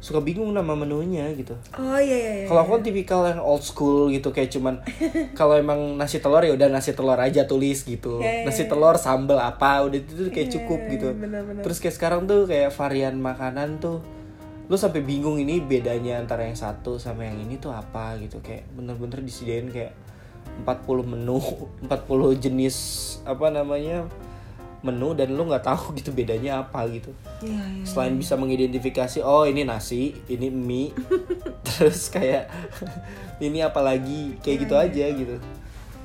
suka 0.00 0.16
bingung 0.16 0.48
nama 0.50 0.72
menunya 0.72 1.28
gitu 1.36 1.52
oh 1.76 2.00
iya 2.00 2.16
iya 2.16 2.32
iya 2.40 2.46
Kalau 2.48 2.64
aku 2.64 2.80
kan 2.80 2.82
tipikal 2.82 3.20
yang 3.28 3.36
old 3.36 3.60
school 3.60 4.08
gitu 4.08 4.32
kayak 4.32 4.48
cuman 4.48 4.80
kalau 5.38 5.60
emang 5.60 6.00
nasi 6.00 6.24
telur 6.24 6.40
ya 6.40 6.56
udah 6.56 6.72
nasi 6.72 6.96
telur 6.96 7.20
aja 7.20 7.44
tulis 7.44 7.84
gitu. 7.84 8.16
Iya, 8.24 8.40
iya, 8.40 8.44
Nasi 8.48 8.64
iya. 8.64 8.72
telur 8.72 8.96
sambel 8.96 9.36
apa 9.36 9.84
udah 9.84 10.00
itu 10.00 10.12
tuh 10.16 10.32
kayak 10.32 10.48
Iya, 10.48 10.54
cukup 10.56 10.80
gitu. 10.88 11.08
benar-benar. 11.12 11.60
Terus 11.60 11.84
kayak 11.84 11.94
sekarang 12.00 12.24
tuh 12.24 12.48
kayak 12.48 12.72
varian 12.72 13.20
makanan 13.20 13.76
tuh 13.76 14.00
lu 14.72 14.78
sampai 14.78 15.04
bingung 15.04 15.36
ini 15.36 15.60
bedanya 15.60 16.16
antara 16.16 16.48
yang 16.48 16.56
satu 16.56 16.96
sama 16.96 17.28
yang 17.28 17.36
ini 17.36 17.60
tuh 17.60 17.68
apa 17.68 18.16
gitu 18.24 18.40
kayak 18.40 18.72
bener-bener 18.72 19.20
disediain 19.20 19.68
kayak 19.68 19.92
40 20.62 21.04
menu 21.06 21.38
40 21.88 21.90
jenis 22.36 22.76
apa 23.22 23.48
namanya 23.48 24.04
menu 24.80 25.12
dan 25.12 25.36
lu 25.36 25.44
nggak 25.44 25.60
tahu 25.62 25.92
gitu 25.98 26.08
bedanya 26.10 26.64
apa 26.64 26.88
gitu. 26.88 27.12
Iya 27.44 27.60
iya 27.76 27.84
selain 27.84 28.16
bisa 28.16 28.32
mengidentifikasi 28.34 29.20
oh 29.20 29.44
ini 29.44 29.60
nasi 29.62 30.16
ini 30.26 30.48
mie 30.48 30.92
terus 31.68 32.08
kayak 32.08 32.48
ini 33.38 33.60
apalagi 33.60 34.40
kayak 34.40 34.58
gitu 34.64 34.74
aja 34.76 35.04
gitu. 35.12 35.36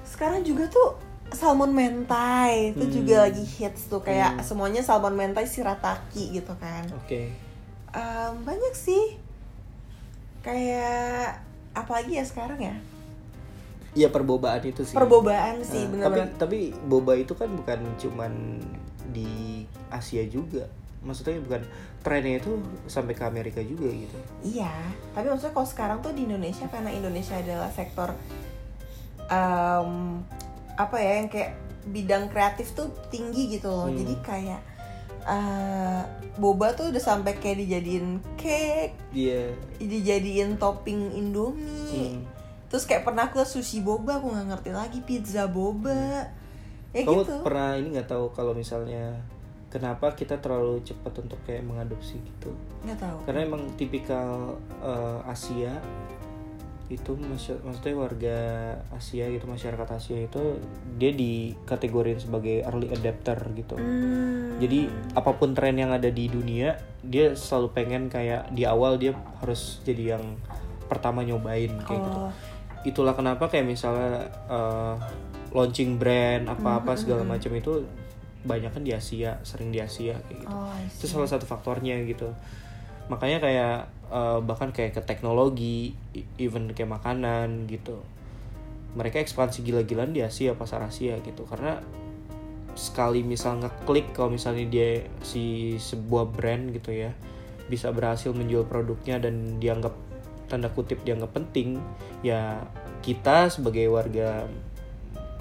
Sekarang 0.04 0.44
juga 0.44 0.68
tuh 0.68 0.96
salmon 1.32 1.72
mentai 1.72 2.72
itu 2.72 2.84
Hmm. 2.84 2.94
juga 2.94 3.16
lagi 3.28 3.44
hits 3.44 3.88
tuh 3.88 4.00
kayak 4.00 4.44
semuanya 4.44 4.80
salmon 4.80 5.16
mentai 5.16 5.44
shirataki 5.44 6.36
gitu 6.36 6.52
kan. 6.56 6.84
Oke. 7.00 7.32
Em, 7.92 8.34
banyak 8.44 8.76
sih 8.76 9.16
kayak 10.44 11.42
apalagi 11.74 12.20
ya 12.20 12.26
sekarang 12.28 12.60
ya 12.62 12.76
Iya 13.96 14.12
perbobaan 14.12 14.60
itu 14.60 14.84
sih 14.84 14.92
perbobaan 14.92 15.64
sih 15.64 15.88
Nah, 15.88 16.12
tapi 16.12 16.20
bener-bener 16.20 16.28
tapi 16.36 16.60
boba 16.86 17.16
itu 17.16 17.32
kan 17.32 17.48
bukan 17.48 17.80
cuman 17.96 18.60
di 19.16 19.64
Asia 19.88 20.28
juga 20.28 20.68
maksudnya 21.00 21.40
bukan 21.40 21.62
trennya 22.04 22.42
itu 22.44 22.60
sampai 22.92 23.14
ke 23.16 23.24
Amerika 23.24 23.62
juga 23.64 23.88
gitu 23.88 24.18
Iya, 24.44 24.74
tapi 25.14 25.32
maksudnya 25.32 25.54
kalau 25.54 25.70
sekarang 25.70 25.98
tuh 26.04 26.12
di 26.12 26.28
Indonesia 26.28 26.66
karena 26.68 26.92
Indonesia 26.92 27.38
adalah 27.40 27.70
sektor 27.72 28.12
em, 29.30 30.22
apa 30.76 30.98
ya 31.00 31.12
yang 31.24 31.30
kayak 31.32 31.52
bidang 31.86 32.34
kreatif 32.34 32.74
tuh 32.74 32.90
tinggi 33.14 33.58
gitu 33.58 33.70
loh. 33.70 33.88
Hmm. 33.88 33.98
Jadi 33.98 34.16
kayak 34.26 34.62
eh, 35.26 36.02
boba 36.38 36.74
tuh 36.74 36.90
udah 36.90 37.02
sampai 37.02 37.38
kayak 37.38 37.62
dijadiin 37.66 38.22
cake, 38.38 38.94
Iya 39.14 39.54
dijadiin 39.80 40.58
topping 40.58 41.14
Indomie. 41.14 42.18
Hmm. 42.18 42.35
Terus 42.66 42.84
kayak 42.84 43.04
pernah 43.04 43.28
aku 43.28 43.42
sushi 43.42 43.80
boba, 43.80 44.18
aku 44.18 44.30
nggak 44.30 44.48
ngerti 44.50 44.72
lagi 44.72 45.00
pizza 45.02 45.46
boba. 45.46 46.28
Ya 46.92 47.04
kamu 47.04 47.22
gitu. 47.22 47.36
pernah 47.42 47.76
ini 47.76 47.88
nggak 47.92 48.08
tahu 48.08 48.32
kalau 48.32 48.52
misalnya 48.52 49.20
kenapa 49.68 50.12
kita 50.12 50.40
terlalu 50.40 50.80
cepat 50.82 51.12
untuk 51.20 51.36
kayak 51.44 51.60
mengadopsi 51.62 52.16
gitu 52.16 52.56
Nggak 52.82 52.96
tahu. 52.98 53.18
karena 53.28 53.40
emang 53.44 53.68
tipikal 53.76 54.56
eh, 54.80 55.20
Asia 55.28 55.76
itu 56.86 57.18
maksudnya 57.18 57.98
warga 57.98 58.38
Asia 58.94 59.26
gitu 59.28 59.44
masyarakat 59.44 59.90
Asia 59.92 60.22
itu 60.22 60.62
dia 60.96 61.12
dikategorin 61.12 62.16
sebagai 62.16 62.64
early 62.64 62.88
adapter 62.90 63.36
gitu 63.52 63.74
Hmm. 63.76 64.56
jadi 64.62 64.88
apa 65.12 65.34
pun 65.34 65.52
tren 65.52 65.76
yang 65.76 65.90
ada 65.90 66.08
di 66.08 66.30
dunia 66.30 66.78
dia 67.02 67.34
selalu 67.34 67.68
pengen 67.74 68.08
kayak 68.08 68.54
di 68.54 68.64
awal 68.64 68.96
dia 68.96 69.12
harus 69.42 69.82
jadi 69.82 70.16
yang 70.16 70.38
pertama 70.86 71.20
nyobain 71.20 71.74
kayak 71.84 72.00
gitu 72.00 72.20
Oh, 72.22 72.32
itulah 72.86 73.18
kenapa 73.18 73.50
kayak 73.50 73.66
misalnya 73.66 74.30
eh, 74.48 74.96
launching 75.52 75.98
brand 75.98 76.46
apa-apa 76.46 76.94
segala 76.94 77.26
macam 77.26 77.52
itu 77.58 77.82
banyak 78.46 78.70
kan 78.70 78.86
di 78.86 78.94
Asia 78.94 79.42
sering 79.42 79.74
di 79.74 79.82
Asia 79.82 80.14
kayak 80.30 80.46
gitu. 80.46 80.54
Oh, 80.54 80.78
itu 80.78 81.06
salah 81.10 81.26
satu 81.26 81.50
faktornya 81.50 81.98
gitu. 82.06 82.30
Makanya 83.10 83.42
kayak 83.42 83.76
eh, 84.14 84.40
bahkan 84.46 84.70
kayak 84.70 84.96
ke 84.96 85.02
teknologi 85.02 85.98
even 86.38 86.70
kayak 86.78 86.94
makanan 86.94 87.66
gitu. 87.66 88.06
Mereka 88.96 89.20
ekspansi 89.20 89.66
gila-gilaan 89.66 90.14
di 90.16 90.22
Asia 90.22 90.54
pasar 90.56 90.86
Asia 90.86 91.18
gitu. 91.26 91.44
Karena 91.50 91.82
sekali 92.76 93.24
misal 93.24 93.64
ngeklik 93.64 94.12
kalau 94.12 94.36
misalnya 94.36 94.68
dia 94.68 95.08
si 95.24 95.76
sebuah 95.80 96.28
brand 96.28 96.76
gitu 96.76 96.92
ya 96.92 97.16
bisa 97.72 97.90
berhasil 97.90 98.36
menjual 98.36 98.68
produknya 98.68 99.18
dan 99.18 99.58
dianggap 99.58 99.96
tanda 100.46 100.70
kutip 100.70 101.02
dianggap 101.02 101.34
penting 101.34 101.82
ya 102.22 102.64
kita 103.02 103.50
sebagai 103.50 103.86
warga 103.90 104.50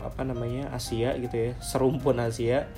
apa 0.05 0.21
namanya 0.21 0.69
Asia 0.73 1.17
gitu 1.17 1.33
ya 1.33 1.51
serumpun 1.65 2.21
Asia 2.21 2.69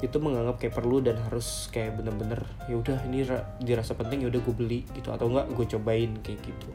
itu 0.00 0.16
menganggap 0.16 0.56
kayak 0.56 0.74
perlu 0.80 1.04
dan 1.04 1.20
harus 1.20 1.68
kayak 1.68 2.00
bener-bener 2.00 2.40
ya 2.66 2.80
udah 2.80 3.04
ini 3.04 3.20
ra- 3.28 3.52
dirasa 3.60 3.92
penting 3.92 4.24
ya 4.24 4.28
udah 4.32 4.40
gue 4.40 4.54
beli 4.56 4.80
gitu. 4.96 5.12
Atau 5.12 5.28
enggak 5.28 5.52
gue 5.52 5.66
cobain 5.76 6.12
kayak 6.24 6.40
gitu. 6.40 6.70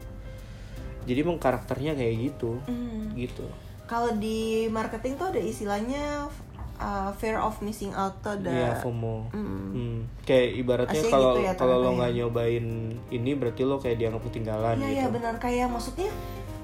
Jadi 1.10 1.18
emang 1.22 1.42
karakternya 1.42 1.98
kayak 1.98 2.16
gitu. 2.32 2.62
Hmm. 2.70 3.14
gitu. 3.18 3.46
Kalau 3.86 4.14
di 4.18 4.66
marketing 4.70 5.18
tuh 5.18 5.28
ada 5.30 5.42
istilahnya 5.42 6.30
uh, 6.78 7.12
fear 7.14 7.36
of 7.36 7.56
missing 7.60 7.92
out 7.92 8.20
tuh 8.20 8.36
ada. 8.36 8.50
ya 8.50 8.72
FOMO 8.78 9.30
Mm. 9.30 9.48
Hmm, 9.72 9.96
kayak 10.22 10.48
ibaratnya 10.56 11.02
kalau 11.06 11.34
gitu 11.34 11.42
ya, 11.44 11.54
kalau 11.54 11.78
lo 11.80 11.90
nggak 11.94 12.12
nyobain 12.14 12.66
ini 13.10 13.32
berarti 13.34 13.62
lo 13.62 13.78
kayak 13.78 13.98
dianggap 13.98 14.24
ketinggalan 14.24 14.76
Iya 14.76 14.84
gitu 14.84 14.94
iya 14.94 15.06
benar 15.08 15.36
kayak 15.36 15.68
maksudnya 15.68 16.10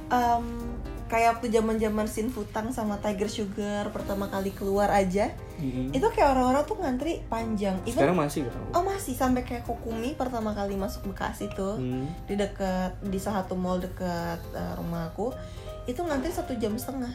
em, 0.08 0.46
kayak 1.08 1.36
waktu 1.36 1.52
zaman 1.52 1.76
zaman 1.76 2.08
Sin 2.08 2.28
Futang 2.28 2.72
sama 2.72 2.96
Tiger 2.98 3.28
Sugar 3.28 3.92
pertama 3.92 4.28
kali 4.28 4.50
keluar 4.50 4.88
aja 4.90 5.28
Mm-mm. 5.58 5.92
itu 5.92 6.08
kayak 6.10 6.32
orang-orang 6.32 6.64
tuh 6.64 6.76
ngantri 6.76 7.14
panjang. 7.28 7.76
Even- 7.82 8.00
sekarang 8.00 8.18
masih 8.18 8.40
gitu 8.46 8.58
oh 8.72 8.82
masih 8.82 9.14
sampai 9.14 9.44
kayak 9.44 9.62
Kokumi 9.62 10.16
pertama 10.16 10.52
kali 10.52 10.74
masuk 10.74 11.06
Bekasi 11.06 11.52
tuh 11.52 11.76
Hmm. 11.76 12.08
di 12.26 12.34
dekat 12.34 12.96
di 13.02 13.16
salah 13.16 13.44
satu 13.44 13.54
mall 13.54 13.78
dekat 13.78 14.40
uh, 14.52 14.74
rumahku 14.76 15.36
itu 15.84 16.00
ngantri 16.00 16.30
satu 16.30 16.54
jam 16.56 16.74
setengah. 16.74 17.12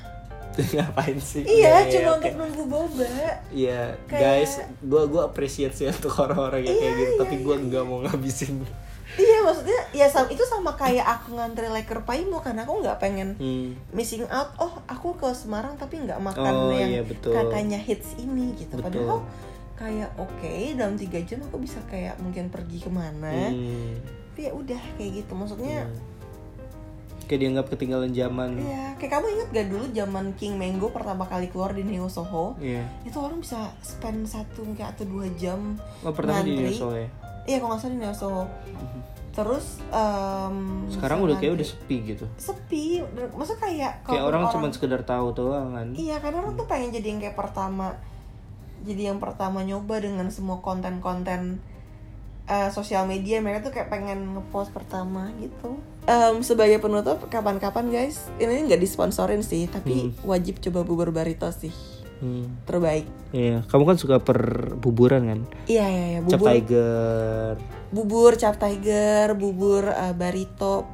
ngapain 0.74 1.18
sih 1.18 1.42
Iya, 1.42 1.84
Ya, 1.84 1.90
cuma 1.90 2.11
oke. 2.12 2.22
untuk 2.22 2.34
nunggu 2.36 2.64
boba. 2.66 3.09
Iya, 3.48 3.94
Kayak- 4.04 4.22
guys, 4.42 4.52
gua 4.80 5.02
gua 5.04 5.22
appreciate 5.26 5.72
sih 5.72 5.86
untuk 5.86 6.12
orang-orang 6.14 6.62
yang 6.62 6.74
kayak 6.74 6.86
Iya, 6.86 6.98
gitu, 6.98 7.11
iya, 7.11 7.20
tapi 7.20 7.34
gua 7.40 7.57
nggak 7.57 7.84
mau 7.84 7.98
ngabisin. 8.00 8.54
Iya 9.09 9.38
maksudnya 9.40 9.80
ya 9.92 10.07
sam- 10.07 10.28
itu 10.28 10.42
sama 10.42 10.74
kayak 10.74 11.07
aku 11.07 11.34
ngantri 11.34 11.64
leker 11.66 12.02
paimo 12.02 12.36
karena 12.38 12.62
aku 12.62 12.80
nggak 12.80 12.98
pengen 12.98 13.32
Hmm. 13.34 13.72
missing 13.90 14.26
out. 14.26 14.52
Oh 14.57 14.76
aku 14.84 15.14
ke 15.14 15.30
Semarang 15.32 15.72
tapi 15.74 15.96
nggak 15.98 16.18
makan 16.18 16.52
Oh, 16.52 16.68
yang 16.70 16.90
iya, 16.90 17.00
betul. 17.00 17.32
katanya 17.32 17.78
hits 17.78 18.12
ini 18.16 18.52
gitu. 18.54 18.76
Betul. 18.76 19.07
Padahal 19.07 19.18
kayak 19.74 20.11
oke 20.16 20.52
dalam 20.74 20.96
tiga 20.96 21.20
jam 21.22 21.38
aku 21.38 21.57
bisa 21.59 21.80
kayak 21.86 22.16
mungkin 22.18 22.48
pergi 22.48 22.76
ke 22.78 22.88
mana 22.88 23.28
Hmm. 23.46 24.00
tapi 24.26 24.40
ya 24.42 24.52
udah 24.52 24.80
kayak 24.96 25.11
gitu 25.18 25.32
maksudnya 25.32 25.84
kayak 27.26 27.40
dianggap 27.42 27.66
ketinggalan 27.74 28.14
zaman. 28.14 28.56
Ya 28.62 28.94
kayak 28.96 29.12
kamu 29.18 29.26
ingat 29.34 29.48
gak 29.52 29.68
dulu 29.68 29.84
zaman 29.92 30.24
King 30.38 30.54
Mango 30.56 30.88
pertama 30.94 31.26
kali 31.26 31.50
keluar 31.50 31.74
di 31.74 31.82
Neo 31.82 32.06
Soho? 32.06 32.54
Iya. 32.62 32.86
Itu 33.02 33.18
orang 33.18 33.42
bisa 33.42 33.74
spend 33.82 34.30
satu 34.30 34.62
kayak 34.78 34.96
atau 34.96 35.04
dua 35.04 35.26
jam 35.34 35.74
oh 36.06 36.14
pertama 36.14 36.46
di 36.46 36.54
Ngantri. 36.54 36.66
Neo 36.70 36.78
Soho 36.78 36.94
ya? 36.94 37.08
Iya 37.46 37.56
kalau 37.62 37.70
nggak 37.74 37.82
salah 37.82 37.92
di 37.92 38.00
Neo 38.00 38.14
Soho. 38.14 38.44
Terus 39.36 39.66
em, 39.92 40.56
sekarang 40.88 41.18
udah 41.20 41.36
kayak 41.36 41.52
udah 41.60 41.66
sepi 41.66 41.96
gitu. 42.08 42.24
Sepi. 42.40 43.04
Masa 43.36 43.52
kayak 43.60 44.00
kayak 44.00 44.22
kalau 44.22 44.32
orang, 44.32 44.48
cuma 44.48 44.66
sekedar 44.72 45.02
tahu 45.04 45.36
doang 45.36 45.76
kan? 45.76 45.92
Iya, 45.92 46.24
karena 46.24 46.40
orang 46.40 46.56
tuh 46.56 46.64
pengen 46.64 46.88
jadi 46.94 47.06
yang 47.12 47.20
kayak 47.20 47.36
pertama 47.36 48.00
jadi 48.86 49.12
yang 49.12 49.18
pertama 49.20 49.66
nyoba 49.66 49.98
dengan 50.00 50.30
semua 50.32 50.64
konten-konten 50.64 51.60
eh, 52.48 52.70
sosial 52.72 53.04
media. 53.04 53.44
Mereka 53.44 53.68
tuh 53.68 53.72
kayak 53.76 53.92
pengen 53.92 54.40
ngepost 54.40 54.72
pertama 54.72 55.28
gitu. 55.36 55.76
Em, 56.07 56.38
sebagai 56.38 56.78
penutup, 56.78 57.26
kapan-kapan 57.26 57.90
guys, 57.90 58.30
ini 58.38 58.62
nggak 58.62 58.78
disponsorin 58.78 59.42
sih, 59.42 59.66
tapi 59.66 60.14
wajib 60.22 60.62
coba 60.62 60.86
bubur 60.86 61.11
barito 61.11 61.50
sih, 61.50 61.74
Hmm. 62.16 62.46
terbaik. 62.62 63.11
Iya, 63.34 63.66
kamu 63.66 63.82
kan 63.84 63.96
suka 63.98 64.22
per 64.22 64.38
buburan 64.72 65.26
kan? 65.26 65.40
Iya 65.66 65.82
iya 65.84 66.04
iya, 66.09 66.20
Cap 66.22 66.38
bubur, 66.38 66.48
Tiger. 66.48 67.52
bubur 67.86 68.32
cap 68.36 68.54
tiger, 68.57 69.34
bubur 69.34 69.82
eh, 69.84 70.14
barito. 70.14 70.86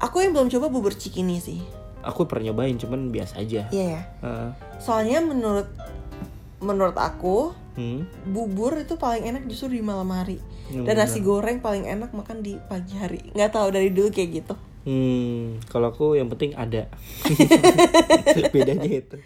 Aku 0.00 0.24
yang 0.24 0.32
belum 0.32 0.48
coba 0.48 0.72
bubur 0.72 0.96
cikini 0.96 1.36
sih. 1.36 1.60
Aku 2.00 2.24
pernah 2.24 2.48
nyobain, 2.48 2.80
cuman 2.80 3.12
biasa 3.12 3.44
aja. 3.44 3.68
Iya 3.68 3.86
ya. 3.92 4.02
Heeh. 4.24 4.50
Soalnya 4.80 5.20
menurut 5.20 5.68
menurut 6.58 6.96
aku 6.96 7.52
Hmm. 7.80 8.04
bubur 8.28 8.76
itu 8.76 9.00
paling 9.00 9.24
enak 9.24 9.48
justru 9.48 9.80
di 9.80 9.80
malam 9.80 10.12
hari 10.12 10.36
Hmm, 10.68 10.84
dan 10.84 11.00
nasi 11.00 11.18
goreng 11.18 11.64
paling 11.64 11.88
enak 11.88 12.12
makan 12.12 12.44
di 12.44 12.60
pagi 12.68 12.94
hari 12.94 13.32
nggak 13.32 13.50
tahu 13.50 13.72
dari 13.72 13.88
dulu 13.88 14.12
kayak 14.12 14.30
gitu 14.44 14.54
Hmm, 14.80 15.60
kalau 15.68 15.92
aku 15.92 16.16
yang 16.16 16.32
penting 16.32 16.56
ada. 16.56 16.88
Bedanya 18.56 18.88
itu. 18.88 19.20